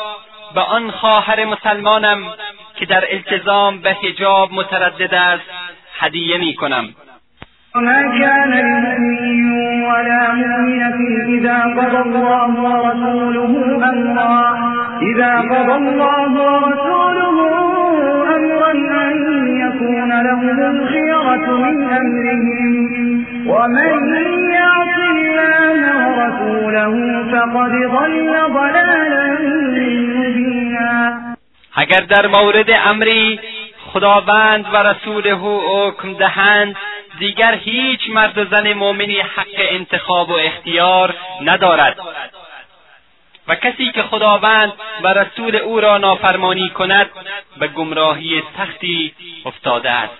به 0.55 0.61
آن 0.61 0.91
خواهر 0.91 1.45
مسلمانم 1.45 2.33
که 2.75 2.85
در 2.85 3.03
التزام 3.11 3.81
به 3.81 3.93
حجاب 3.93 4.53
متردد 4.53 5.13
است 5.13 5.43
هدیه 5.99 6.37
می 6.37 6.55
کنم 6.55 6.95
وما 7.75 8.01
كان 8.19 8.53
لمؤمن 8.53 9.83
ولا 9.83 10.33
مؤمنة 10.33 10.99
إذا 11.37 11.57
قضى 11.77 11.97
الله 11.97 12.49
ورسوله 12.49 13.89
أمرا 13.89 14.70
إذا 15.01 15.37
قضى 15.37 15.75
الله 15.75 16.31
ورسوله 16.31 17.35
أمرا 18.35 18.71
أن 19.07 19.15
يكون 19.63 20.21
لهم 20.21 20.57
الخيرة 20.75 21.45
من 21.57 21.75
أمرهم. 21.83 23.25
ومن 23.47 23.91
يعص 24.49 24.97
الله 25.11 25.81
ورسوله 26.07 26.93
فقد 27.31 27.71
ضل 27.71 28.33
ضلالا 28.53 29.27
مبينا. 29.41 31.21
اگر 31.75 31.99
در 32.09 32.27
مورد 32.27 32.71
امری 32.85 33.39
خداوند 33.93 34.65
و 34.73 34.77
رسوله 34.77 35.59
حکم 35.69 36.13
دهند 36.13 36.75
دیگر 37.19 37.53
هیچ 37.53 37.99
مرد 38.09 38.37
و 38.37 38.45
زن 38.45 38.73
مؤمنی 38.73 39.19
حق 39.19 39.57
انتخاب 39.71 40.29
و 40.29 40.33
اختیار 40.33 41.13
ندارد. 41.45 41.97
و 43.51 43.55
کسی 43.55 43.91
که 43.91 44.03
خداوند 44.03 44.73
و 45.03 45.07
رسول 45.07 45.55
او 45.55 45.79
را 45.79 45.97
نافرمانی 45.97 46.69
کند 46.69 47.09
به 47.59 47.67
گمراهی 47.67 48.43
سختی 48.57 49.13
افتاده 49.45 49.91
است. 49.91 50.17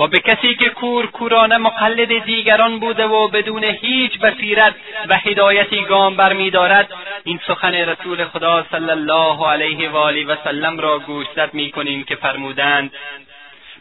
و 0.00 0.06
به 0.06 0.18
کسی 0.20 0.54
که 0.54 0.68
کور 0.68 1.06
کورانه 1.06 1.56
مقلد 1.56 2.24
دیگران 2.24 2.78
بوده 2.78 3.06
و 3.06 3.28
بدون 3.28 3.64
هیچ 3.64 4.18
بصیرت 4.18 4.74
و 5.08 5.16
هدایتی 5.16 5.84
گام 5.84 6.16
برمیدارد 6.16 6.92
این 7.24 7.40
سخن 7.46 7.74
رسول 7.74 8.24
خدا 8.24 8.66
صلی 8.70 8.90
الله 8.90 9.48
علیه 9.48 9.90
و 9.90 9.96
آله 9.96 10.26
و 10.26 10.36
سلم 10.44 10.78
را 10.80 10.98
گوشزد 10.98 11.50
می‌کنیم 11.52 12.04
که 12.04 12.16
فرمودند 12.16 12.92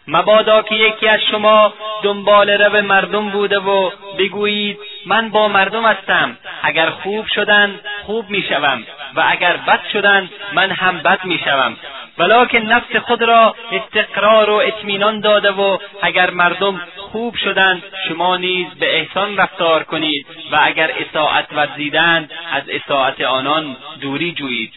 مبادا 0.08 0.62
که 0.62 0.76
یکی 0.76 1.08
از 1.08 1.20
شما 1.32 1.74
دنبال 2.04 2.50
رو 2.50 2.82
مردم 2.82 3.30
بوده 3.30 3.60
و 3.60 3.92
بگویید 4.18 4.80
من 5.06 5.30
با 5.30 5.48
مردم 5.48 5.86
هستم. 5.86 6.38
اگر 6.64 6.90
خوب 6.90 7.28
شدند 7.28 7.80
خوب 8.06 8.30
می‌شوم. 8.30 8.84
و 9.16 9.24
اگر 9.28 9.58
بد 9.58 9.80
شدند 9.94 10.30
من 10.54 10.72
هم 10.72 10.98
بد 10.98 11.26
می‌شوم. 11.26 11.78
ولکن 12.18 12.58
نفس 12.58 12.96
خود 12.96 13.22
را 13.22 13.56
استقرار 13.72 14.50
و 14.50 14.54
اطمینان 14.54 15.20
داده 15.20 15.52
و 15.52 15.78
اگر 16.02 16.30
مردم 16.30 16.82
خوب 16.98 17.36
شدند 17.36 17.84
شما 18.08 18.38
نیز 18.38 18.68
به 18.68 19.00
احسان 19.00 19.38
رفتار 19.38 19.84
کنید 19.84 20.26
و 20.52 20.60
اگر 20.62 20.92
اطاعت 20.98 21.54
ورزیدند 21.54 22.32
از 22.52 22.64
اطاعت 22.68 23.22
آنان 23.22 23.78
دوری 24.02 24.32
جویید. 24.32 24.74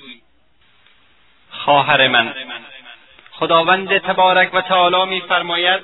خواهر 1.50 2.08
من 2.08 2.34
خداوند 3.40 3.98
تبارک 3.98 4.54
و 4.54 4.60
تعالی 4.60 5.04
میفرماید 5.04 5.80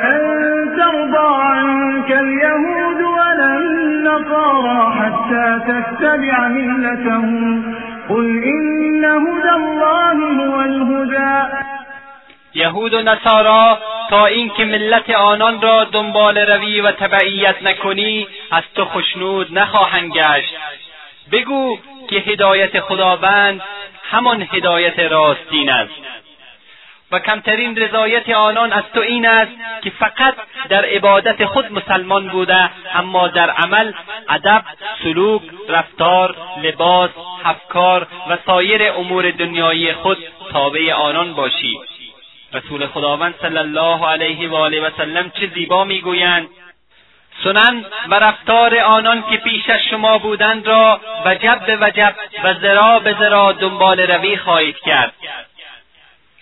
أن 0.00 0.20
ترضى 0.76 1.28
عنك 1.42 2.10
اليهود 2.10 3.00
ولا 3.00 3.48
النصارى 3.56 4.80
حتى 5.00 5.60
تتبع 5.68 6.48
ملتهم. 6.48 7.76
قل 8.08 8.44
إن 8.44 9.04
هدى 9.04 9.54
الله 9.54 10.18
هو 10.40 10.60
الهدى. 10.60 11.54
یهود 12.54 12.94
و 12.94 13.02
نصارا 13.02 13.78
تا 14.10 14.26
اینکه 14.26 14.64
ملت 14.64 15.10
آنان 15.10 15.62
را 15.62 15.84
دنبال 15.84 16.38
روی 16.38 16.80
و 16.80 16.90
تبعیت 16.92 17.62
نکنی 17.62 18.26
از 18.50 18.62
تو 18.74 18.84
خشنود 18.84 19.58
نخواهند 19.58 20.12
گشت. 20.12 20.54
بگو 21.32 21.78
که 22.10 22.16
هدایت 22.16 22.80
خداوند 22.80 23.60
همان 24.10 24.48
هدایت 24.52 24.98
راستین 24.98 25.70
است. 25.70 25.92
و 27.12 27.18
کمترین 27.18 27.76
رضایت 27.76 28.28
آنان 28.28 28.72
از 28.72 28.84
تو 28.94 29.00
این 29.00 29.26
است 29.26 29.52
که 29.82 29.90
فقط 29.90 30.34
در 30.68 30.84
عبادت 30.84 31.44
خود 31.44 31.72
مسلمان 31.72 32.28
بوده 32.28 32.70
اما 32.94 33.28
در 33.28 33.50
عمل 33.50 33.92
ادب 34.28 34.62
سلوک 35.02 35.42
رفتار 35.68 36.36
لباس 36.62 37.10
افکار 37.44 38.06
و 38.30 38.38
سایر 38.46 38.92
امور 38.92 39.30
دنیایی 39.30 39.92
خود 39.92 40.18
تابع 40.52 40.92
آنان 40.92 41.34
باشی. 41.34 41.78
رسول 42.52 42.86
خداوند 42.86 43.34
صلی 43.42 43.58
الله 43.58 44.06
علیه 44.06 44.48
و 44.48 44.54
آله 44.54 44.80
و 44.80 44.90
سلم 44.96 45.30
چه 45.30 45.50
زیبا 45.54 45.84
می‌گویند. 45.84 46.48
سنن 47.44 47.84
و 48.08 48.14
رفتار 48.14 48.78
آنان 48.78 49.24
که 49.30 49.36
پیش 49.36 49.70
از 49.70 49.80
شما 49.90 50.18
بودند 50.18 50.66
را 50.66 51.00
وجب 51.24 51.60
به 51.66 51.76
وجب 51.80 52.14
و 52.44 52.54
ذرا 52.54 52.98
به 52.98 53.16
ذرا 53.18 53.52
دنبال 53.52 54.00
روی 54.00 54.36
خواهید 54.36 54.76
کرد. 54.76 55.12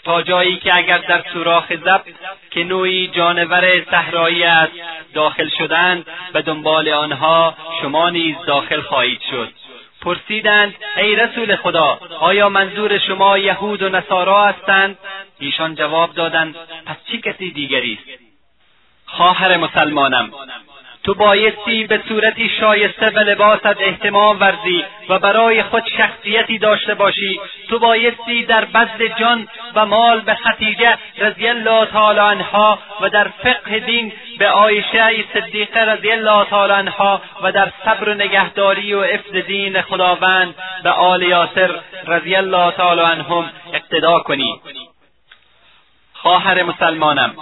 تا 0.04 0.22
جایی 0.22 0.56
که 0.56 0.76
اگر 0.76 0.98
در 0.98 1.24
سوراخ 1.32 1.72
زب 1.72 2.02
که 2.50 2.64
نوعی 2.64 3.08
جانور 3.08 3.84
صحرایی 3.90 4.44
است 4.44 4.72
داخل 5.14 5.48
شدند 5.58 6.06
و 6.34 6.42
دنبال 6.42 6.88
آنها 6.88 7.54
شما 7.82 8.10
نیز 8.10 8.36
داخل 8.46 8.80
خواهید 8.80 9.20
شد. 9.30 9.52
پرسیدند 10.00 10.74
ای 10.96 11.16
رسول 11.16 11.56
خدا 11.56 12.00
آیا 12.20 12.48
منظور 12.48 12.98
شما 12.98 13.38
یهود 13.38 13.82
و 13.82 13.88
نصارا 13.88 14.46
هستند؟ 14.46 14.98
ایشان 15.38 15.74
جواب 15.74 16.14
دادند 16.14 16.56
پس 16.86 16.96
چه 17.12 17.18
کسی 17.18 17.50
دیگری 17.50 17.98
است؟ 18.02 18.20
خواهر 19.06 19.56
مسلمانم 19.56 20.30
تو 21.08 21.14
بایستی 21.14 21.86
به 21.86 22.02
صورتی 22.08 22.50
شایسته 22.60 23.10
به 23.10 23.20
لباست 23.20 23.66
احتمام 23.80 24.40
ورزی 24.40 24.84
و 25.08 25.18
برای 25.18 25.62
خود 25.62 25.82
شخصیتی 25.96 26.58
داشته 26.58 26.94
باشی. 26.94 27.40
تو 27.68 27.78
بایستی 27.78 28.44
در 28.44 28.64
بذل 28.64 29.08
جان 29.20 29.48
و 29.74 29.86
مال 29.86 30.20
به 30.20 30.34
خدیجه 30.34 30.98
رضی 31.18 31.48
الله 31.48 31.86
تعالی 31.86 32.18
عنها 32.18 32.78
و 33.00 33.10
در 33.10 33.28
فقه 33.28 33.78
دین 33.78 34.12
به 34.38 34.48
عایشه 34.48 35.24
صدیقه 35.34 35.80
رضی 35.80 36.10
الله 36.10 36.44
تعالی 36.44 36.72
عنها 36.72 37.22
و 37.42 37.52
در 37.52 37.72
صبر 37.84 38.08
و 38.08 38.14
نگهداری 38.14 38.94
و 38.94 39.02
حفظ 39.02 39.36
دین 39.46 39.82
خداوند 39.82 40.54
به 40.82 40.90
آل 40.90 41.22
یاسر 41.22 41.80
رضی 42.06 42.36
الله 42.36 42.70
تعالی 42.70 43.00
عنهم 43.00 43.50
اقتدا 43.72 44.18
کنی. 44.18 44.60
خواهر 46.12 46.62
مسلمانم 46.62 47.34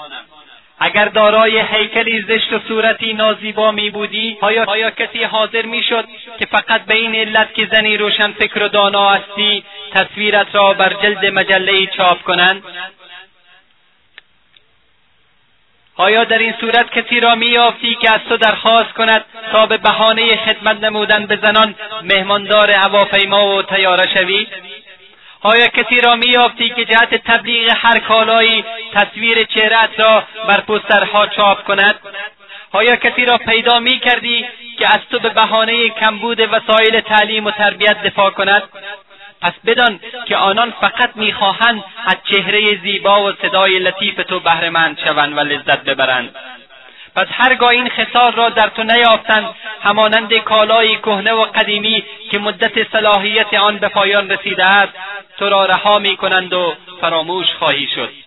اگر 0.79 1.05
دارای 1.05 1.61
هیکلی 1.61 2.23
زشت 2.23 2.53
و 2.53 2.59
صورتی 2.69 3.13
نازیبا 3.13 3.71
می 3.71 3.91
بودی 3.91 4.39
آیا, 4.41 4.65
آیا 4.65 4.91
کسی 4.91 5.25
حاضر 5.25 5.67
می 5.67 5.83
شد 5.83 6.05
که 6.39 6.47
فقط 6.47 6.85
به 6.85 6.95
این 6.95 7.15
علت 7.15 7.55
که 7.55 7.69
زنی 7.73 7.97
روشن 7.97 8.33
فکر 8.33 8.63
و 8.63 8.69
دانا 8.69 9.11
هستی 9.11 9.65
تصویرت 9.93 10.55
را 10.55 10.75
بر 10.75 10.93
جلد 11.03 11.27
مجله 11.27 11.87
چاپ 11.87 12.23
کنند؟ 12.23 12.63
آیا 15.97 16.25
در 16.25 16.39
این 16.39 16.55
صورت 16.61 16.91
کسی 16.91 17.21
را 17.21 17.35
مییافتی 17.35 17.95
که 17.95 18.15
از 18.15 18.21
تو 18.29 18.37
درخواست 18.37 18.93
کند 18.93 19.25
تا 19.53 19.67
به 19.67 19.77
بهانه 19.77 20.37
خدمت 20.37 20.85
نمودن 20.85 21.27
به 21.27 21.39
زنان 21.43 21.75
مهماندار 22.03 22.71
هواپیما 22.71 23.57
و 23.57 23.63
تیاره 23.63 24.15
شوی؟ 24.15 24.47
آیا 25.47 25.67
کسی 25.67 26.01
را 26.01 26.17
مییافتی 26.17 26.69
که 26.69 26.85
جهت 26.85 27.15
تبلیغ 27.15 27.73
هر 27.77 27.99
کالایی 27.99 28.65
تصویر 28.95 29.45
چهرهت 29.45 30.01
را 30.01 30.25
بر 30.49 30.61
پسترها 30.61 31.27
چاپ 31.27 31.65
کند؟ 31.65 31.95
آیا 32.73 32.97
کسی 32.97 33.25
را 33.25 33.39
پیدا 33.39 33.81
می 33.81 33.99
کردی 33.99 34.47
که 34.79 34.89
از 34.89 34.99
تو 35.11 35.19
به 35.19 35.29
بهانه 35.29 35.89
کمبود 35.89 36.41
وسایل 36.41 37.01
تعلیم 37.01 37.47
و 37.47 37.51
تربیت 37.51 38.03
دفاع 38.03 38.31
کند؟ 38.31 38.63
پس 39.41 39.53
بدان 39.67 40.01
که 40.29 40.37
آنان 40.37 40.71
فقط 40.81 41.11
می‌خواهند 41.15 41.85
از 42.07 42.17
چهره 42.31 42.81
زیبا 42.83 43.25
و 43.25 43.33
صدای 43.43 43.79
لطیف 43.79 44.17
تو 44.17 44.41
بهرهمند 44.41 44.99
شوند 45.05 45.37
و 45.37 45.41
لذت 45.41 45.85
ببرند. 45.85 46.37
پس 47.17 47.27
هرگاه 47.31 47.69
این 47.69 47.89
خصال 47.89 48.33
را 48.33 48.49
در 48.49 48.69
تو 48.69 48.83
نیافتند 48.83 49.55
همانند 49.83 50.35
کالایی 50.35 50.97
کهنه 50.97 51.33
و 51.33 51.43
قدیمی 51.43 52.05
که 52.31 52.39
مدت 52.39 52.93
صلاحیت 52.93 53.55
آن 53.55 53.79
به 53.79 53.89
پایان 53.89 54.31
رسیده 54.31 54.65
است 54.65 54.93
تو 55.39 55.49
را 55.49 55.67
رها 55.67 55.99
می‌کنند 55.99 56.53
و 56.53 56.75
فراموش 57.01 57.47
خواهی 57.59 57.87
شد. 57.95 58.26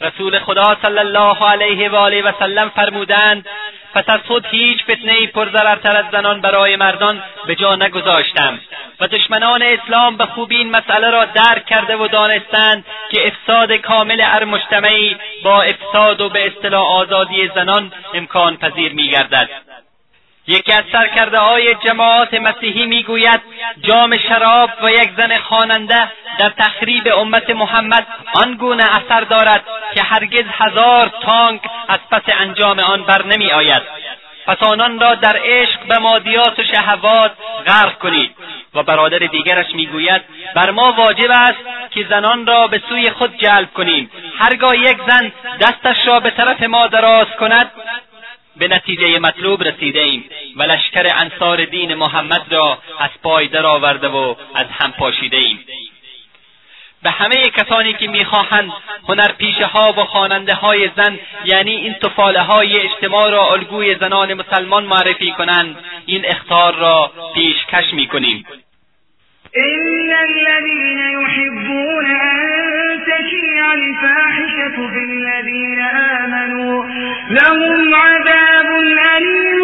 رسول 0.00 0.38
خدا 0.38 0.76
صلی 0.82 0.98
الله 0.98 1.48
علیه 1.50 1.90
و 1.90 1.94
آله 1.94 2.22
و 2.22 2.32
سلم 2.38 2.68
فرمودند 2.68 3.46
پس 3.94 4.04
از 4.06 4.20
خود 4.26 4.46
هیچ 4.50 4.82
فتنه 4.84 5.26
پرضررتر 5.26 5.96
از 5.96 6.04
زنان 6.12 6.40
برای 6.40 6.76
مردان 6.76 7.22
به 7.46 7.54
جا 7.54 7.76
نگذاشتم. 7.76 8.58
و 9.00 9.06
دشمنان 9.06 9.62
اسلام 9.62 10.16
به 10.16 10.26
خوبی 10.26 10.56
این 10.56 10.70
مسئله 10.70 11.10
را 11.10 11.24
درک 11.24 11.66
کرده 11.66 11.96
و 11.96 12.08
دانستند 12.08 12.84
که 13.10 13.26
افساد 13.26 13.72
کامل 13.72 14.20
هر 14.20 14.44
مجتمعی 14.44 15.16
با 15.44 15.62
افساد 15.62 16.20
و 16.20 16.28
به 16.28 16.46
اصطلاح 16.46 16.82
آزادی 16.82 17.50
زنان 17.54 17.92
امکان 18.14 18.56
پذیر 18.56 18.92
میگردد. 18.92 19.48
یکی 20.46 20.72
از 20.72 20.84
سرکرده 20.92 21.38
های 21.38 21.74
جماعات 21.74 22.34
مسیحی 22.34 22.86
می‌گوید 22.86 23.40
جام 23.82 24.16
شراب 24.16 24.70
و 24.82 24.90
یک 24.90 25.10
زن 25.16 25.38
خواننده 25.38 26.12
در 26.38 26.48
تخریب 26.58 27.08
امت 27.16 27.50
محمد 27.50 28.06
آنگونه 28.32 28.84
اثر 28.96 29.20
دارد 29.20 29.64
که 29.94 30.02
هرگز 30.02 30.44
هزار 30.58 31.12
تانک 31.22 31.60
از 31.88 31.98
پس 32.10 32.22
انجام 32.40 32.78
آن 32.78 33.02
بر 33.02 33.26
نمی 33.26 33.52
آید 33.52 33.82
پس 34.46 34.62
آنان 34.62 35.00
را 35.00 35.14
در 35.14 35.40
عشق 35.44 35.80
به 35.88 35.98
مادیات 35.98 36.58
و 36.58 36.64
شهوات 36.64 37.32
غرق 37.66 37.98
کنید. 37.98 38.34
و 38.74 38.82
برادر 38.82 39.18
دیگرش 39.18 39.74
می‌گوید 39.74 40.22
بر 40.54 40.70
ما 40.70 40.92
واجب 40.92 41.30
است 41.30 41.58
که 41.90 42.06
زنان 42.10 42.46
را 42.46 42.66
به 42.66 42.82
سوی 42.88 43.10
خود 43.10 43.36
جلب 43.36 43.72
کنیم. 43.72 44.10
هرگاه 44.38 44.78
یک 44.78 44.98
زن 45.06 45.32
دستش 45.60 46.06
را 46.06 46.20
به 46.20 46.30
طرف 46.30 46.62
ما 46.62 46.86
دراز 46.86 47.26
کند 47.40 47.70
به 48.56 48.68
نتیجه 48.68 49.18
مطلوب 49.18 49.62
رسیده 49.62 50.00
ایم 50.00 50.24
و 50.56 50.62
لشکر 50.62 51.06
انصار 51.22 51.64
دین 51.64 51.94
محمد 51.94 52.46
را 52.50 52.78
از 52.98 53.10
پای 53.22 53.48
درآورده 53.48 54.08
و 54.08 54.34
از 54.54 54.66
هم 54.80 54.92
پاشیده 54.92 55.36
ایم 55.36 55.58
به 57.02 57.10
همه 57.10 57.34
کسانی 57.34 57.92
که 57.92 58.08
می‌خواهند 58.08 58.72
هنرپیشه 59.08 59.66
ها 59.66 59.92
و 59.92 60.04
خواننده 60.04 60.54
های 60.54 60.90
زن 60.96 61.18
یعنی 61.44 61.74
این 61.74 61.94
تفاله 61.94 62.40
های 62.40 62.80
اجتماع 62.80 63.30
را 63.30 63.52
الگوی 63.52 63.94
زنان 63.94 64.34
مسلمان 64.34 64.84
معرفی 64.84 65.32
کنند 65.32 65.76
این 66.06 66.26
اختار 66.26 66.74
را 66.74 67.12
پیشکش 67.34 67.92
می‌کنیم. 67.92 68.46
إن 69.56 70.10
الذين 70.28 71.00
يحبون 71.20 72.06
أن 72.06 73.00
تشيع 73.06 73.64
الفاحشة 73.72 74.59
بالذين 74.76 75.80
آمنوا. 75.80 76.84
لهم 77.30 77.94
عذاب 77.94 78.66
أليم 79.16 79.60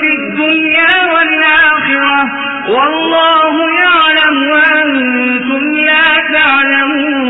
في 0.00 0.10
الدنيا 0.18 1.12
والآخرة. 1.12 2.20
والله 2.68 3.54
يعلم 3.80 4.50
وأنتم 4.50 5.74
لا 5.74 6.04
تعلمون. 6.32 7.20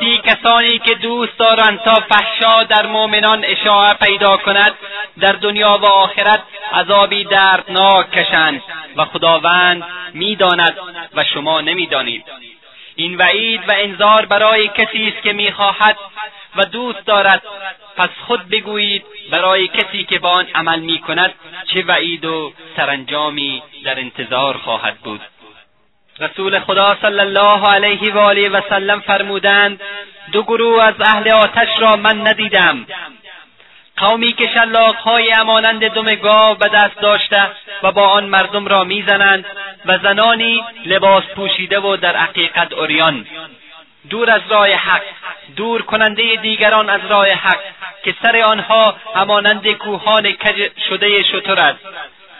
به 0.00 0.16
کسانی 0.16 0.78
که 0.78 0.94
دوست 0.94 1.38
دارند 1.38 1.78
تا 1.78 1.94
فحشا 1.94 2.62
در 2.62 2.86
مؤمنان 2.86 3.44
اشاعه 3.44 3.94
پیدا 3.94 4.36
کند 4.36 4.72
در 5.20 5.32
دنیا 5.32 5.78
و 5.82 5.86
آخرت 5.86 6.42
عذابی 6.74 7.24
دردناک 7.24 8.10
کشند 8.10 8.62
و 8.96 9.04
خداوند 9.04 9.84
می‌داند 10.14 10.76
و 11.14 11.24
شما 11.24 11.60
نمی‌دانید. 11.60 12.24
این 13.00 13.16
وعید 13.16 13.60
و 13.68 13.72
انذار 13.76 14.26
برای 14.26 14.68
کسی 14.68 15.08
است 15.08 15.22
که 15.22 15.32
می‌خواهد 15.32 15.96
و 16.56 16.64
دوست 16.64 17.06
دارد. 17.06 17.42
پس 17.96 18.08
خود 18.26 18.48
بگویید 18.48 19.04
برای 19.30 19.68
کسی 19.68 20.04
که 20.04 20.18
با 20.18 20.30
آن 20.30 20.46
عمل 20.54 20.80
می‌کند 20.80 21.34
چه 21.66 21.82
وعید 21.82 22.24
و 22.24 22.52
سرانجامی 22.76 23.62
در 23.84 23.98
انتظار 23.98 24.56
خواهد 24.56 24.96
بود. 24.96 25.20
رسول 26.20 26.60
خدا 26.60 26.96
صلی 27.02 27.20
الله 27.20 27.66
علیه 27.66 28.14
و 28.14 28.18
آله 28.18 28.48
و 28.48 28.60
سلم 28.68 29.00
فرمودند 29.00 29.80
دو 30.32 30.42
گروه 30.42 30.82
از 30.82 30.94
اهل 31.00 31.30
آتش 31.30 31.68
را 31.78 31.96
من 31.96 32.28
ندیدم. 32.28 32.86
قومی 34.00 34.32
که 34.32 34.46
شلاقهای 34.54 35.32
امانند 35.32 35.88
دم 35.88 36.14
گاو 36.14 36.54
به 36.54 36.68
دست 36.68 37.00
داشته 37.00 37.50
و 37.82 37.92
با 37.92 38.08
آن 38.08 38.24
مردم 38.24 38.66
را 38.66 38.84
می‌زنند 38.84 39.44
و 39.86 39.98
زنانی 39.98 40.64
لباس 40.86 41.24
پوشیده 41.36 41.80
و 41.80 41.96
در 41.96 42.16
حقیقت 42.16 42.72
اوریان 42.72 43.26
دور 44.10 44.30
از 44.30 44.40
راه 44.48 44.68
حق 44.68 45.02
دور 45.56 45.82
کننده 45.82 46.36
دیگران 46.36 46.90
از 46.90 47.00
راه 47.08 47.30
حق 47.30 47.60
که 48.04 48.14
سر 48.22 48.42
آنها 48.42 48.96
همانند 49.14 49.72
کوهان 49.72 50.32
کج 50.32 50.70
شده 50.88 51.22
شتر 51.22 51.60
است. 51.60 51.78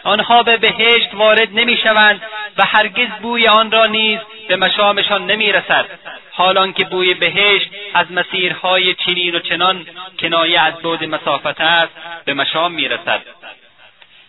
آنها 0.03 0.43
به 0.43 0.57
بهشت 0.57 1.13
وارد 1.13 1.49
نمی‌شوند 1.51 2.21
و 2.57 2.63
هرگز 2.65 3.07
بوی 3.21 3.47
آن 3.47 3.71
را 3.71 3.85
نیز 3.85 4.19
به 4.47 4.55
مشامشان 4.55 5.25
نمی‌رسد. 5.25 5.85
حالان 6.31 6.73
که 6.73 6.85
بوی 6.85 7.13
بهشت 7.13 7.69
از 7.93 8.11
مسیرهای 8.11 8.93
چنین 8.93 9.35
و 9.35 9.39
چنان 9.39 9.85
کنایه 10.19 10.61
از 10.61 10.73
بعد 10.73 11.03
مسافت 11.03 11.61
است 11.61 11.93
به 12.25 12.33
مشام 12.33 12.71
می‌رسد. 12.71 13.21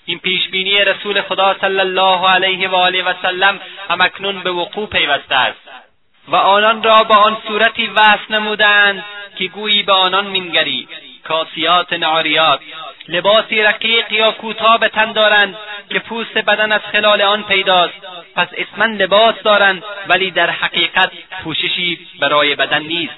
این 0.04 0.18
پیشبینی 0.18 0.84
رسول 0.84 1.20
خدا 1.20 1.56
صلی 1.60 1.80
الله 1.80 2.28
علیه 2.28 2.68
و 2.68 2.74
آله 2.74 3.02
و 3.02 3.14
سلم 3.22 3.60
همکنون 3.90 4.40
به 4.40 4.50
وقوع 4.50 4.88
پیوسته 4.88 5.34
است 5.34 5.60
و 6.28 6.36
آنان 6.36 6.82
را 6.82 7.02
با 7.02 7.16
آن 7.16 7.36
صورتی 7.46 7.86
وصف 7.86 8.30
نمودند 8.30 9.04
که 9.36 9.44
گویی 9.44 9.82
به 9.82 9.92
آنان 9.92 10.26
مینگری. 10.26 10.88
کاسیات 11.24 11.92
ناریات 11.92 12.60
لباسی 13.08 13.62
رقیق 13.62 14.12
یا 14.12 14.32
کوتاه 14.32 14.78
به 14.78 14.88
تن 14.88 15.12
دارند 15.12 15.56
که 15.90 15.98
پوست 15.98 16.38
بدن 16.38 16.72
از 16.72 16.80
خلال 16.92 17.22
آن 17.22 17.42
پیداست. 17.42 17.94
پس 18.36 18.48
اسما 18.56 18.84
لباس 18.84 19.34
دارند 19.44 19.82
ولی 20.08 20.30
در 20.30 20.50
حقیقت 20.50 21.10
پوششی 21.44 22.06
برای 22.20 22.54
بدن 22.54 22.82
نیست. 22.82 23.14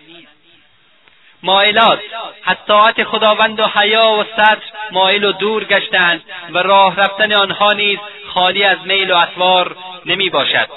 مائلات 1.43 2.01
حتی 2.43 3.05
خداوند 3.05 3.61
و 3.61 3.67
حیا 3.67 4.11
و 4.11 4.25
صدر 4.37 4.63
مایل 4.93 5.25
و 5.25 5.33
دور 5.33 5.65
گشتند 5.65 6.23
و 6.51 6.59
راه 6.59 6.97
رفتن 6.97 7.33
آنها 7.33 7.73
نیز 7.73 7.99
خالی 8.27 8.65
از 8.65 8.79
میل 8.85 9.11
و 9.11 9.17
اطوار 9.17 9.77
نمی 10.07 10.31
باشد 10.31 10.69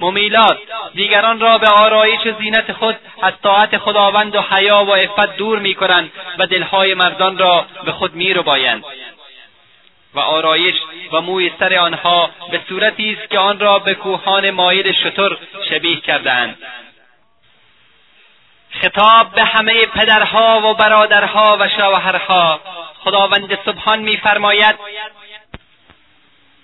ممیلات 0.00 0.58
دیگران 0.94 1.40
را 1.40 1.58
به 1.58 1.68
آرایش 1.68 2.26
و 2.26 2.32
زینت 2.38 2.72
خود 2.72 2.96
از 3.22 3.32
طاعت 3.42 3.78
خداوند 3.78 4.34
و 4.34 4.40
حیا 4.40 4.84
و 4.84 4.94
عفت 4.94 5.36
دور 5.36 5.58
می‌کنند 5.58 6.10
و 6.38 6.46
دلهای 6.46 6.94
مردان 6.94 7.38
را 7.38 7.66
به 7.84 7.92
خود 7.92 8.14
میربایند. 8.14 8.84
و 10.14 10.20
آرایش 10.20 10.74
و 11.12 11.20
موی 11.20 11.52
سر 11.58 11.74
آنها 11.74 12.30
به 12.50 12.60
صورتی 12.68 13.16
است 13.20 13.30
که 13.30 13.38
آن 13.38 13.58
را 13.58 13.78
به 13.78 13.94
کوهان 13.94 14.50
مایل 14.50 14.92
شتر 14.92 15.36
شبیه 15.70 16.00
کردهاند. 16.00 16.58
خطاب 18.70 19.34
به 19.34 19.44
همه 19.44 19.86
پدرها 19.86 20.60
و 20.60 20.74
برادرها 20.74 21.56
و 21.60 21.68
شوهرها. 21.68 22.60
خداوند 23.04 23.58
سبحان 23.64 23.98
میفرماید 23.98 24.76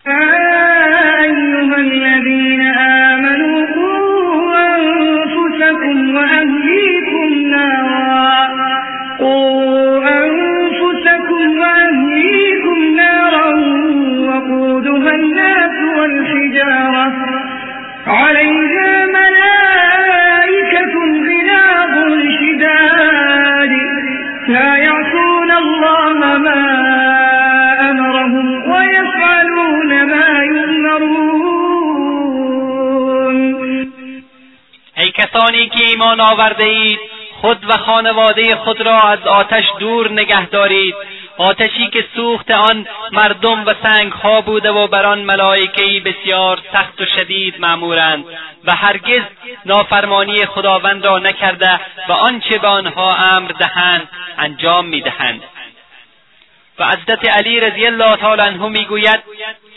أيها 0.08 1.76
الذين 1.76 2.60
آمنوا 2.78 3.66
قوا 3.74 4.56
أنفسكم 4.76 6.14
وأهليكم 6.14 7.48
نارا. 7.50 8.48
قوا 9.18 10.08
أنفسكم 10.08 11.58
وأهليكم 11.58 12.96
نارا 12.96 13.48
وقودها 14.28 15.14
الناس 15.14 15.76
والحجارة. 15.98 17.12
عليها 18.06 19.06
ملائكة 19.06 20.94
غلاظ 21.26 21.94
شداد. 22.38 23.72
لا 24.48 24.76
يعصون 24.76 25.50
الله 25.50 26.38
ما 26.38 26.65
کسانی 35.16 35.68
که 35.68 35.84
ایمان 35.84 36.20
آورده 36.20 36.64
اید 36.64 37.00
خود 37.40 37.64
و 37.68 37.76
خانواده 37.76 38.56
خود 38.56 38.80
را 38.80 39.00
از 39.00 39.26
آتش 39.26 39.64
دور 39.78 40.10
نگه 40.10 40.46
دارید. 40.46 40.94
آتشی 41.38 41.88
که 41.88 42.04
سوخت 42.14 42.50
آن 42.50 42.86
مردم 43.12 43.66
و 43.66 43.74
ها 44.22 44.40
بوده 44.40 44.70
و 44.70 44.86
بر 44.86 45.06
آن 45.06 45.22
ملائکهای 45.22 46.00
بسیار 46.00 46.60
سخت 46.72 47.00
و 47.00 47.04
شدید 47.16 47.60
معمورند 47.60 48.24
و 48.64 48.76
هرگز 48.76 49.22
نافرمانی 49.66 50.46
خداوند 50.46 51.04
را 51.04 51.18
نکرده 51.18 51.80
و 52.08 52.12
آنچه 52.12 52.58
به 52.58 52.68
آنها 52.68 53.12
امر 53.12 53.48
دهند 53.48 54.08
انجام 54.38 54.86
می‌دهند. 54.86 55.42
و 56.78 56.86
حضرت 56.86 57.36
علی 57.36 57.60
رضی 57.60 57.86
الله 57.86 58.16
تعالی 58.16 58.42
عنه 58.42 58.68
می‌گوید 58.68 59.22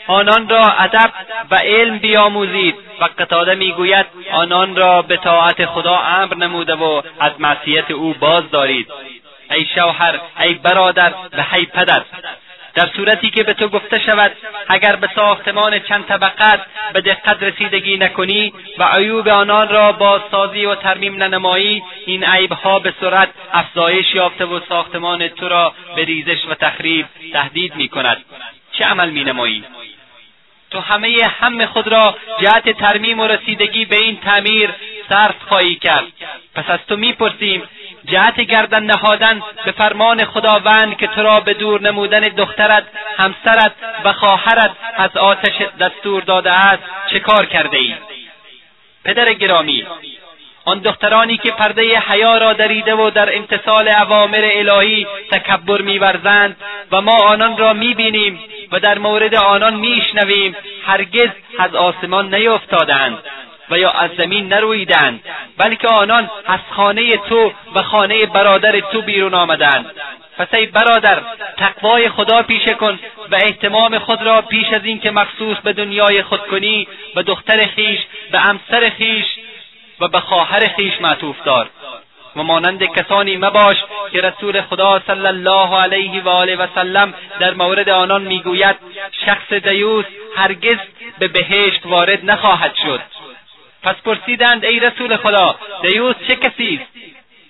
آنان 0.10 0.50
را 0.50 0.72
ادب 0.80 1.12
و 1.52 1.56
علم 1.56 1.98
بیاموزید 1.98 2.76
و 3.02 3.10
قتاده 3.20 3.56
می‌گوید 3.56 4.06
آنان 4.32 4.76
را 4.76 5.02
به 5.02 5.18
طاعت 5.18 5.66
خدا 5.66 5.98
امر 5.98 6.36
نموده 6.36 6.76
و 6.76 7.02
از 7.20 7.32
معصیت 7.40 7.92
او 7.92 8.14
باز 8.14 8.52
دارید 8.52 8.88
ای 9.52 9.66
شوهر 9.76 10.20
ای 10.40 10.54
برادر 10.54 11.14
و 11.38 11.46
ای 11.56 11.66
پدر 11.66 12.02
در 12.74 12.90
صورتی 12.96 13.30
که 13.30 13.44
به 13.44 13.54
تو 13.54 13.68
گفته 13.68 14.00
شود 14.00 14.32
اگر 14.68 14.96
به 14.96 15.10
ساختمان 15.16 15.80
چند 15.80 16.06
طبقت 16.06 16.60
به 16.94 17.02
دقت 17.02 17.44
رسیدگی 17.44 17.98
نکنی 17.98 18.54
و 18.78 18.84
عیوب 18.84 19.28
آنان 19.28 19.70
را 19.70 19.92
بازسازی 19.92 20.66
و 20.66 20.76
ترمیم 20.76 21.24
ننمایی 21.24 21.84
این 22.06 22.24
عیبها 22.24 22.80
به 22.80 22.94
سرعت 23.02 23.30
افزایش 23.54 24.16
یافته 24.16 24.46
و 24.46 24.60
ساختمان 24.70 25.28
تو 25.28 25.50
را 25.50 25.74
به 25.96 26.04
ریزش 26.04 26.46
و 26.50 26.54
تخریب 26.54 27.06
تهدید 27.34 27.76
می 27.76 27.90
کند 27.90 28.18
چه 28.72 28.86
عمل 28.86 29.10
می 29.10 29.24
نمایی؟ 29.24 29.64
تو 30.72 30.80
همه 30.80 31.32
هم 31.40 31.66
خود 31.66 31.88
را 31.88 32.16
جهت 32.42 32.70
ترمیم 32.70 33.20
و 33.20 33.28
رسیدگی 33.28 33.86
به 33.86 33.96
این 33.96 34.20
تعمیر 34.20 34.70
صرف 35.10 35.36
خواهی 35.48 35.76
کرد 35.76 36.08
پس 36.56 36.70
از 36.70 36.80
تو 36.88 36.98
می‌پرسیم 36.98 37.64
جهت 38.06 38.42
گردن 38.42 38.84
نهادن 38.84 39.42
به 39.66 39.72
فرمان 39.72 40.26
خداوند 40.26 40.98
که 40.98 41.08
تو 41.08 41.24
را 41.24 41.40
به 41.40 41.54
دور 41.54 41.82
نمودن 41.82 42.20
دخترت 42.20 42.84
همسرت 43.18 43.72
و 44.04 44.14
خواهرت 44.14 44.72
از 44.96 45.18
آتش 45.18 45.62
دستور 45.80 46.24
داده 46.24 46.52
است 46.52 46.84
چه 47.12 47.20
کار 47.20 47.46
کرده 47.46 47.78
ای؟ 47.78 47.96
پدر 49.04 49.34
گرامی 49.34 49.86
آن 50.70 50.80
دخترانی 50.80 51.38
که 51.38 51.52
پرده 51.52 52.00
حیا 52.00 52.38
را 52.38 52.54
دریده 52.54 52.96
و 52.96 53.10
در 53.10 53.36
امتصال 53.38 53.90
اوامر 53.90 54.50
الهی 54.54 55.08
تکبر 55.32 55.82
میورزند 55.82 56.56
و 56.92 57.02
ما 57.02 57.16
آنان 57.24 57.58
را 57.58 57.74
می‌بینیم 57.74 58.40
و 58.72 58.80
در 58.80 58.98
مورد 58.98 59.36
آنان 59.36 59.76
میشنویم 59.76 60.56
هرگز 60.86 61.30
از 61.60 61.76
آسمان 61.76 62.36
نیفتادند 62.36 63.18
و 63.70 63.78
یا 63.78 63.92
از 63.92 64.12
زمین 64.18 64.54
نرویدند 64.54 65.24
بلکه 65.58 65.88
آنان 65.88 66.30
از 66.46 66.60
خانه 66.70 67.18
تو 67.18 67.52
و 67.76 67.82
خانه 67.82 68.26
برادر 68.26 68.80
تو 68.80 69.02
بیرون 69.02 69.34
آمدند. 69.34 69.86
پس 70.38 70.54
ای 70.54 70.66
برادر 70.66 71.22
تقوای 71.58 72.10
خدا 72.10 72.44
پیشه 72.44 72.74
کن 72.74 73.00
و 73.32 73.36
احتمام 73.36 74.00
خود 74.00 74.22
را 74.22 74.42
پیش 74.42 74.68
از 74.74 74.86
اینکه 74.86 75.12
مخصوص 75.12 75.58
به 75.58 75.74
دنیای 75.74 76.24
خود 76.24 76.48
کنی 76.48 76.88
به 77.16 77.24
دختر 77.24 77.66
خیش 77.66 78.00
به 78.32 78.40
همسر 78.40 78.90
خیش 78.90 79.26
و 80.00 80.08
به 80.08 80.20
خواهر 80.20 80.68
خیش 80.68 81.02
معطوف 81.02 81.44
دار. 81.44 81.70
و 82.36 82.44
مانند 82.44 82.84
کسانی 82.84 83.38
مباش 83.38 83.78
که 84.12 84.22
رسول 84.22 84.62
خدا 84.62 85.02
صلی 85.08 85.26
الله 85.26 85.76
علیه 85.82 86.24
و 86.24 86.30
آله 86.30 86.56
و 86.56 86.68
سلم 86.76 87.14
در 87.40 87.54
مورد 87.54 87.90
آنان 87.90 88.22
می‌گوید 88.22 88.76
شخص 89.26 89.54
دیوس 89.54 90.06
هرگز 90.36 90.78
به 91.20 91.28
بهشت 91.28 91.86
وارد 91.86 92.32
نخواهد 92.32 92.76
شد. 92.76 93.02
پس 93.84 93.96
پرسیدند 94.06 94.66
ای 94.66 94.80
رسول 94.80 95.18
خدا 95.18 95.56
دیوس 95.82 96.16
چه 96.28 96.36
کسی 96.36 96.80
است؟ 96.82 97.00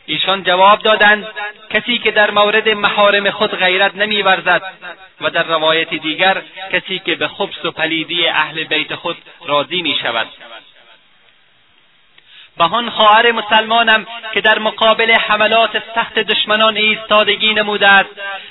ایشان 0.06 0.44
جواب 0.44 0.80
دادند 0.80 1.28
کسی 1.70 1.98
که 1.98 2.12
در 2.12 2.32
مورد 2.32 2.70
محارم 2.70 3.32
خود 3.32 3.56
غیرت 3.56 3.96
نمیورزد 3.96 4.62
و 5.22 5.30
در 5.30 5.44
روایت 5.44 5.90
دیگر 5.90 6.42
کسی 6.74 7.00
که 7.00 7.16
به 7.16 7.28
خبس 7.28 7.66
و 7.66 7.72
پلیدی 7.72 8.28
اهل 8.28 8.64
بیت 8.64 8.96
خود 8.96 9.18
راضی 9.46 9.82
می 9.82 9.96
شود 10.02 10.28
بهان 12.60 12.90
خواهر 12.90 13.32
مسلمانم 13.32 14.06
که 14.34 14.42
در 14.42 14.60
مقابل 14.60 15.12
حملات 15.12 15.84
سخت 15.96 16.20
دشمنان 16.20 16.78
ایستادگی 16.78 17.54
نموده 17.54 17.90
است 17.90 18.10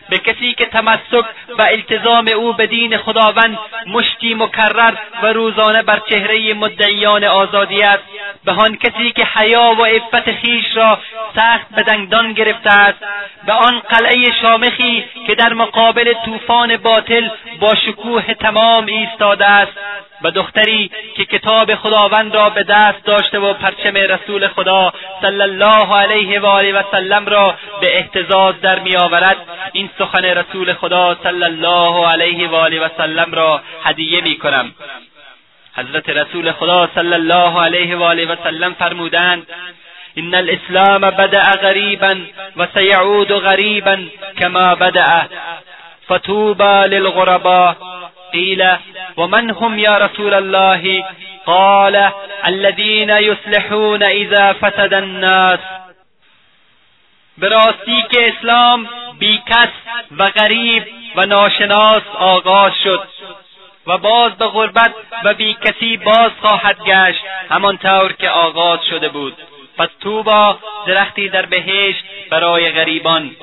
به 0.08 0.18
کسی 0.18 0.54
که 0.54 0.66
تمسک 0.66 1.24
و 1.58 1.62
التزام 1.62 2.28
او 2.28 2.52
به 2.52 2.66
دین 2.66 2.96
خداوند 2.96 3.58
مشتی 3.86 4.34
مکرر 4.34 4.94
و 5.22 5.26
روزانه 5.26 5.82
بر 5.82 6.02
چهره 6.10 6.54
مدعیان 6.54 7.24
آزادی 7.24 7.82
است. 7.82 8.04
به 8.44 8.52
آن 8.52 8.76
کسی 8.76 9.12
که 9.12 9.24
حیا 9.24 9.74
و 9.78 9.84
عفت 9.84 10.32
خیش 10.32 10.76
را 10.76 10.98
سخت 11.36 11.74
به 11.76 11.82
دنگدان 11.82 12.32
گرفته 12.32 12.72
است. 12.72 12.98
به 13.46 13.52
آن 13.52 13.78
قلعه 13.78 14.32
شامخی 14.42 15.04
که 15.26 15.34
در 15.34 15.52
مقابل 15.52 16.14
طوفان 16.24 16.76
باطل 16.76 17.28
با 17.60 17.74
شکوه 17.74 18.34
تمام 18.34 18.86
ایستاده 18.86 19.46
است. 19.46 19.72
و 20.22 20.30
دختری 20.30 20.90
که 21.16 21.24
کتاب 21.24 21.74
خداوند 21.74 22.34
را 22.34 22.50
به 22.50 22.62
دست 22.62 23.04
داشته 23.04 23.38
و 23.38 23.52
پرچم 23.52 23.94
رسول 23.94 24.48
خدا 24.48 24.92
صلی 25.22 25.42
الله 25.42 25.96
علیه 25.96 26.40
و 26.40 26.46
آله 26.46 26.72
و 26.72 26.82
سلم 26.90 27.26
را 27.26 27.54
به 27.80 27.96
احتزاز 27.96 28.60
در 28.60 28.78
میآورد 28.78 29.36
این 29.72 29.90
سخن 29.98 30.24
رسول 30.24 30.72
خدا 30.72 31.16
صلی 31.22 31.44
الله 31.44 32.08
علیه 32.08 32.48
و 32.48 32.54
آله 32.54 32.80
و 32.80 32.88
سلم 32.96 33.34
را 33.34 33.60
هدیه 33.84 34.20
می 34.20 34.38
کنم. 34.38 34.74
حضرت 35.76 36.08
رسول 36.08 36.52
خدا 36.52 36.88
صلی 36.94 37.14
الله 37.14 37.62
علیه 37.62 37.96
و 37.96 38.02
آله 38.02 38.26
و 38.26 38.36
سلم 38.44 38.74
فرمودند 38.74 39.46
ان 40.16 40.34
الاسلام 40.34 41.00
بدأ 41.00 41.42
غریبا 41.42 42.16
و 42.56 42.66
سیعود 42.74 43.32
غریبا 43.32 43.98
کما 44.38 44.74
بدأ 44.74 45.28
فتوبى 46.08 46.88
للغرباء 46.88 47.76
قیل 48.32 48.76
ومن 49.16 49.50
هم 49.50 49.78
یا 49.78 49.98
رسول 49.98 50.34
الله؟ 50.34 51.04
قال 51.46 52.10
الذين 52.44 53.10
يصلحون 53.10 54.02
اذا 54.02 54.52
فسد 54.52 54.94
الناس. 54.94 55.60
به 57.38 57.48
راستی 57.48 58.04
که 58.10 58.32
اسلام 58.32 58.88
بیکس 59.18 59.72
و 60.18 60.24
غریب 60.24 60.84
و 61.16 61.26
ناشناس 61.26 62.02
آغاز 62.18 62.72
شد 62.84 63.08
و 63.86 63.98
باز 63.98 64.32
به 64.32 64.46
غربت 64.46 64.94
و 65.24 65.34
بی 65.34 65.56
کسی 65.64 65.96
باز 65.96 66.30
خواهد 66.40 66.76
گشت 66.86 67.22
همانطور 67.50 68.12
که 68.12 68.30
آغاز 68.30 68.78
شده 68.90 69.08
بود. 69.08 69.36
پس 69.78 69.88
توبا 70.00 70.58
درختی 70.86 71.28
در 71.28 71.46
بهشت 71.46 72.04
برای 72.30 72.72
غریبان. 72.72 73.36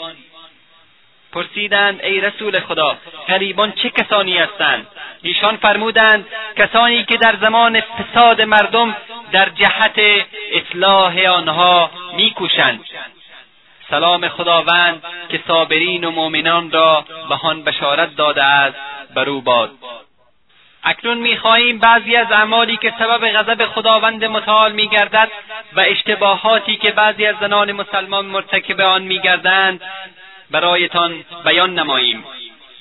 پرسیدند 1.36 2.02
ای 2.04 2.22
رسول 2.22 2.60
خدا 2.60 2.98
غریبان 3.28 3.72
چه 3.72 3.90
کسانی 3.90 4.38
هستند؟ 4.38 4.88
ایشان 5.22 5.58
فرمودند 5.58 6.26
کسانی 6.58 7.04
که 7.04 7.18
در 7.18 7.36
زمان 7.42 7.82
فساد 7.82 8.42
مردم 8.42 8.96
در 9.32 9.50
جهت 9.50 10.26
اصلاح 10.52 11.20
آنها 11.20 11.92
میکوشند. 12.18 12.86
سلام 13.90 14.28
خداوند 14.28 15.04
که 15.30 15.40
صابرین 15.48 16.04
و 16.04 16.12
مؤمنان 16.12 16.72
را 16.72 17.06
به 17.30 17.36
آن 17.44 17.64
بشارت 17.64 18.16
داده 18.16 18.44
است 18.44 18.78
بر 19.16 19.30
او 19.30 19.42
باد. 19.42 19.72
اکنون 20.84 21.18
می‌خواهیم 21.18 21.78
بعضی 21.78 22.16
از 22.16 22.32
اعمالی 22.32 22.78
که 22.78 22.94
سبب 23.00 23.28
غضب 23.28 23.66
خداوند 23.66 24.26
متعال 24.26 24.72
میگردد 24.72 25.30
و 25.74 25.80
اشتباهاتی 25.80 26.76
که 26.76 26.92
بعضی 26.92 27.26
از 27.26 27.36
زنان 27.42 27.72
مسلمان 27.72 28.26
مرتکب 28.26 28.82
آن 28.82 29.02
میگردند 29.02 29.82
برایتان 30.52 31.24
بیان 31.46 31.74
نماییم. 31.80 32.24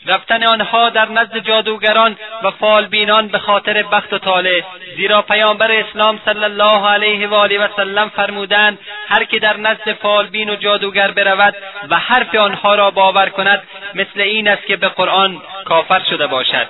رفتن 0.07 0.45
آنها 0.45 0.91
در 0.91 1.09
نزد 1.09 1.39
جادوگران 1.39 2.17
و 2.43 2.51
فالبینان 2.51 3.29
به 3.29 3.39
خاطر 3.39 3.83
بخت 3.83 4.13
و 4.13 4.19
طالع 4.19 4.63
زیرا 4.97 5.23
پیامبر 5.23 5.73
اسلام 5.73 6.21
صلی 6.25 6.45
الله 6.45 6.89
علیه 6.89 7.29
و 7.29 7.35
آله 7.35 7.59
و 7.59 7.69
سلم 7.77 8.09
فرمودند 8.09 8.79
هر 9.09 9.25
که 9.25 9.39
در 9.39 9.57
نزد 9.57 9.93
فالبین 9.93 10.51
و 10.51 10.57
جادوگر 10.57 11.11
برود 11.11 11.55
و 11.91 11.99
حرف 11.99 12.35
آنها 12.35 12.75
را 12.75 12.91
باور 12.91 13.29
کند 13.29 13.63
مثل 13.95 14.21
این 14.21 14.49
است 14.49 14.67
که 14.67 14.77
به 14.77 14.89
قرآن 14.89 15.43
کافر 15.65 16.03
شده 16.11 16.27
باشد. 16.27 16.69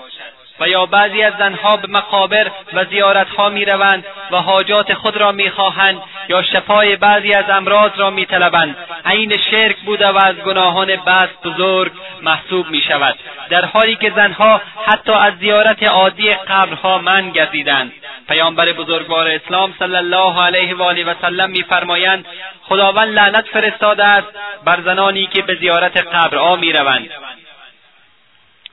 و 0.61 0.69
یا 0.69 0.87
بعضی 0.87 1.23
از 1.23 1.33
زنها 1.39 1.77
به 1.77 1.89
مقابر 1.89 2.51
و 2.73 2.85
زیارتها 2.85 3.49
می‌روند 3.49 4.05
و 4.31 4.37
حاجات 4.37 4.95
خود 4.95 5.17
را 5.17 5.33
می‌خواهند 5.33 6.03
یا 6.29 6.43
شفای 6.43 6.97
بعضی 6.97 7.33
از 7.33 7.45
امراض 7.49 7.91
را 7.97 8.11
میطلبند. 8.11 8.77
عین 9.07 9.37
شرک 9.51 9.77
بوده 9.77 10.09
و 10.09 10.17
از 10.25 10.37
گناهان 10.37 10.97
بس 10.97 11.29
بزرگ 11.45 11.93
محسوب 12.23 12.71
می‌شود. 12.71 13.19
در 13.51 13.65
حالی 13.65 13.97
که 13.97 14.13
زنها 14.17 14.61
حتی 14.87 15.13
از 15.13 15.33
زیارت 15.41 15.83
عادی 15.83 16.31
قبرها 16.31 16.99
من 16.99 17.31
گردیدند 17.31 17.93
پیامبر 18.29 18.73
بزرگوار 18.73 19.29
اسلام 19.29 19.75
صلی 19.79 19.97
الله 19.97 20.43
علیه 20.43 20.75
و 20.75 20.83
آله 20.83 21.05
و 21.05 21.15
سلم 21.23 21.51
میفرمایند 21.51 22.27
خداوند 22.63 23.09
لعنت 23.09 23.49
فرستاده 23.49 24.05
است 24.05 24.29
بر 24.65 24.81
زنانی 24.81 25.27
که 25.27 25.43
به 25.43 25.55
زیارت 25.55 25.97
قبرها 25.97 26.57
می‌روند. 26.57 27.11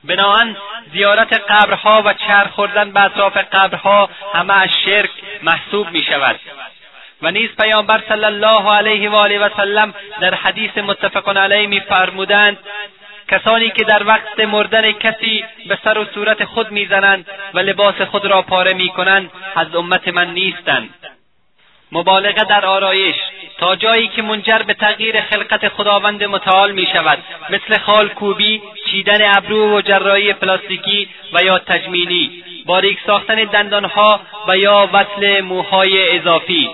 بناهن 0.04 0.56
زیارت 0.92 1.32
قبرها 1.32 2.02
و 2.06 2.12
چرخ 2.12 2.50
خوردن 2.50 2.90
به 2.90 3.00
اطراف 3.00 3.36
قبرها 3.36 4.10
همه 4.34 4.62
از 4.62 4.68
شرک 4.84 5.10
محسوب 5.42 5.90
می 5.90 6.02
شود. 6.02 6.40
و 7.22 7.30
نیز 7.30 7.50
پیامبر 7.60 8.02
صلی 8.08 8.24
الله 8.24 8.76
علیه 8.76 9.10
و 9.10 9.14
آله 9.14 9.38
و 9.38 9.48
سلم 9.56 9.94
در 10.20 10.34
حدیث 10.34 10.78
متفق 10.78 11.36
علیه 11.38 11.66
میفرمودند 11.66 12.58
کسانی 13.28 13.70
که 13.70 13.84
در 13.84 14.06
وقت 14.06 14.40
مردن 14.40 14.92
کسی 14.92 15.44
به 15.68 15.78
سر 15.84 15.98
و 15.98 16.04
صورت 16.04 16.44
خود 16.44 16.70
می‌زنند 16.72 17.26
و 17.54 17.58
لباس 17.58 18.00
خود 18.00 18.26
را 18.26 18.42
پاره 18.42 18.74
می‌کنند 18.74 19.30
از 19.56 19.74
امت 19.74 20.08
من 20.08 20.30
نیستند. 20.34 20.94
مبالغه 21.92 22.44
در 22.44 22.66
آرایش 22.66 23.16
تا 23.58 23.76
جایی 23.76 24.08
که 24.08 24.22
منجر 24.22 24.58
به 24.58 24.74
تغییر 24.74 25.20
خلقت 25.20 25.68
خداوند 25.68 26.24
متعال 26.24 26.72
می 26.72 26.86
شود 26.92 27.18
مثل 27.50 27.78
خال 27.78 28.08
کوبی 28.08 28.62
چیدن 28.90 29.36
ابرو 29.36 29.76
و 29.76 29.80
جراحی 29.80 30.32
پلاستیکی 30.32 31.08
و 31.32 31.42
یا 31.42 31.58
تجمیلی. 31.58 32.44
باریک 32.66 32.98
ساختن 33.06 33.44
دندانها 33.44 34.20
و 34.48 34.56
یا 34.56 34.88
وصل 34.92 35.40
موهای 35.40 36.18
اضافی. 36.18 36.70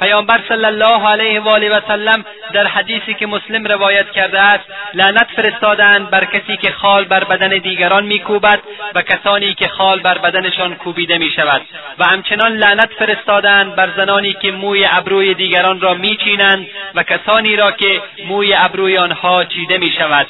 پیامبر 0.00 0.40
صلی 0.48 0.64
الله 0.64 1.08
علیه 1.08 1.40
و 1.40 1.48
آله 1.48 1.70
و 1.70 1.80
سلم 1.88 2.24
در 2.52 2.66
حدیثی 2.66 3.14
که 3.14 3.26
مسلم 3.26 3.64
روایت 3.64 4.10
کرده 4.10 4.42
است 4.42 4.64
لعنت 4.94 5.26
فرستادند 5.36 6.10
بر 6.10 6.24
کسی 6.24 6.56
که 6.56 6.70
خال 6.70 7.04
بر 7.04 7.24
بدن 7.24 7.48
دیگران 7.48 8.04
میکوبد 8.04 8.60
و 8.94 9.02
کسانی 9.02 9.54
که 9.54 9.68
خال 9.68 10.00
بر 10.00 10.18
بدنشان 10.18 10.74
کوبیده 10.74 11.18
می 11.18 11.30
شود 11.30 11.62
و 11.98 12.04
همچنان 12.04 12.52
لعنت 12.52 12.90
فرستادند 12.98 13.76
بر 13.76 13.88
زنانی 13.96 14.32
که 14.32 14.50
موی 14.50 14.86
ابروی 14.90 15.34
دیگران 15.34 15.80
را 15.80 15.94
میچینند 15.94 16.66
و 16.94 17.02
کسانی 17.02 17.56
را 17.56 17.72
که 17.72 18.02
موی 18.26 18.54
ابروی 18.54 18.98
آنها 18.98 19.44
چیده 19.44 19.78
می 19.78 19.90
شود 19.98 20.26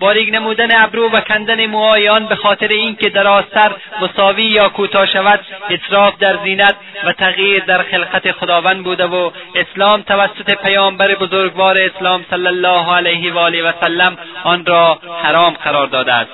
باریک 0.00 0.34
نمودن 0.34 0.82
ابرو 0.82 1.10
و 1.10 1.20
کندن 1.20 1.66
موهای 1.66 2.08
آن 2.08 2.26
به 2.26 2.36
خاطر 2.36 2.68
اینکه 2.68 3.08
درازتر 3.08 3.72
مساوی 4.00 4.44
یا 4.44 4.68
کوتاه 4.68 5.06
شود 5.06 5.40
اطراف 5.70 6.18
در 6.18 6.38
زینت 6.44 6.74
و 7.04 7.12
تغییر 7.12 7.64
در 7.64 7.82
خلقت 7.82 8.32
خداوند 8.32 8.84
بوده 8.84 9.04
و 9.06 9.30
اسلام 9.54 10.02
توسط 10.02 10.50
پیامبر 10.50 11.14
بزرگوار 11.14 11.78
اسلام 11.78 12.24
صلی 12.30 12.46
الله 12.46 12.94
علیه 12.94 13.32
و 13.32 13.38
آله 13.38 13.62
و 13.62 13.72
سلم 13.80 14.18
آن 14.44 14.66
را 14.66 14.98
حرام 15.22 15.54
قرار 15.54 15.86
داده 15.86 16.12
است. 16.12 16.30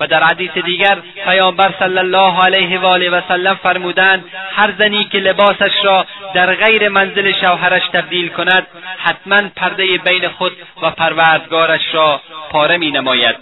و 0.00 0.06
در 0.06 0.22
حدیث 0.24 0.50
دیگر 0.50 0.98
پیامبر 1.24 1.74
صلی 1.78 1.98
الله 1.98 2.44
علیه 2.44 2.78
و 2.80 2.86
آله 2.86 3.10
و 3.10 3.20
سلم 3.28 3.54
فرمودند 3.54 4.24
هر 4.56 4.72
زنی 4.78 5.04
که 5.04 5.18
لباسش 5.18 5.84
را 5.84 6.06
در 6.34 6.54
غیر 6.54 6.88
منزل 6.88 7.32
شوهرش 7.32 7.82
تبدیل 7.92 8.28
کند 8.28 8.66
حتما 8.98 9.48
پرده 9.56 9.98
بین 9.98 10.28
خود 10.28 10.52
و 10.82 10.90
پروردگارش 10.90 11.94
را 11.94 12.20
پاره 12.50 12.76
می 12.76 12.90
نماید 12.90 13.36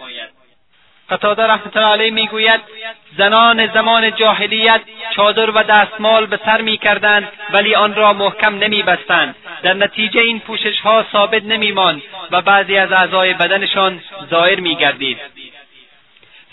قتاده 1.11 1.43
رحمت 1.43 1.77
الله 1.77 1.93
علیه 1.93 2.11
می‌گوید 2.11 2.61
زنان 3.19 3.67
زمان 3.67 4.15
جاهلیت 4.15 4.81
چادر 5.17 5.51
و 5.51 5.63
دستمال 5.63 6.27
به 6.27 6.41
سر 6.45 6.61
می‌کردند 6.61 7.29
ولی 7.51 7.75
آن 7.75 7.95
را 7.95 8.13
محکم 8.13 8.55
نمیبستند. 8.55 9.35
در 9.63 9.75
نتیجه 9.75 10.21
این 10.21 10.41
پوشش 10.41 10.81
ها 10.81 11.05
ثابت 11.13 11.45
نمیماند 11.45 12.03
و 12.31 12.43
بعضی 12.43 12.77
از 12.77 12.93
اعضای 12.93 13.35
بدنشان 13.35 14.01
ظاهر 14.31 14.61
میگردید. 14.61 15.19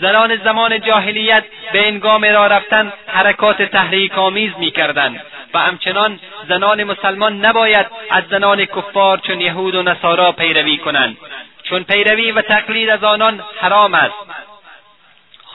زنان 0.04 0.36
زمان 0.36 0.82
جاهلیت 0.82 1.44
به 1.74 1.88
انگام 1.88 2.26
را 2.26 2.48
رفتن 2.48 2.94
حرکات 3.08 3.62
تحریک 3.62 4.18
آمیز 4.18 4.52
می‌کردند. 4.60 5.22
و 5.54 5.60
همچنان 5.60 6.20
زنان 6.48 6.84
مسلمان 6.84 7.46
نباید 7.46 7.86
از 8.10 8.24
زنان 8.30 8.66
کفار 8.66 9.18
چون 9.18 9.42
یهود 9.42 9.76
و 9.76 9.84
نصارا 9.84 10.32
پیروی 10.32 10.78
کنند. 10.78 11.18
چون 11.64 11.84
پیروی 11.84 12.32
و 12.32 12.42
تقلید 12.42 12.90
از 12.90 13.04
آنان 13.04 13.44
حرام 13.62 13.94
است. 13.94 14.14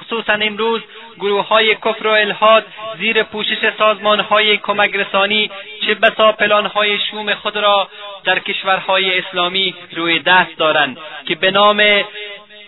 خصوصا 0.01 0.33
امروز 0.33 0.83
گروه 1.21 1.49
های 1.49 1.75
کفر 1.75 2.07
و 2.07 2.11
الهاد 2.11 2.67
زیر 2.99 3.23
پوشش 3.23 3.73
سازمان 3.79 4.21
های 4.21 4.57
کمک 4.57 4.95
رسانی 4.95 5.51
چه 5.87 5.95
بسا 5.95 6.33
پلان 6.33 6.67
های 6.67 6.99
شوم 6.99 7.35
خود 7.35 7.57
را 7.57 7.89
در 8.25 8.39
کشورهای 8.39 9.19
اسلامی 9.19 9.75
روی 9.97 10.19
دست 10.19 10.57
دارند 10.57 10.99
که 11.27 11.35
به 11.35 11.51
نام 11.51 11.83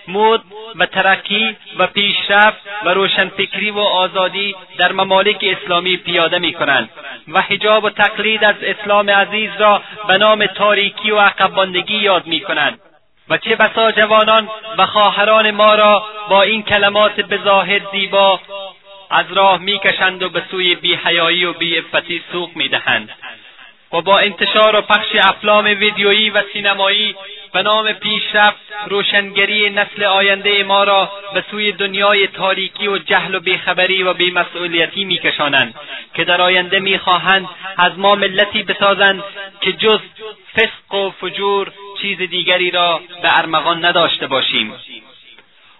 مد 0.09 0.40
و 0.76 0.86
ترقی 0.86 1.57
و 1.78 1.86
پیشرفت 1.86 2.59
و 2.84 2.88
روشنفکری 2.88 3.70
و 3.70 3.78
آزادی 3.78 4.57
در 4.78 4.92
ممالک 4.92 5.44
اسلامی 5.62 5.96
پیاده 5.96 6.38
می 6.38 6.53
کنند 6.53 6.90
و 7.28 7.40
حجاب 7.40 7.84
و 7.84 7.90
تقلید 7.90 8.44
از 8.44 8.57
اسلام 8.62 9.11
عزیز 9.11 9.51
را 9.59 9.82
به 10.09 10.18
نام 10.18 10.46
تاریکی 10.46 11.11
و 11.11 11.18
عقباندگی 11.18 11.96
یاد 11.96 12.26
می 12.26 12.40
کنند 12.40 12.80
و 13.28 13.38
چه 13.38 13.57
بسا 13.57 13.92
جوانان 13.92 14.48
و 14.78 14.86
خواهران 14.86 15.51
ما 15.51 15.74
را 15.74 16.05
با 16.28 16.42
این 16.42 16.62
کلمات 16.62 17.20
بظاهر 17.20 17.80
زیبا 17.92 18.40
از 19.11 19.32
راه 19.32 19.59
می‌کشند 19.59 20.22
و 20.22 20.28
به 20.28 20.42
سوی 20.51 20.74
بیحیایی 20.74 21.44
و 21.44 21.53
بیعفتی 21.53 22.22
سوق 22.32 22.51
می‌دهند. 22.55 23.11
و 23.93 24.01
با 24.01 24.18
انتشار 24.18 24.76
و 24.76 24.80
پخش 24.80 25.16
افلام 25.20 25.64
ویدیویی 25.64 26.30
و 26.30 26.43
سینمایی 26.53 27.16
به 27.53 27.62
نام 27.62 27.93
پیشرفت 27.93 28.57
روشنگری 28.86 29.70
نسل 29.70 30.05
آینده 30.05 30.64
ما 30.64 30.84
را 30.84 31.12
به 31.34 31.45
سوی 31.51 31.72
دنیای 31.72 32.26
تاریکی 32.26 32.88
و 32.88 32.99
جهل 32.99 33.34
و 33.34 33.41
بیخبری 33.41 34.03
و 34.03 34.14
بیمسئولیتی 34.14 35.05
میکشانند 35.05 35.74
که 36.14 36.24
در 36.24 36.41
آینده 36.41 36.78
می‌خواهند 36.80 37.49
از 37.76 37.99
ما 37.99 38.14
ملتی 38.14 38.62
بسازند 38.62 39.24
که 39.61 39.72
جز 39.72 40.01
فسق 40.57 40.95
و 40.95 41.11
فجور 41.11 41.72
چیز 42.03 42.18
دیگری 42.18 42.70
را 42.70 43.01
به 43.22 43.38
ارمغان 43.38 43.84
نداشته 43.84 44.26
باشیم. 44.26 44.74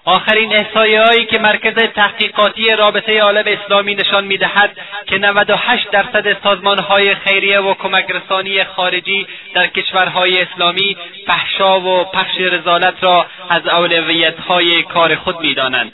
آخرین 0.05 0.53
احصایه 0.57 1.03
هایی 1.03 1.27
که 1.27 1.39
مرکز 1.39 1.75
تحقیقاتی 1.75 2.71
رابطه 2.71 3.21
عالم 3.21 3.45
اسلامی 3.47 3.95
نشان 3.95 4.25
می‌دهد 4.25 4.77
که 5.07 5.19
98 5.19 5.91
درصد 5.91 6.43
سازمان 6.43 6.79
های 6.79 7.15
خیریه 7.15 7.61
و 7.61 7.75
کمک 7.75 8.11
رسانی 8.11 8.65
خارجی 8.65 9.27
در 9.55 9.67
کشورهای 9.67 10.43
اسلامی 10.43 10.97
فحشا 11.27 11.81
و 11.81 12.05
پخش 12.05 12.41
رزالت 12.41 13.05
را 13.05 13.27
از 13.49 13.67
اولویت 13.67 14.41
های 14.41 14.83
کار 14.83 15.15
خود 15.15 15.41
می‌دانند. 15.41 15.93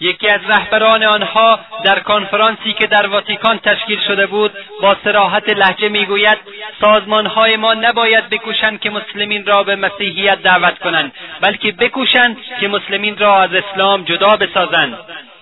یکی 0.00 0.28
از 0.28 0.40
رهبران 0.48 1.02
آنها 1.02 1.60
در 1.84 2.00
کنفرانسی 2.00 2.72
که 2.72 2.86
در 2.86 3.06
واتیکان 3.06 3.58
تشکیل 3.58 4.00
شده 4.06 4.26
بود 4.26 4.52
با 4.82 4.96
سراحت 5.04 5.48
لحجه 5.48 5.88
می‌گوید 5.88 6.38
سازمانهای 6.80 7.56
ما 7.56 7.74
نباید 7.74 8.28
بکوشند 8.28 8.80
که 8.80 8.90
مسلمین 8.90 9.46
را 9.46 9.62
به 9.62 9.76
مسیحیت 9.76 10.42
دعوت 10.42 10.78
کنند 10.78 11.12
بلکه 11.40 11.72
بکوشند 11.72 12.36
که 12.60 12.68
مسلمین 12.68 13.16
را 13.16 13.42
از 13.42 13.50
اسلام 13.54 14.02
جدا 14.02 14.30
بسازند. 14.30 14.98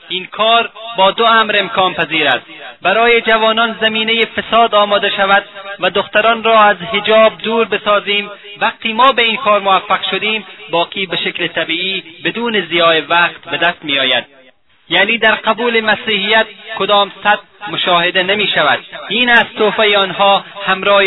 این 0.08 0.26
کار 0.26 0.70
با 0.96 1.10
دو 1.10 1.24
امر 1.24 1.56
امکان 1.58 1.94
پذیر 1.94 2.26
است. 2.26 2.46
برای 2.82 3.20
جوانان 3.20 3.76
زمینه 3.80 4.20
فساد 4.20 4.74
آماده 4.74 5.10
شود 5.10 5.44
و 5.80 5.90
دختران 5.90 6.44
را 6.44 6.60
از 6.60 6.76
حجاب 6.76 7.38
دور 7.38 7.64
بسازیم. 7.64 8.30
وقتی 8.60 8.92
ما 8.92 9.12
به 9.12 9.22
این 9.22 9.36
کار 9.36 9.60
موفق 9.60 10.10
شدیم 10.10 10.46
باقی 10.70 11.06
به 11.06 11.16
شکل 11.16 11.46
طبیعی 11.46 12.02
بدون 12.24 12.60
زیای 12.60 13.00
وقت 13.00 13.50
به 13.50 13.56
دست 13.56 13.78
میآید. 13.82 14.43
یعنی 14.88 15.18
در 15.18 15.34
قبول 15.34 15.80
مسیحیت 15.80 16.46
کدام 16.78 17.12
صد 17.24 17.38
مشاهده 17.70 18.22
نمی 18.22 18.46
شود 18.54 18.78
این 19.08 19.30
از 19.30 19.44
توفه 19.58 19.98
آنها 19.98 20.44
همراه 20.66 21.02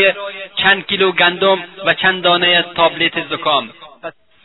چند 0.55 0.87
کیلو 0.87 1.11
گندم 1.11 1.59
و 1.85 1.93
چند 1.93 2.23
دانه 2.23 2.65
تابلت 2.75 3.27
زکام. 3.29 3.69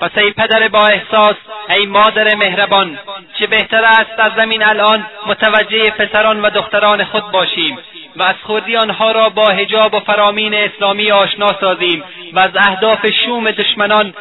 پس 0.01 0.19
ای 0.19 0.31
پدر 0.31 0.69
با 0.69 0.87
احساس 0.87 1.37
ای 1.69 1.87
مادر 1.87 2.35
مهربان 2.35 2.99
چه 3.39 3.47
بهتر 3.47 3.85
است 3.85 4.19
از 4.19 4.33
زمین 4.39 4.63
الان 4.63 5.07
متوجه 5.27 5.91
پسران 5.91 6.41
و 6.41 6.51
دختران 6.51 7.05
خود 7.05 7.31
باشیم 7.31 7.79
و 8.17 8.23
از 8.23 8.35
خودی 8.43 8.77
آنها 8.77 9.13
را 9.13 9.29
با 9.29 9.47
حجاب 9.47 9.95
و 9.95 10.01
فرامین 10.01 10.55
اسلامی 10.55 11.11
آشنا 11.11 11.49
سازیم 11.61 12.05
و 12.33 12.39
از 12.39 12.51
اهداف 12.57 13.07
شوم 13.25 13.51
دشمنان 13.51 14.15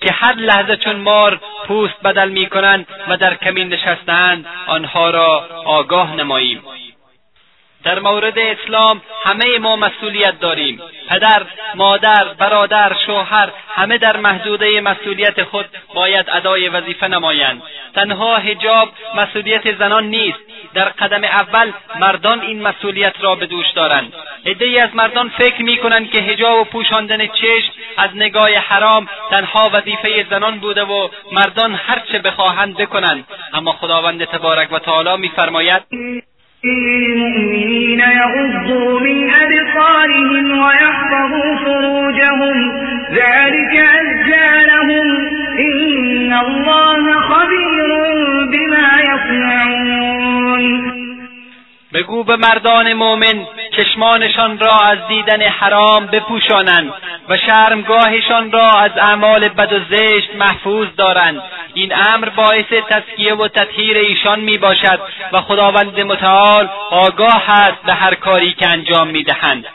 که 0.00 0.12
هر 0.12 0.34
لحظه 0.34 0.76
چون 0.76 0.96
مار 0.96 1.40
پوست 1.66 2.02
بدل 2.04 2.28
می 2.28 2.46
کنند 2.46 2.86
و 3.08 3.16
در 3.16 3.34
کمین 3.34 3.68
نشستهاند 3.68 4.46
آنها 4.66 5.10
را 5.10 5.48
آگاه 5.64 6.16
نماییم. 6.16 6.62
در 7.84 7.98
مورد 7.98 8.38
اسلام 8.38 9.02
همه 9.24 9.58
ما 9.58 9.76
مسئولیت 9.76 10.40
داریم. 10.40 10.80
پدر 11.08 11.42
مادر 11.74 12.24
برادر 12.38 12.96
شوهر 13.06 13.48
همه 13.74 13.98
در 13.98 14.16
محدوده 14.16 14.80
مسئولیت 14.80 15.42
خود 15.42 15.66
باید 15.94 16.30
ادای 16.30 16.68
وظیفه 16.68 17.08
نمایند. 17.08 17.62
تنها 17.94 18.36
حجاب 18.36 18.88
مسئولیت 19.14 19.78
زنان 19.78 20.04
نیست. 20.04 20.38
در 20.74 20.84
قدم 20.84 21.24
اول 21.24 21.72
مردان 22.00 22.40
این 22.40 22.62
مسئولیت 22.62 23.14
را 23.20 23.34
به 23.34 23.46
دوش 23.46 23.70
دارند. 23.70 24.12
عدهای 24.46 24.78
از 24.78 24.90
مردان 24.94 25.28
فکر 25.28 25.62
می‌کنند 25.62 26.10
که 26.10 26.20
حجاب 26.20 26.60
و 26.60 26.64
پوشاندن 26.64 27.26
چشم 27.26 27.72
از 27.96 28.10
نگاه 28.14 28.50
حرام 28.50 29.08
تنها 29.30 29.70
وظیفه 29.72 30.26
زنان 30.30 30.58
بوده 30.58 30.84
و 30.84 31.08
مردان 31.32 31.74
هرچه 31.74 32.18
بخواهند 32.18 32.76
بکنند. 32.76 33.26
اما 33.54 33.72
خداوند 33.72 34.24
تبارک 34.24 34.72
و 34.72 34.78
تعالی 34.78 35.16
میفرماید 35.16 35.82
للمؤمنين 36.64 38.00
يغضوا 38.00 39.00
من 39.00 39.30
أبصارهم 39.30 40.58
ويحفظوا 40.58 41.56
فروجهم. 41.56 42.72
ذلك 43.12 43.76
أزكى 43.76 44.66
لهم. 44.66 45.28
إن 45.58 46.32
الله 46.32 47.20
خبير 47.20 47.88
بما 48.44 49.00
يصنعون. 49.00 51.09
بگو 51.94 52.24
به 52.24 52.36
مردان 52.36 52.92
مؤمن 52.92 53.46
چشمانشان 53.76 54.58
را 54.58 54.78
از 54.78 54.98
دیدن 55.08 55.42
حرام 55.42 56.06
بپوشانند 56.06 56.92
و 57.28 57.36
شرمگاهشان 57.36 58.52
را 58.52 58.70
از 58.70 58.90
اعمال 58.96 59.48
بد 59.48 59.72
و 59.72 59.78
زشت 59.90 60.34
محفوظ 60.34 60.88
دارند. 60.96 61.42
این 61.74 61.92
امر 62.08 62.28
باعث 62.28 62.72
تسکیه 62.90 63.34
و 63.34 63.48
تطهیر 63.48 63.96
ایشان 63.96 64.40
می 64.40 64.58
باشد 64.58 65.00
و 65.32 65.40
خداوند 65.40 66.00
متعال 66.00 66.68
آگاه 66.90 67.50
است 67.50 67.82
به 67.86 67.94
هر 67.94 68.14
کاری 68.14 68.52
که 68.52 68.66
انجام 68.66 69.08
می 69.08 69.22
دهند 69.22 69.66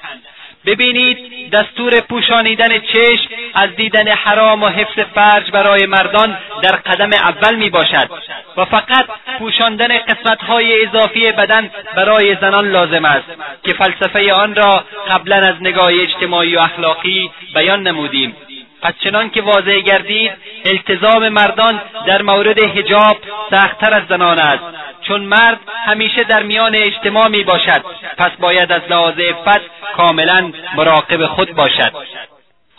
ببینید 0.66 1.36
دستور 1.52 2.00
پوشانیدن 2.00 2.80
چشم 2.80 3.30
از 3.54 3.70
دیدن 3.76 4.08
حرام 4.08 4.64
و 4.64 4.68
حفظ 4.68 5.00
فرج 5.16 5.52
برای 5.52 5.86
مردان 5.86 6.38
در 6.62 6.76
قدم 6.76 7.10
اول 7.14 7.56
می 7.56 7.70
باشد 7.70 8.10
و 8.58 8.66
فقط 8.66 9.06
پوشاندن 9.40 9.98
قسمتهای 9.98 10.86
اضافی 10.86 11.32
بدن 11.32 11.72
برای 11.96 12.38
زنان 12.42 12.72
لازم 12.72 13.06
است 13.06 13.28
که 13.64 13.74
فلسفه 13.74 14.34
آن 14.34 14.56
را 14.56 14.84
قبلا 15.10 15.36
از 15.36 15.56
نگاه 15.62 15.92
اجتماعی 15.94 16.56
و 16.56 16.60
اخلاقی 16.60 17.32
بیان 17.56 17.88
نمودیم. 17.88 18.36
پس 18.82 18.94
چنان 19.04 19.30
که 19.30 19.42
واضح 19.42 19.80
گردید 19.80 20.32
التزام 20.66 21.30
مردان 21.30 21.82
در 22.08 22.22
مورد 22.22 22.60
حجاب 22.60 23.18
سختتر 23.52 23.94
از 23.94 24.04
زنان 24.10 24.40
است. 24.40 24.75
چون 25.08 25.22
مرد 25.22 25.60
همیشه 25.86 26.24
در 26.24 26.44
میان 26.44 26.76
اجتماع 26.76 27.28
می 27.28 27.44
باشد. 27.44 27.86
پس 28.18 28.32
باید 28.40 28.72
از 28.72 28.82
لحاظ 28.90 29.20
عفت 29.20 29.62
کاملا 29.98 30.52
مراقب 30.76 31.26
خود 31.26 31.56
باشد. 31.56 31.92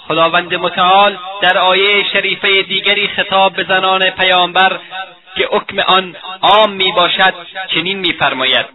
خداوند 0.08 0.54
متعال 0.54 1.18
در 1.42 1.58
آیه 1.58 2.04
شریفه 2.12 2.62
دیگری 2.62 3.08
خطاب 3.08 3.52
به 3.52 3.64
زنان 3.64 4.10
پیامبر 4.10 4.78
که 5.36 5.48
حکم 5.50 5.78
آن 5.78 6.16
عام 6.42 6.72
می 6.72 6.92
باشد 6.92 7.34
چنین 7.74 7.98
میفرماید 7.98 8.66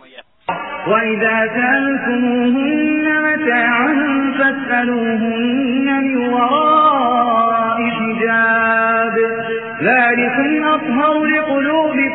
وإذا 0.87 1.47
سألتموهن 1.55 3.05
متاعا 3.25 3.93
فاسألوهن 4.37 5.71
من 5.85 6.80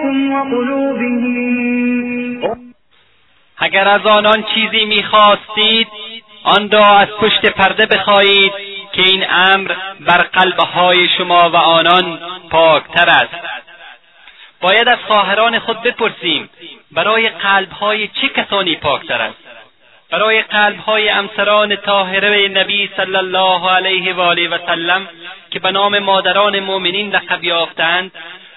لقلوبكم 0.06 0.32
وقلوبهم. 0.32 1.96
اگر 3.58 3.88
از 3.88 4.06
آنان 4.06 4.44
چیزی 4.54 4.84
می‌خواستید 4.84 5.88
آن 6.42 6.70
را 6.70 6.86
از 6.86 7.08
پشت 7.08 7.46
پرده 7.46 7.86
بخواهید 7.86 8.52
که 8.92 9.02
این 9.02 9.24
امر 9.30 9.72
بر 10.00 10.22
قلبهای 10.22 11.08
شما 11.18 11.50
و 11.50 11.56
آنان 11.56 12.18
پاکتر 12.50 13.08
است. 13.08 13.34
باید 14.60 14.88
از 14.88 14.98
خواهران 15.06 15.58
خود 15.58 15.82
بپرسیم 15.82 16.50
برای 16.92 17.28
قلبهای 17.28 18.08
چه 18.08 18.28
کسانی 18.28 18.76
پاکتر 18.76 19.22
است؟ 19.22 19.38
برای 20.10 20.42
قلبهای 20.42 21.08
امسران 21.08 21.76
طاهره 21.76 22.48
نبی 22.48 22.90
صلی 22.96 23.16
الله 23.16 23.70
علیه 23.70 24.14
و 24.14 24.20
آله 24.20 24.48
و 24.48 24.58
سلم 24.66 25.08
که 25.50 25.58
به 25.58 25.70
نام 25.70 25.98
مادران 25.98 26.60
مؤمنین 26.60 27.10
لقب 27.10 27.44
یافتند 27.44 28.12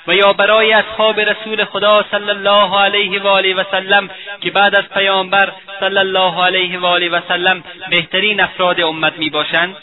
و 0.08 0.16
یا 0.16 0.34
برای 0.34 0.74
اصحاب 0.74 1.20
رسول 1.20 1.66
خدا 1.66 2.06
صلی 2.12 2.30
الله 2.30 2.80
علیه 2.80 3.22
و 3.22 3.28
آله 3.28 3.56
و 3.56 3.64
سلم 3.72 4.10
که 4.42 4.52
بعد 4.52 4.80
از 4.80 4.90
پیامبر 4.90 5.54
صلی 5.80 5.98
الله 5.98 6.44
علیه 6.44 6.80
و 6.80 6.86
آله 6.86 7.10
و 7.10 7.22
سلم 7.28 7.64
بهترین 7.90 8.42
افراد 8.42 8.82
امت 8.82 9.18
می 9.18 9.30
باشند. 9.30 9.78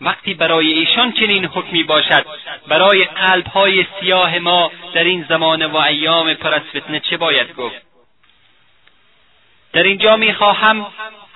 وقتی 0.00 0.34
برای 0.34 0.72
ایشان 0.72 1.12
چنین 1.12 1.44
حکمی 1.44 1.82
باشد 1.82 2.26
برای 2.68 3.04
قلبهای 3.04 3.86
سیاه 4.00 4.38
ما 4.38 4.70
در 4.94 5.04
این 5.04 5.26
زمان 5.28 5.66
و 5.66 5.76
ایام 5.76 6.34
پر 6.34 6.54
از 6.54 6.62
فتنه 6.76 7.00
چه 7.00 7.16
باید 7.16 7.54
گفت؟ 7.54 7.86
در 9.72 9.82
اینجا 9.82 10.16
می‌خواهم 10.16 10.86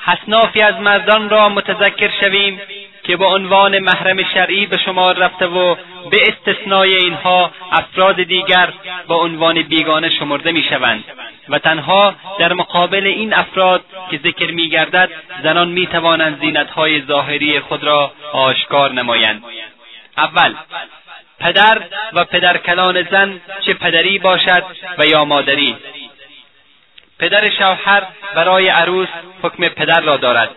حسنافی 0.05 0.63
از 0.63 0.75
مردان 0.75 1.31
را 1.31 1.49
متذکر 1.49 2.11
شویم. 2.21 2.61
که 3.11 3.17
به 3.17 3.27
عنوان 3.27 3.79
محرم 3.79 4.23
شرعی 4.35 4.67
به 4.67 4.79
شمار 4.79 5.17
رفته 5.17 5.47
و 5.47 5.77
به 6.11 6.23
استثنای 6.23 6.95
اینها 6.95 7.51
افراد 7.73 8.23
دیگر 8.23 8.73
به 9.09 9.15
عنوان 9.15 9.63
بیگانه 9.63 10.11
شمرده 10.11 10.53
می‌شوند 10.53 11.05
و 11.49 11.59
تنها 11.59 12.15
در 12.39 12.53
مقابل 12.53 13.07
این 13.07 13.35
افراد 13.35 13.85
که 14.11 14.21
ذکر 14.25 14.51
میگردد 14.51 15.11
زنان 15.43 15.69
می‌توانند 15.69 16.41
زینتهای 16.41 17.03
ظاهری 17.03 17.61
خود 17.61 17.85
را 17.85 18.13
آشکار 18.33 18.93
نمایند. 18.93 19.45
اول 20.19 20.55
پدر 21.41 21.83
و 22.13 22.25
پدرکلان 22.25 23.03
زن 23.03 23.41
چه 23.67 23.75
پدری 23.75 24.19
باشد 24.19 24.65
و 24.99 25.07
یا 25.07 25.25
مادری؟ 25.25 25.77
پدر 27.19 27.51
شوهر 27.51 28.03
برای 28.35 28.69
عروس 28.69 29.09
حکم 29.43 29.69
پدر 29.69 30.01
را 30.01 30.17
دارد. 30.17 30.51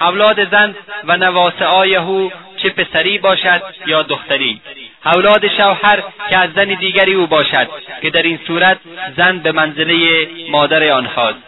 اولاد 0.00 0.50
زن 0.50 0.74
و 1.04 1.16
نواسعای 1.16 1.96
او 1.96 2.32
چه 2.56 2.70
پسری 2.70 3.18
باشد 3.18 3.62
یا 3.86 4.02
دختری. 4.02 4.60
اولاد 5.06 5.48
شوهر 5.48 6.02
که 6.30 6.38
از 6.38 6.50
زن 6.52 6.64
دیگری 6.64 7.14
او 7.14 7.26
باشد 7.26 7.68
که 8.02 8.10
در 8.10 8.22
این 8.22 8.38
صورت 8.46 8.78
زن 9.16 9.38
به 9.38 9.52
منزله 9.52 10.28
مادر 10.50 10.90
آنهاست 10.90 11.38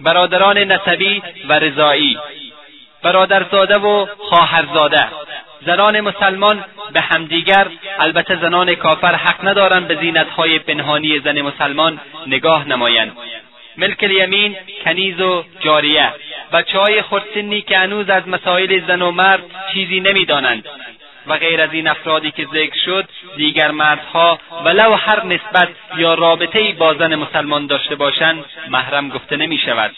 برادران 0.00 0.58
نسبی 0.58 1.22
و 1.48 1.52
رضایی. 1.52 2.18
برادرزاده 3.02 3.78
و 3.78 4.06
خواهرزاده. 4.18 5.06
زنان 5.66 6.00
مسلمان 6.00 6.64
به 6.92 7.00
همدیگر 7.00 7.66
البته 7.98 8.36
زنان 8.40 8.74
کافر 8.74 9.14
حق 9.14 9.48
ندارند 9.48 9.88
به 9.88 9.96
زینتهای 9.96 10.58
پنهانی 10.58 11.20
زن 11.20 11.40
مسلمان 11.40 12.00
نگاه 12.26 12.68
نمایند. 12.68 13.12
ملک 13.76 13.98
الیمین 14.02 14.56
کنیز 14.84 15.20
و 15.20 15.44
جاریه. 15.60 16.12
بچه 16.52 16.78
های 16.78 17.02
خردسنی 17.02 17.62
که 17.62 17.78
هنوز 17.78 18.10
از 18.10 18.28
مسائل 18.28 18.86
زن 18.86 19.02
و 19.02 19.10
مرد 19.10 19.42
چیزی 19.72 20.00
نمی‌دانند. 20.00 20.64
و 21.26 21.36
غیر 21.36 21.60
از 21.60 21.72
این 21.72 21.88
افرادی 21.88 22.30
که 22.30 22.46
ذکر 22.52 22.78
شد 22.84 23.08
دیگر 23.36 23.70
مردها 23.70 24.38
ولو 24.64 24.94
هر 24.94 25.24
نسبت 25.24 25.68
یا 25.96 26.14
رابطه 26.14 26.72
با 26.72 26.94
زن 26.94 27.14
مسلمان 27.14 27.66
داشته 27.66 27.94
باشند 27.94 28.44
محرم 28.68 29.08
گفته 29.08 29.36
نمی 29.36 29.58
شود 29.58 29.96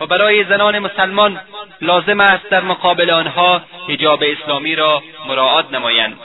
و 0.00 0.06
برای 0.06 0.44
زنان 0.44 0.78
مسلمان 0.78 1.40
لازم 1.80 2.20
است 2.20 2.48
در 2.50 2.60
مقابل 2.60 3.10
آنها 3.10 3.62
حجاب 3.88 4.22
اسلامی 4.22 4.74
را 4.74 5.02
مراعات 5.28 5.72
نمایند. 5.72 6.18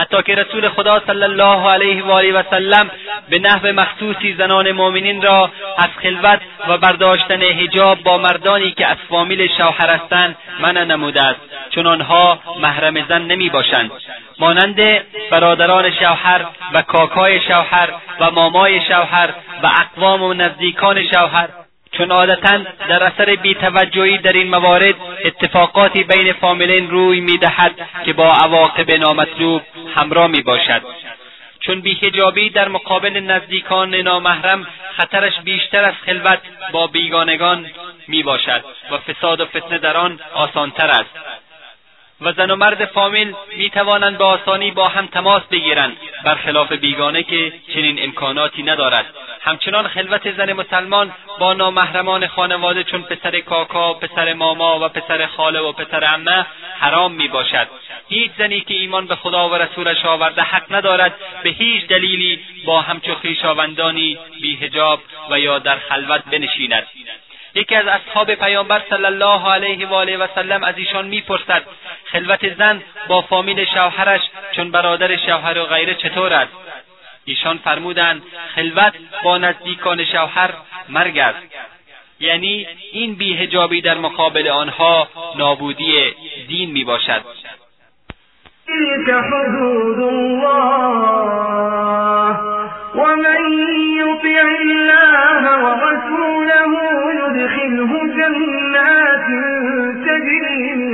حتی 0.00 0.22
که 0.22 0.34
رسول 0.34 0.68
خدا 0.68 1.02
صلی 1.06 1.22
الله 1.22 1.70
علیه 1.70 2.04
و 2.04 2.10
آله 2.10 2.32
و 2.32 2.42
سلم 2.50 2.90
به 3.28 3.38
نحو 3.38 3.72
مخصوصی 3.72 4.34
زنان 4.38 4.72
مؤمنین 4.72 5.22
را 5.22 5.50
از 5.78 5.88
خلوت 6.02 6.40
و 6.68 6.78
برداشتن 6.78 7.42
حجاب 7.42 8.02
با 8.02 8.18
مردانی 8.18 8.70
که 8.70 8.86
از 8.86 8.96
فامیل 9.08 9.48
شوهر 9.58 9.90
هستند 9.90 10.36
منع 10.60 10.84
نموده 10.84 11.22
است. 11.22 11.40
چون 11.70 11.86
آنها 11.86 12.38
محرم 12.60 13.06
زن 13.08 13.22
نمی 13.22 13.50
باشند. 13.50 13.90
مانند 14.38 14.80
برادران 15.30 15.90
شوهر 15.90 16.44
و 16.74 16.82
کاکای 16.82 17.40
شوهر 17.40 17.88
و 18.20 18.30
مامای 18.30 18.80
شوهر 18.80 19.30
و 19.62 19.66
اقوام 19.66 20.22
و 20.22 20.34
نزدیکان 20.34 21.06
شوهر 21.06 21.48
چون 21.92 22.10
عادتا 22.10 22.58
در 22.88 23.02
اثر 23.04 23.34
بیتوجهی 23.34 24.18
در 24.18 24.32
این 24.32 24.48
موارد 24.48 24.94
اتفاقاتی 25.24 26.04
بین 26.04 26.32
فامیلین 26.32 26.90
روی 26.90 27.20
می‌دهد 27.20 27.88
که 28.04 28.12
با 28.12 28.32
عواقب 28.32 28.90
نامطلوب 28.90 29.62
همراه 29.94 30.26
می 30.26 30.42
باشد 30.42 30.82
چون 31.60 31.80
بیهجابی 31.80 32.50
در 32.50 32.68
مقابل 32.68 33.20
نزدیکان 33.20 33.94
نامحرم 33.94 34.66
خطرش 34.96 35.32
بیشتر 35.44 35.84
از 35.84 35.94
خلوت 36.06 36.38
با 36.72 36.86
بیگانگان 36.86 37.70
می 38.08 38.22
باشد 38.22 38.64
و 38.90 38.98
فساد 38.98 39.40
و 39.40 39.46
فتنه 39.46 39.78
در 39.78 39.96
آن 39.96 40.20
آسانتر 40.34 40.86
است. 40.86 41.10
و 42.20 42.32
زن 42.32 42.50
و 42.50 42.56
مرد 42.56 42.84
فامیل 42.84 43.34
می 43.56 43.70
توانند 43.70 44.18
به 44.18 44.24
آسانی 44.24 44.70
با 44.70 44.88
هم 44.88 45.06
تماس 45.06 45.42
بگیرند. 45.42 45.96
برخلاف 46.24 46.72
بیگانه 46.72 47.22
که 47.22 47.52
چنین 47.74 48.02
امکاناتی 48.02 48.62
ندارد. 48.62 49.06
همچنان 49.40 49.88
خلوت 49.88 50.36
زن 50.36 50.52
مسلمان 50.52 51.12
با 51.38 51.54
نامحرمان 51.54 52.26
خانواده 52.26 52.84
چون 52.84 53.02
پسر 53.02 53.40
کاکا 53.40 53.94
پسر 53.94 54.32
ماما 54.32 54.80
و 54.80 54.88
پسر 54.88 55.26
خاله 55.26 55.60
و 55.60 55.72
پسر 55.72 56.04
عمه 56.04 56.46
حرام 56.78 57.12
می 57.12 57.28
باشد 57.28 57.68
هیچ 58.08 58.30
زنی 58.38 58.60
که 58.60 58.74
ایمان 58.74 59.06
به 59.06 59.16
خدا 59.16 59.48
و 59.48 59.54
رسولش 59.54 60.04
آورده 60.04 60.42
حق 60.42 60.72
ندارد 60.72 61.14
به 61.42 61.50
هیچ 61.50 61.86
دلیلی 61.86 62.40
با 62.66 62.80
همچو 62.80 63.14
خویشاوندانی 63.14 64.18
بیهجاب 64.40 65.00
و 65.30 65.40
یا 65.40 65.58
در 65.58 65.78
خلوت 65.78 66.24
بنشیند. 66.24 66.86
یکی 67.54 67.74
از 67.74 67.86
اصحاب 67.86 68.34
پیامبر 68.34 68.82
صلی 68.90 69.04
الله 69.04 69.52
علیه 69.52 69.86
و 69.86 69.94
آله 69.94 70.16
و 70.16 70.26
سلم 70.34 70.64
از 70.64 70.78
ایشان 70.78 71.06
می‌پرسد 71.06 71.62
خلوت 72.04 72.54
زن 72.54 72.82
با 73.08 73.20
فامیل 73.20 73.64
شوهرش 73.64 74.20
چون 74.52 74.70
برادر 74.70 75.16
شوهر 75.16 75.58
و 75.58 75.64
غیره 75.64 75.94
چطور 75.94 76.32
است؟ 76.32 76.52
ایشان 77.24 77.58
فرمودند 77.58 78.22
خلوت 78.54 78.94
با 79.24 79.38
نزدیکان 79.38 80.04
شوهر 80.04 80.50
مرگ 80.88 81.18
است. 81.18 81.38
یعنی 82.20 82.66
این 82.92 83.14
بیهجابی 83.14 83.80
در 83.80 83.98
مقابل 83.98 84.48
آنها 84.48 85.08
نابودی 85.36 86.14
دین 86.48 86.70
می 86.70 86.84
باشد 86.84 87.22
الله 90.08 90.40
ومن 92.94 93.40
يطع 93.98 94.40
الله 94.60 95.42
ورسوله 95.64 96.89
جنات 98.16 99.26
تجري 100.06 100.74
من 100.74 100.90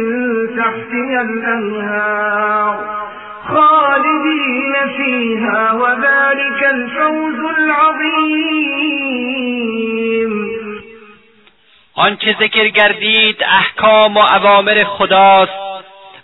تحتها 0.56 1.20
الأنهار 1.22 2.76
خالدين 3.48 4.74
فيها 4.96 5.72
وذلك 5.72 6.60
الفوز 6.74 7.40
العظيم. 7.58 8.86
آنچه 11.98 12.36
ذکر 12.40 12.68
گردید 12.68 13.42
احکام 13.42 14.16
و 14.16 14.20
اوامر 14.20 14.84
خداست 14.84 15.52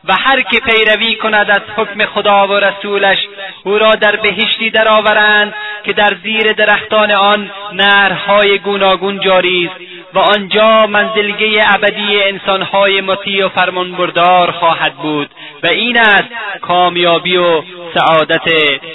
و 0.04 0.12
هر 0.14 0.40
که 0.40 0.60
پیروی 0.60 1.16
کند 1.16 1.50
از 1.50 1.60
حکم 1.76 2.04
خدا 2.04 2.46
و 2.46 2.52
رسولش 2.52 3.18
او 3.64 3.78
را 3.78 3.90
در 3.90 4.16
بهشتی 4.16 4.70
درآورند 4.70 5.54
که 5.84 5.92
در 5.92 6.16
زیر 6.22 6.52
درختان 6.52 7.12
آن 7.12 7.50
نهرهای 7.72 8.58
گوناگون 8.58 9.20
جاری 9.20 9.70
است. 9.72 9.91
و 10.14 10.18
آنجا 10.18 10.86
منزلگه 10.86 11.74
ابدی 11.74 12.22
انسانهای 12.22 13.00
مطیع 13.00 13.46
و 13.46 13.48
فرمانبردار 13.48 14.50
خواهد 14.50 14.94
بود 14.94 15.30
و 15.62 15.66
این 15.66 15.98
است 15.98 16.28
کامیابی 16.60 17.36
و 17.36 17.62
سعادت 17.94 18.48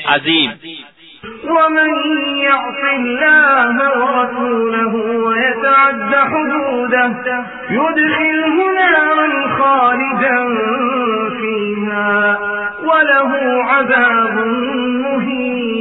عظیم. 0.10 0.60
ومن 1.44 1.90
يعص 2.38 2.82
الله 3.00 3.76
ورسوله 4.00 4.94
ويتعد 5.28 6.14
حدوده 6.16 7.16
يدخله 7.70 8.56
نارا 8.78 9.30
خالدا 9.58 10.38
فيها 11.42 12.38
وله 12.84 13.32
عذاب 13.64 14.36
مهين. 15.04 15.77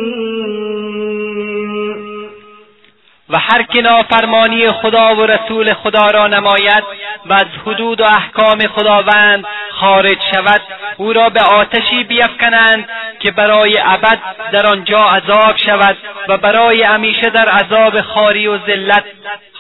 و 3.30 3.38
هر 3.38 3.62
که 3.62 3.80
نافرمانی 3.80 4.72
خدا 4.72 5.14
و 5.14 5.26
رسول 5.26 5.74
خدا 5.74 6.10
را 6.10 6.26
نماید 6.26 6.84
و 7.26 7.32
از 7.32 7.46
حدود 7.66 8.00
و 8.00 8.04
احکام 8.04 8.66
خداوند 8.66 9.44
خارج 9.70 10.18
شود 10.34 10.60
او 10.96 11.12
را 11.12 11.28
به 11.28 11.42
آتشی 11.42 12.04
بیفکنند 12.04 12.88
که 13.20 13.30
برای 13.30 13.78
ابد 13.84 14.18
در 14.52 14.66
آنجا 14.66 15.04
عذاب 15.04 15.56
شود 15.66 15.96
و 16.28 16.38
برای 16.38 16.82
همیشه 16.82 17.30
در 17.30 17.48
عذاب 17.48 18.00
خاری 18.00 18.46
و 18.46 18.58
ذلت 18.66 19.04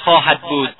خواهد 0.04 0.40
بود. 0.40 0.70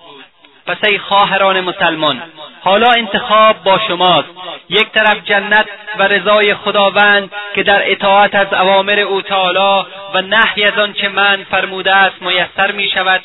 پس 0.67 0.77
ای 0.85 0.99
خواهران 0.99 1.61
مسلمان 1.61 2.23
حالا 2.61 2.89
انتخاب 2.91 3.63
با 3.63 3.79
شماست. 3.89 4.29
یک 4.69 4.91
طرف 4.91 5.25
جنت 5.25 5.67
و 5.99 6.03
رضای 6.03 6.55
خداوند 6.55 7.31
که 7.55 7.63
در 7.63 7.91
اطاعت 7.91 8.35
از 8.35 8.53
اوامر 8.53 9.01
او 9.01 9.23
تعالی 9.23 9.87
و 10.15 10.21
نحی 10.21 10.65
از 10.65 10.79
آنچه 10.79 11.09
من 11.09 11.47
فرموده 11.51 11.95
است 11.95 12.23
میسر 12.23 12.73
می 12.73 12.89
شود. 12.89 13.23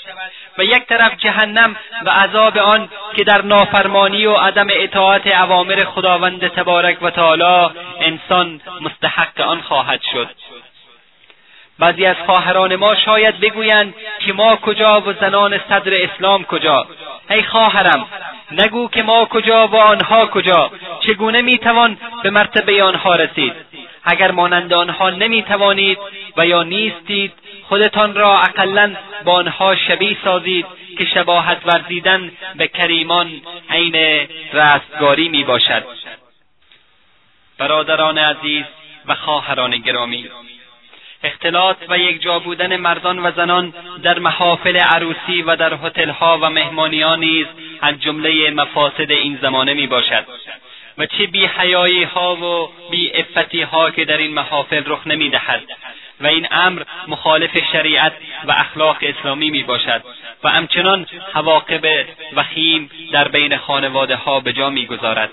و 0.57 0.63
یک 0.63 0.85
طرف 0.85 1.17
جهنم 1.17 1.75
و 2.05 2.09
عذاب 2.09 2.57
آن 2.57 2.89
که 3.15 3.23
در 3.23 3.41
نافرمانی 3.41 4.25
و 4.25 4.33
عدم 4.33 4.67
اطاعت 4.71 5.27
اوامر 5.27 5.83
خداوند 5.83 6.47
تبارک 6.47 6.97
و 7.01 7.09
تعالی 7.09 7.69
انسان 7.99 8.61
مستحق 8.81 9.41
آن 9.41 9.61
خواهد 9.61 10.01
شد. 10.13 10.29
بعضی 11.81 12.05
از 12.05 12.15
خواهران 12.25 12.75
ما 12.75 12.95
شاید 12.95 13.39
بگویند 13.39 13.93
که 14.19 14.33
ما 14.33 14.55
کجا 14.55 15.01
و 15.01 15.13
زنان 15.13 15.59
صدر 15.69 16.03
اسلام 16.03 16.43
کجا. 16.43 16.87
ای 17.29 17.43
خواهرم 17.43 18.07
نگو 18.51 18.87
که 18.87 19.03
ما 19.03 19.25
کجا 19.25 19.67
و 19.67 19.75
آنها 19.75 20.25
کجا. 20.25 20.71
چگونه 20.99 21.41
می‌توان 21.41 21.97
به 22.23 22.29
مرتبه 22.29 22.83
آنها 22.83 23.15
رسید؟ 23.15 23.53
اگر 24.03 24.31
مانند 24.31 24.73
آنها 24.73 25.09
نمی‌توانید 25.09 25.97
و 26.37 26.45
یا 26.45 26.63
نیستید 26.63 27.33
خودتان 27.63 28.15
را 28.15 28.39
اقلا 28.39 28.95
با 29.25 29.33
آنها 29.33 29.75
شبیه 29.75 30.17
سازید 30.23 30.65
که 30.97 31.05
شباهت 31.05 31.57
ورزیدن 31.65 32.31
به 32.55 32.67
کریمان 32.67 33.41
عین 33.69 34.27
رستگاری 34.53 35.29
می 35.29 35.43
باشد 35.43 35.83
برادران 37.57 38.17
عزیز 38.17 38.65
و 39.05 39.15
خواهران 39.15 39.77
گرامی 39.77 40.29
اختلاط 41.23 41.77
و 41.89 41.97
یک 41.97 42.21
جا 42.21 42.39
بودن 42.39 42.77
مردان 42.77 43.19
و 43.19 43.31
زنان 43.31 43.73
در 44.03 44.19
محافل 44.19 44.77
عروسی 44.77 45.41
و 45.41 45.55
در 45.55 45.73
هتلها 45.73 46.39
و 46.41 46.49
مهمانیان 46.49 47.19
نیز 47.19 47.45
از 47.81 47.99
جمله 47.99 48.51
مفاسد 48.51 49.11
این 49.11 49.39
زمانه 49.41 49.73
می 49.73 49.87
باشد 49.87 50.25
و 50.97 51.05
چه 51.05 51.27
بی 51.27 51.45
حیایی 51.45 52.03
ها 52.03 52.35
و 52.35 52.69
بی 52.91 53.11
افتی 53.11 53.61
ها 53.61 53.91
که 53.91 54.05
در 54.05 54.17
این 54.17 54.33
محافل 54.33 54.83
رخ 54.85 55.07
نمی 55.07 55.29
دهد 55.29 55.63
و 56.21 56.27
این 56.27 56.47
امر 56.51 56.83
مخالف 57.07 57.57
شریعت 57.71 58.13
و 58.45 58.51
اخلاق 58.51 58.97
اسلامی 59.01 59.49
می 59.49 59.63
باشد 59.63 60.03
و 60.43 60.49
همچنان 60.49 61.05
حواقب 61.33 62.05
وخیم 62.33 62.89
در 63.11 63.27
بین 63.27 63.57
خانواده 63.57 64.15
ها 64.15 64.39
به 64.39 64.53
جا 64.53 64.69
می 64.69 64.85
گذارد. 64.85 65.29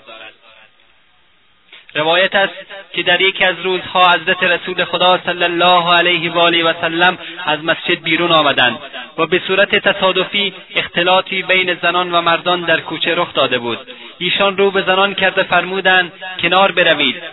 روایت 1.93 2.35
است 2.35 2.53
که 2.93 3.03
در 3.03 3.21
یکی 3.21 3.45
از 3.45 3.55
روزها 3.63 4.11
حضرت 4.11 4.43
رسول 4.43 4.83
خدا 4.83 5.19
صلی 5.25 5.43
الله 5.43 5.97
علیه 5.97 6.31
و 6.31 6.39
آله 6.39 6.63
و 6.63 6.73
سلم 6.81 7.17
از 7.45 7.63
مسجد 7.63 8.03
بیرون 8.03 8.31
آمدند 8.31 8.79
و 9.17 9.25
به 9.25 9.41
صورت 9.47 9.75
تصادفی 9.75 10.53
اختلاطی 10.75 11.43
بین 11.43 11.77
زنان 11.81 12.11
و 12.11 12.21
مردان 12.21 12.61
در 12.61 12.79
کوچه 12.79 13.15
رخ 13.15 13.33
داده 13.33 13.59
بود. 13.59 13.79
ایشان 14.17 14.57
رو 14.57 14.71
به 14.71 14.81
زنان 14.81 15.13
کرده 15.13 15.43
فرمودند 15.43 16.11
کنار 16.41 16.71
بروید. 16.71 17.23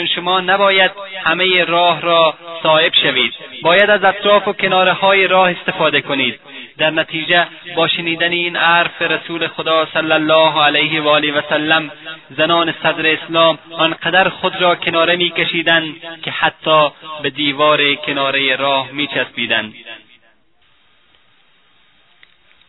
چون 0.00 0.06
شما 0.06 0.40
نباید 0.40 0.90
همه 1.24 1.64
راه 1.64 2.00
را 2.00 2.34
صاحب 2.62 2.92
شوید. 3.02 3.34
باید 3.62 3.90
از 3.90 4.04
اطراف 4.04 4.48
و 4.48 4.52
کناره 4.52 4.92
های 4.92 5.26
راه 5.26 5.50
استفاده 5.50 6.00
کنید. 6.00 6.40
در 6.78 6.90
نتیجه 6.90 7.46
با 7.76 7.88
شنیدن 7.88 8.32
این 8.32 8.56
عرف 8.56 9.02
رسول 9.02 9.46
خدا 9.46 9.86
صلی 9.94 10.12
الله 10.12 10.62
علیه 10.62 11.00
و 11.00 11.08
آله 11.08 11.32
و 11.32 11.40
سلم 11.48 11.90
زنان 12.30 12.74
صدر 12.82 13.06
اسلام 13.06 13.58
آنقدر 13.70 14.28
خود 14.28 14.62
را 14.62 14.74
کناره 14.74 15.16
میکشیدند 15.16 15.94
که 16.22 16.30
حتی 16.30 16.88
به 17.22 17.30
دیوار 17.30 17.94
کناره 17.94 18.56
راه 18.56 18.90
میچسبیدند. 18.90 19.74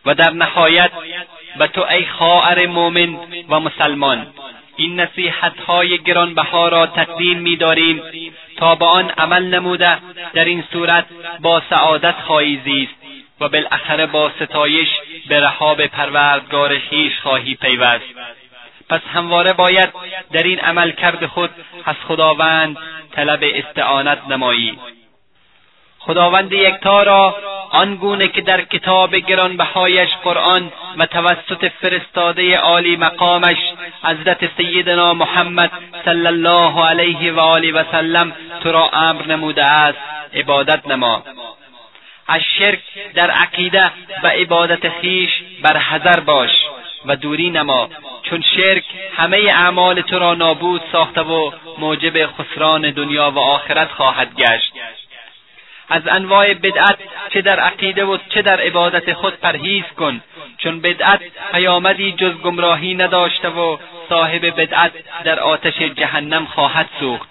و 0.06 0.14
در 0.14 0.30
نهایت 0.30 0.90
به 1.58 1.66
تو 1.66 1.84
ای 1.90 2.06
خواهر 2.06 2.66
مؤمن 2.66 3.16
و 3.48 3.60
مسلمان 3.60 4.26
این 4.76 5.00
نصیحت 5.00 5.60
های 5.60 5.98
گرانبها 5.98 6.68
را 6.68 6.86
تقدیم 6.86 7.38
میداریم 7.38 8.02
تا 8.56 8.74
به 8.74 8.84
آن 8.84 9.10
عمل 9.10 9.42
نموده 9.54 9.98
در 10.34 10.44
این 10.44 10.64
صورت 10.72 11.06
با 11.40 11.62
سعادت 11.70 12.14
خواهی 12.26 12.60
زیست 12.64 12.94
و 13.40 13.48
بالاخره 13.48 14.06
با 14.06 14.30
ستایش 14.40 14.88
به 15.28 15.40
رهاب 15.40 15.86
پروردگار 15.86 16.78
خویش 16.78 17.20
خواهی 17.20 17.54
پیوست. 17.54 18.04
پس 18.88 19.00
همواره 19.14 19.52
باید 19.52 19.88
در 20.32 20.42
این 20.42 20.60
عمل 20.60 20.90
کرد 20.90 21.26
خود 21.26 21.50
از 21.84 21.96
خداوند 22.08 22.76
طلب 23.12 23.40
استعانت 23.42 24.18
نمایی. 24.28 24.78
خداوند 26.06 26.52
یکتا 26.52 27.02
را 27.02 27.36
آنگونه 27.70 28.28
که 28.28 28.40
در 28.40 28.60
کتاب 28.60 29.16
گرانبهایش 29.16 30.10
قرآن 30.24 30.72
و 30.98 31.06
توسط 31.06 31.70
فرستاده 31.80 32.56
عالی 32.56 32.96
مقامش 32.96 33.58
حضرت 34.04 34.56
سیدنا 34.56 35.14
محمد 35.14 35.70
صلی 36.04 36.26
الله 36.26 36.84
علیه 36.84 37.32
و 37.32 37.40
آله 37.40 37.72
و 37.72 37.84
سلم 37.92 38.32
تو 38.62 38.72
را 38.72 38.88
امر 38.92 39.26
نموده 39.26 39.64
است 39.64 39.98
عبادت 40.34 40.86
نما. 40.86 41.22
از 42.28 42.40
شرک 42.58 42.82
در 43.14 43.30
عقیده 43.30 43.90
و 44.22 44.26
عبادت 44.26 44.88
خیش 44.88 45.30
بر 45.62 45.76
حذر 45.76 46.20
باش 46.20 46.50
و 47.06 47.16
دوری 47.16 47.50
نما 47.50 47.88
چون 48.22 48.44
شرک 48.56 48.84
همه 49.16 49.36
اعمال 49.36 50.00
تو 50.00 50.18
را 50.18 50.34
نابود 50.34 50.82
ساخته 50.92 51.20
و 51.20 51.50
موجب 51.78 52.26
خسران 52.26 52.90
دنیا 52.90 53.30
و 53.30 53.38
آخرت 53.38 53.92
خواهد 53.92 54.34
گشت. 54.34 54.72
از 55.88 56.02
انواع 56.08 56.54
بدعت 56.54 56.98
چه 57.32 57.42
در 57.42 57.60
عقیده 57.60 58.04
و 58.04 58.18
چه 58.28 58.42
در 58.42 58.60
عبادت 58.60 59.12
خود 59.12 59.34
پرهیز 59.34 59.84
کن. 59.98 60.20
چون 60.58 60.80
بدعت 60.80 61.20
پیامدی 61.52 62.12
جز 62.12 62.32
گمراهی 62.32 62.94
نداشته 62.94 63.48
و 63.48 63.76
صاحب 64.08 64.60
بدعت 64.60 64.92
در 65.24 65.40
آتش 65.40 65.78
جهنم 65.78 66.46
خواهد 66.46 66.88
سوخت. 67.00 67.28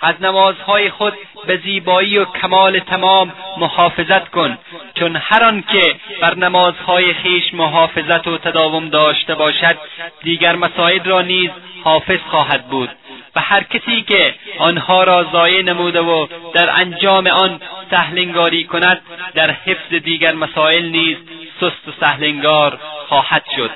از 0.00 0.14
نمازهای 0.20 0.90
خود 0.90 1.14
به 1.46 1.56
زیبایی 1.56 2.18
و 2.18 2.24
کمال 2.24 2.78
تمام 2.78 3.32
محافظت 3.56 4.28
کن 4.28 4.58
چون 4.94 5.16
هر 5.16 5.44
آن 5.44 5.64
که 5.72 5.96
بر 6.20 6.34
نمازهای 6.34 7.14
خیش 7.14 7.54
محافظت 7.54 8.26
و 8.26 8.38
تداوم 8.38 8.88
داشته 8.88 9.34
باشد 9.34 9.78
دیگر 10.22 10.56
مسائل 10.56 11.04
را 11.04 11.22
نیز 11.22 11.50
حافظ 11.84 12.18
خواهد 12.30 12.68
بود. 12.68 12.90
و 13.36 13.40
هر 13.40 13.62
کسی 13.62 14.02
که 14.02 14.34
آنها 14.58 15.04
را 15.04 15.26
ضایع 15.32 15.62
نموده 15.62 16.00
و 16.00 16.26
در 16.54 16.70
انجام 16.70 17.26
آن 17.26 17.60
سهلنگاری 17.90 18.64
کند 18.64 19.00
در 19.34 19.50
حفظ 19.50 19.94
دیگر 19.94 20.34
مسائل 20.34 20.88
نیز 20.88 21.16
سست 21.60 21.88
و 21.88 21.92
سهلنگار 22.00 22.78
خواهد 23.08 23.44
شد. 23.56 23.70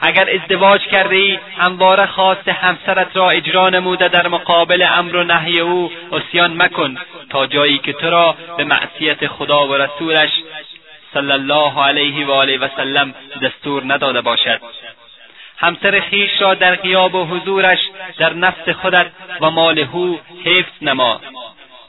اگر 0.00 0.30
ازدواج 0.30 0.80
کرده 0.80 1.16
ای 1.16 1.38
همواره 1.58 2.06
خواست 2.06 2.48
همسرت 2.48 3.16
را 3.16 3.30
اجرا 3.30 3.68
نموده 3.68 4.08
در 4.08 4.28
مقابل 4.28 4.86
امر 4.90 5.16
و 5.16 5.24
نهی 5.24 5.60
او 5.60 5.90
اسیان 6.12 6.62
مکن 6.62 6.96
تا 7.30 7.46
جایی 7.46 7.78
که 7.78 7.92
تو 7.92 8.10
را 8.10 8.36
به 8.56 8.64
معصیت 8.64 9.26
خدا 9.26 9.68
و 9.68 9.74
رسولش 9.74 10.30
صلی 11.14 11.32
الله 11.32 11.82
علیه 11.82 12.26
و 12.26 12.30
آله 12.30 12.58
و 12.58 12.68
سلم 12.76 13.14
دستور 13.42 13.82
نداده 13.86 14.20
باشد. 14.20 14.60
همسر 15.58 16.00
خیش 16.00 16.30
را 16.40 16.54
در 16.54 16.74
غیاب 16.74 17.14
و 17.14 17.24
حضورش 17.24 17.78
در 18.18 18.32
نفس 18.32 18.68
خودت 18.68 19.06
و 19.40 19.50
مال 19.50 19.78
او 19.78 20.20
حفظ 20.44 20.82
نما. 20.82 21.20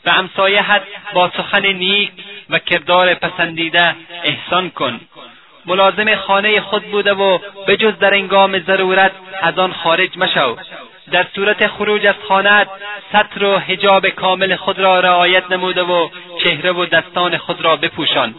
و 0.05 0.11
همسایهت 0.11 0.81
با 1.13 1.31
سخن 1.37 1.65
نیک 1.65 2.11
و 2.49 2.59
کردار 2.59 3.13
پسندیده 3.13 3.95
احسان 4.23 4.69
کن. 4.69 4.99
ملازم 5.65 6.15
خانه 6.15 6.61
خود 6.61 6.83
بوده 6.83 7.13
و 7.13 7.39
بجز 7.67 7.99
در 7.99 8.13
انگام 8.13 8.59
ضرورت 8.59 9.11
از 9.41 9.59
آن 9.59 9.73
خارج 9.73 10.17
مشو. 10.17 10.57
در 11.11 11.25
صورت 11.35 11.67
خروج 11.67 12.05
از 12.05 12.15
خانهات 12.27 12.67
سطر 13.11 13.43
و 13.43 13.57
حجاب 13.57 14.09
کامل 14.09 14.55
خود 14.55 14.79
را 14.79 14.99
رعایت 14.99 15.51
نموده 15.51 15.83
و 15.83 16.09
چهره 16.43 16.71
و 16.71 16.85
دستان 16.85 17.37
خود 17.37 17.61
را 17.61 17.75
بپوشان. 17.75 18.35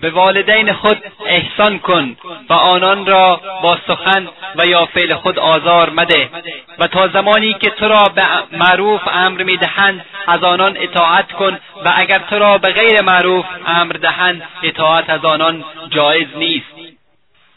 به 0.00 0.10
والدین 0.10 0.72
خود 0.72 0.98
احسان 1.26 1.78
کن 1.78 2.16
و 2.50 2.52
آنان 2.52 3.06
را 3.06 3.40
با 3.62 3.78
سخن 3.86 4.28
و 4.56 4.66
یا 4.66 4.86
فعل 4.86 5.14
خود 5.14 5.38
آزار 5.38 5.90
مده 5.90 6.30
و 6.78 6.86
تا 6.86 7.08
زمانی 7.08 7.54
که 7.54 7.70
تو 7.70 7.88
را 7.88 8.04
به 8.14 8.22
معروف 8.52 9.00
امر 9.12 9.42
می‌دهند 9.42 10.04
از 10.26 10.44
آنان 10.44 10.76
اطاعت 10.76 11.32
کن 11.32 11.58
و 11.84 11.92
اگر 11.96 12.18
تو 12.18 12.38
را 12.38 12.58
به 12.58 12.72
غیر 12.72 13.02
معروف 13.02 13.44
امر 13.66 13.92
دهند 13.92 14.42
اطاعت 14.62 15.10
از 15.10 15.24
آنان 15.24 15.64
جایز 15.90 16.28
نیست. 16.36 16.69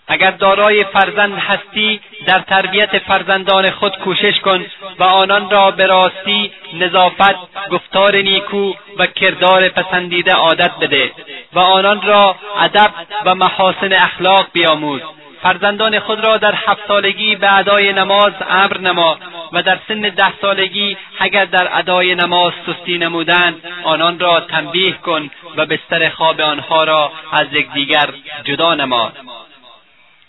اگر 0.07 0.31
دارای 0.31 0.83
فرزند 0.83 1.33
هستی 1.37 1.99
در 2.25 2.39
تربیت 2.39 2.99
فرزندان 2.99 3.69
خود 3.71 3.97
کوشش 3.97 4.39
کن 4.39 4.65
و 4.99 5.03
آنان 5.03 5.49
را 5.49 5.71
به 5.71 5.85
راستی 5.85 6.51
نظافت 6.73 7.35
گفتار 7.71 8.15
نیکو 8.15 8.73
و 8.97 9.05
کردار 9.07 9.69
پسندیده 9.69 10.33
عادت 10.33 10.71
بده 10.81 11.11
و 11.53 11.59
آنان 11.59 12.01
را 12.01 12.35
ادب 12.59 12.91
و 13.25 13.35
محاسن 13.35 13.93
اخلاق 13.93 14.47
بیاموز. 14.53 15.01
فرزندان 15.43 15.99
خود 15.99 16.25
را 16.25 16.37
در 16.37 16.55
هفت 16.55 16.87
سالگی 16.87 17.35
به 17.35 17.57
ادای 17.57 17.93
نماز 17.93 18.33
امر 18.49 18.77
نما 18.77 19.17
و 19.53 19.61
در 19.63 19.79
سن 19.87 20.01
ده 20.01 20.33
سالگی 20.41 20.97
اگر 21.19 21.45
در 21.45 21.77
ادای 21.77 22.15
نماز 22.15 22.53
سستی 22.65 22.97
نمودند 22.97 23.61
آنان 23.83 24.19
را 24.19 24.39
تنبیه 24.39 24.91
کن 24.91 25.29
و 25.57 25.65
بستر 25.65 26.09
خواب 26.09 26.41
آنها 26.41 26.83
را 26.83 27.11
از 27.31 27.47
یکدیگر 27.53 28.09
جدا 28.43 28.75
نما. 28.75 29.11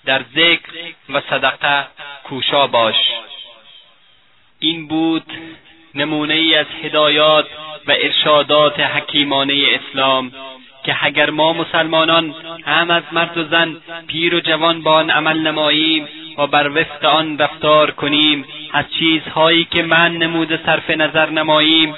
در 0.06 0.22
ذکر 0.36 0.70
و 1.08 1.20
صدقه 1.30 1.86
کوشا 2.24 2.66
باش. 2.66 2.96
این 4.58 4.88
بود 4.88 5.24
نمونه 5.94 6.34
ای 6.34 6.54
از 6.54 6.66
هدایات 6.82 7.46
و 7.86 7.92
ارشادات 7.92 8.80
حکیمانه 8.80 9.54
اسلام 9.70 10.32
که 10.84 10.96
اگر 11.00 11.30
ما 11.30 11.52
مسلمانان 11.52 12.34
هم 12.66 12.90
از 12.90 13.02
مرد 13.12 13.38
و 13.38 13.44
زن 13.44 13.76
پیر 14.06 14.34
و 14.34 14.40
جوان 14.40 14.82
با 14.82 14.92
آن 14.92 15.10
عمل 15.10 15.38
نماییم 15.38 16.08
و 16.38 16.46
بر 16.46 16.68
وفق 16.68 17.04
آن 17.04 17.38
رفتار 17.38 17.90
کنیم 17.90 18.44
از 18.72 18.84
چیزهایی 18.98 19.64
که 19.64 19.82
من 19.82 20.16
نموده 20.16 20.60
صرف 20.66 20.90
نظر 20.90 21.30
نماییم 21.30 21.94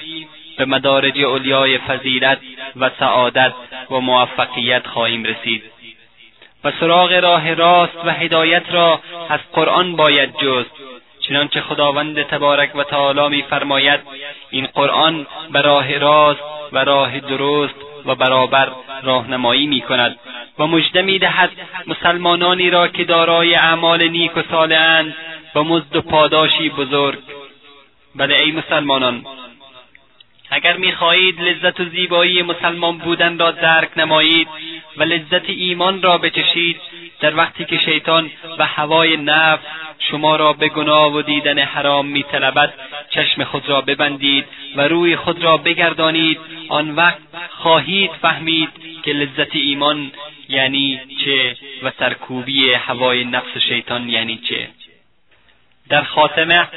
به 0.56 0.64
مدارج 0.64 1.18
علیای 1.20 1.78
فضیلت 1.78 2.38
و 2.76 2.90
سعادت 2.98 3.52
و 3.90 4.00
موفقیت 4.00 4.86
خواهیم 4.86 5.24
رسید. 5.24 5.62
و 6.64 6.72
سراغ 6.80 7.12
راه 7.12 7.54
راست 7.54 7.96
و 8.04 8.10
هدایت 8.10 8.62
را 8.70 9.00
از 9.28 9.40
قرآن 9.52 9.96
باید 9.96 10.34
جست 10.42 10.70
چنانچه 11.20 11.60
خداوند 11.60 12.22
تبارک 12.22 12.76
و 12.76 12.84
تعالی 12.84 13.28
میفرماید 13.28 14.00
این 14.50 14.66
قرآن 14.66 15.26
به 15.52 15.60
راه 15.60 15.98
راست 15.98 16.40
و 16.72 16.84
راه 16.84 17.20
درست 17.20 17.74
و 18.06 18.14
برابر 18.14 18.68
راهنمایی 19.02 19.66
می 19.66 19.80
کند 19.80 20.18
و 20.58 20.66
مژده 20.66 21.02
می‌دهد 21.02 21.50
مسلمانانی 21.86 22.70
را 22.70 22.88
که 22.88 23.04
دارای 23.04 23.54
اعمال 23.54 24.08
نیک 24.08 24.36
و 24.36 24.42
صالحاند 24.50 25.14
و 25.54 25.62
مزد 25.62 25.96
و 25.96 26.02
پاداشی 26.02 26.68
بزرگ. 26.68 27.18
بله 28.14 28.40
ای 28.40 28.52
مسلمانان 28.52 29.24
اگر 30.50 30.76
می‌خواهید 30.76 31.40
لذت 31.40 31.80
و 31.80 31.84
زیبایی 31.84 32.42
مسلمان 32.42 32.98
بودن 32.98 33.38
را 33.38 33.50
درک 33.50 33.88
نمایید 33.96 34.48
و 34.96 35.02
لذت 35.02 35.50
ایمان 35.50 36.02
را 36.02 36.18
بچشید 36.18 36.80
در 37.20 37.36
وقتی 37.36 37.64
که 37.64 37.78
شیطان 37.78 38.30
و 38.58 38.66
هوای 38.66 39.16
نفس 39.16 39.64
شما 39.98 40.36
را 40.36 40.52
به 40.52 40.68
گناه 40.68 41.12
و 41.12 41.22
دیدن 41.22 41.58
حرام 41.58 42.06
میطلبد 42.06 42.74
چشم 43.10 43.44
خود 43.44 43.68
را 43.68 43.80
ببندید 43.80 44.44
و 44.76 44.88
روی 44.88 45.16
خود 45.16 45.44
را 45.44 45.56
بگردانید. 45.56 46.40
آن 46.68 46.90
وقت 46.90 47.18
خواهید 47.50 48.10
فهمید 48.22 48.68
که 49.02 49.12
لذت 49.12 49.56
ایمان 49.56 50.12
یعنی 50.48 51.00
چه 51.24 51.56
و 51.82 51.92
سرکوبی 51.98 52.72
هوای 52.72 53.24
نفس 53.24 53.58
شیطان 53.68 54.08
یعنی 54.08 54.36
چه. 54.48 54.68
در 55.88 56.02
خاتمه 56.02 56.68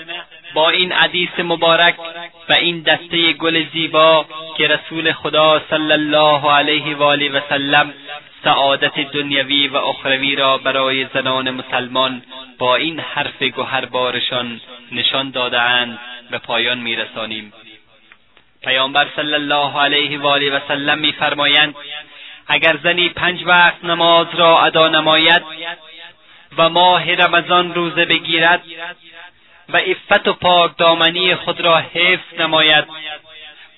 با 0.53 0.69
این 0.69 0.91
حدیث 0.91 1.39
مبارک 1.39 1.95
و 2.49 2.53
این 2.53 2.81
دسته 2.81 3.33
گل 3.33 3.65
زیبا 3.73 4.25
که 4.57 4.67
رسول 4.67 5.11
خدا 5.11 5.61
صلی 5.69 5.91
الله 5.91 6.51
علیه 6.51 6.95
و 6.95 7.03
آله 7.03 7.31
و 7.31 7.39
سلم 7.49 7.93
سعادت 8.43 8.99
دنیوی 8.99 9.67
و 9.67 9.77
اخروی 9.77 10.35
را 10.35 10.57
برای 10.57 11.07
زنان 11.13 11.49
مسلمان 11.49 12.21
با 12.57 12.75
این 12.75 12.99
حرف 12.99 13.43
گوهربارشان 13.43 14.61
نشان 14.91 15.31
دادهاند 15.31 15.99
به 16.31 16.37
پایان 16.37 16.77
میرسانیم. 16.77 17.53
پیامبر 18.63 19.07
صلی 19.15 19.33
الله 19.33 19.79
علیه 19.79 20.19
و 20.19 20.27
آله 20.27 20.51
و 20.51 20.59
سلم 20.67 20.97
میفرمایند 20.97 21.75
اگر 22.47 22.77
زنی 22.83 23.09
پنج 23.09 23.43
وقت 23.45 23.85
نماز 23.85 24.27
را 24.33 24.61
ادا 24.61 24.87
نماید 24.87 25.43
و 26.57 26.69
ماه 26.69 27.15
رمضان 27.15 27.73
روزه 27.73 28.05
بگیرد 28.05 28.63
و 29.73 29.77
عفت 29.77 30.27
و 30.27 30.33
پاک 30.33 30.77
دامنی 30.77 31.35
خود 31.35 31.61
را 31.61 31.77
حفظ 31.77 32.39
نماید 32.39 32.85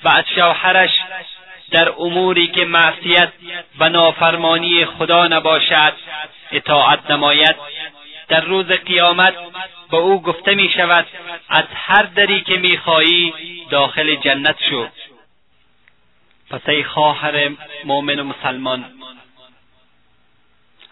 و 0.03 0.09
از 0.09 0.23
شوهرش 0.35 0.89
در 1.71 1.93
اموری 1.99 2.47
که 2.47 2.65
معصیت 2.65 3.31
و 3.79 3.89
نافرمانی 3.89 4.85
خدا 4.85 5.27
نباشد 5.27 5.93
اطاعت 6.51 7.11
نماید. 7.11 7.55
در 8.27 8.41
روز 8.41 8.65
قیامت 8.65 9.33
به 9.91 9.97
او 9.97 10.21
گفته 10.21 10.55
می 10.55 10.69
شود 10.69 11.05
از 11.49 11.65
هر 11.73 12.03
دری 12.03 12.41
که 12.41 12.57
می‌خواهی 12.57 13.33
داخل 13.69 14.15
جنت 14.15 14.55
شو. 14.69 14.87
پس 16.49 16.69
ای 16.69 16.83
خواهر 16.83 17.51
مؤمن 17.85 18.19
و 18.19 18.23
مسلمان 18.23 18.85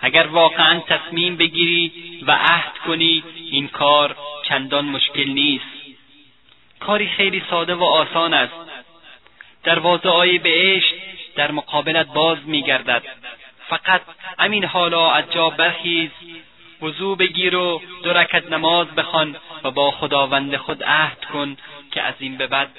اگر 0.02 0.28
واقعا 0.28 0.80
تصمیم 0.80 1.36
بگیری 1.36 1.92
و 2.28 2.32
عهد 2.32 2.78
کنی 2.78 3.24
این 3.52 3.68
کار 3.68 4.16
چندان 4.44 4.86
مشکل 4.86 5.30
نیست. 5.30 5.66
کاری 6.80 7.08
خیلی 7.08 7.44
ساده 7.50 7.76
و 7.76 7.84
آسان 7.84 8.34
است. 8.34 8.54
دروازه 9.64 10.10
های 10.10 10.38
بهشت 10.38 10.94
در 11.36 11.52
مقابلت 11.52 12.08
باز 12.14 12.38
میگردد. 12.46 13.04
فقط 13.70 14.02
همین 14.40 14.66
حالا 14.66 15.12
از 15.12 15.32
جا 15.32 15.50
برخیز 15.50 16.10
وضوع 16.82 17.18
بگیر 17.18 17.56
و 17.56 17.82
دو 18.04 18.14
رکت 18.14 18.52
نماز 18.52 18.88
بخوان 18.88 19.36
و 19.64 19.72
با 19.72 19.92
خداوند 19.92 20.56
خود 20.56 20.84
عهد 20.84 21.26
کن 21.26 21.58
که 21.92 22.02
از 22.02 22.14
این 22.20 22.38
به 22.38 22.48
بعد 22.48 22.70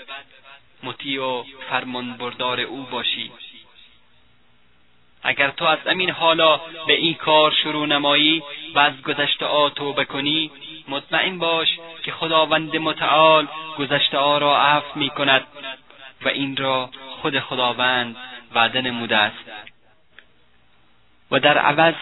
مطیع 0.82 1.22
و 1.22 1.44
فرمان 1.70 2.12
بردار 2.12 2.60
او 2.60 2.82
باشی. 2.90 3.30
اگر 5.22 5.50
تو 5.50 5.64
از 5.64 5.78
امین 5.86 6.10
حالا 6.10 6.60
به 6.86 6.92
این 6.92 7.14
کار 7.14 7.52
شروع 7.62 7.86
نمایی 7.86 8.42
و 8.74 8.78
از 8.78 9.02
گذشته 9.02 9.46
ها 9.46 9.70
توبه 9.70 10.04
کنی 10.04 10.50
مطمئن 10.88 11.38
باش 11.38 11.68
که 12.02 12.12
خداوند 12.12 12.76
متعال 12.76 13.46
گذشته 13.78 14.18
ها 14.18 14.38
را 14.38 14.58
عفو 14.58 14.98
می 14.98 15.10
کند 15.10 15.42
و 16.24 16.28
این 16.28 16.56
را 16.56 16.90
خود 17.22 17.40
خداوند 17.40 18.16
وعده 18.54 18.80
نموده 18.80 19.16
است. 19.16 19.44
و 21.30 21.40
در 21.40 21.58
عوض 21.58 21.94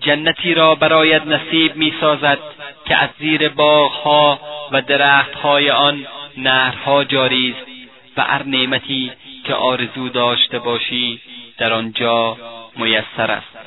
جنتی 0.00 0.54
را 0.54 0.74
برایت 0.74 1.26
نصیب 1.26 1.76
می 1.76 1.94
سازد 2.00 2.38
که 2.84 2.96
از 2.96 3.10
زیر 3.18 3.48
باغها 3.48 4.40
و 4.72 4.82
درختهای 4.82 5.70
آن 5.70 6.06
نهرها 6.36 7.04
جاری 7.04 7.50
است 7.58 7.70
و 8.16 8.22
هر 8.22 8.42
نعمتی 8.42 9.12
که 9.44 9.54
آرزو 9.54 10.08
داشته 10.08 10.58
باشی 10.58 11.20
در 11.58 11.72
آنجا 11.72 12.36
میسر 12.76 13.30
است. 13.30 13.58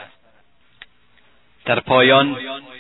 در 1.66 1.80
پایان 1.80 2.38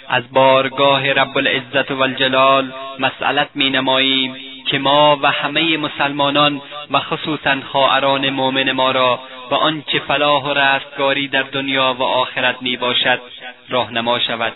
از 0.09 0.23
بارگاه 0.31 1.13
رب 1.13 1.37
العزت 1.37 1.91
و 1.91 2.01
الجلال 2.01 2.73
مسئلت 2.99 3.49
می 3.55 3.69
نماییم 3.69 4.35
که 4.65 4.79
ما 4.79 5.19
و 5.21 5.31
همه 5.31 5.77
مسلمانان 5.77 6.61
و 6.91 6.99
خصوصا 6.99 7.57
خواهران 7.71 8.29
مؤمن 8.29 8.71
ما 8.71 8.91
را 8.91 9.19
به 9.49 9.55
آنچه 9.55 9.99
فلاح 9.99 10.43
و 10.43 10.53
رستگاری 10.53 11.27
در 11.27 11.41
دنیا 11.43 11.95
و 11.99 12.03
آخرت 12.03 12.61
می 12.61 12.77
باشد 12.77 13.21
راهنما 13.69 14.19
شود 14.19 14.53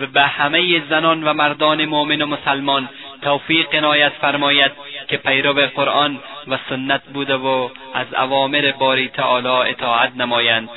و 0.00 0.06
به 0.06 0.22
همه 0.22 0.82
زنان 0.88 1.24
و 1.24 1.32
مردان 1.32 1.84
مؤمن 1.84 2.22
و 2.22 2.26
مسلمان 2.26 2.88
توفیق 3.22 3.74
عنایت 3.74 4.12
فرماید 4.12 4.72
که 5.08 5.16
پیرو 5.16 5.52
قرآن 5.52 6.20
و 6.48 6.58
سنت 6.68 7.02
بوده 7.02 7.34
و 7.34 7.68
از 7.94 8.06
اوامر 8.14 8.72
باری 8.78 9.08
تعالی 9.08 9.70
اطاعت 9.70 10.12
نمایند. 10.16 10.68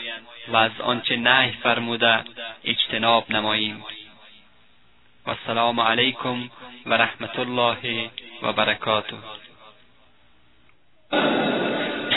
و 0.47 0.55
از 0.55 0.71
آنچه 0.83 1.15
نهی 1.15 1.51
فرموده 1.63 2.19
اجتناب 2.63 3.25
نماییم. 3.29 3.83
و 5.27 5.29
السلام 5.29 5.79
علیکم 5.79 6.49
و 6.85 6.93
رحمت 6.93 7.39
الله 7.39 8.09
و 8.43 8.53
برکاته. 8.53 9.17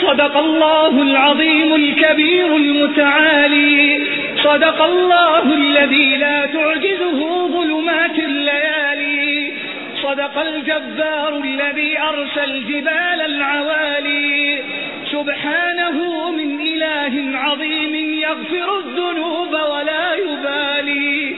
صدق 0.01 0.37
الله 0.37 1.01
العظيم 1.01 1.73
الكبير 1.73 2.55
المتعالي 2.55 4.07
صدق 4.43 4.81
الله 4.81 5.53
الذي 5.53 6.15
لا 6.15 6.45
تعجزه 6.45 7.47
ظلمات 7.47 8.19
الليالي 8.19 9.51
صدق 10.03 10.37
الجبار 10.37 11.37
الذي 11.43 11.99
أرسى 11.99 12.43
الجبال 12.43 13.21
العوالي 13.21 14.63
سبحانه 15.17 16.31
من 16.31 16.61
إله 16.61 17.37
عظيم 17.37 17.95
يغفر 17.95 18.79
الذنوب 18.79 19.53
ولا 19.53 20.15
يبالي. 20.15 21.35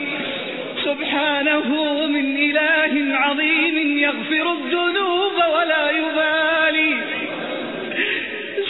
سبحانه 0.85 1.67
من 2.07 2.37
إله 2.37 2.93
عظيم 3.17 3.97
يغفر 3.97 4.51
الذنوب 4.51 5.35
ولا 5.55 5.91
يبالي. 5.91 6.97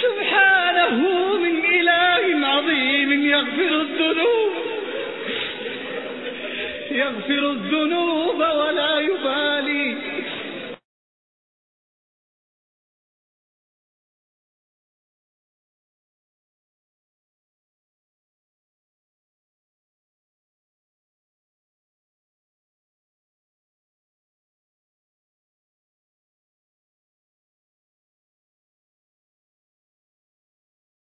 سبحانه 0.06 0.98
من 1.38 1.56
إله 1.80 2.48
عظيم 2.48 3.26
يغفر 3.26 3.72
الذنوب. 3.82 4.52
يغفر 6.92 7.52
الذنوب 7.52 8.40
ولا 8.40 9.00
يبالي. 9.00 10.09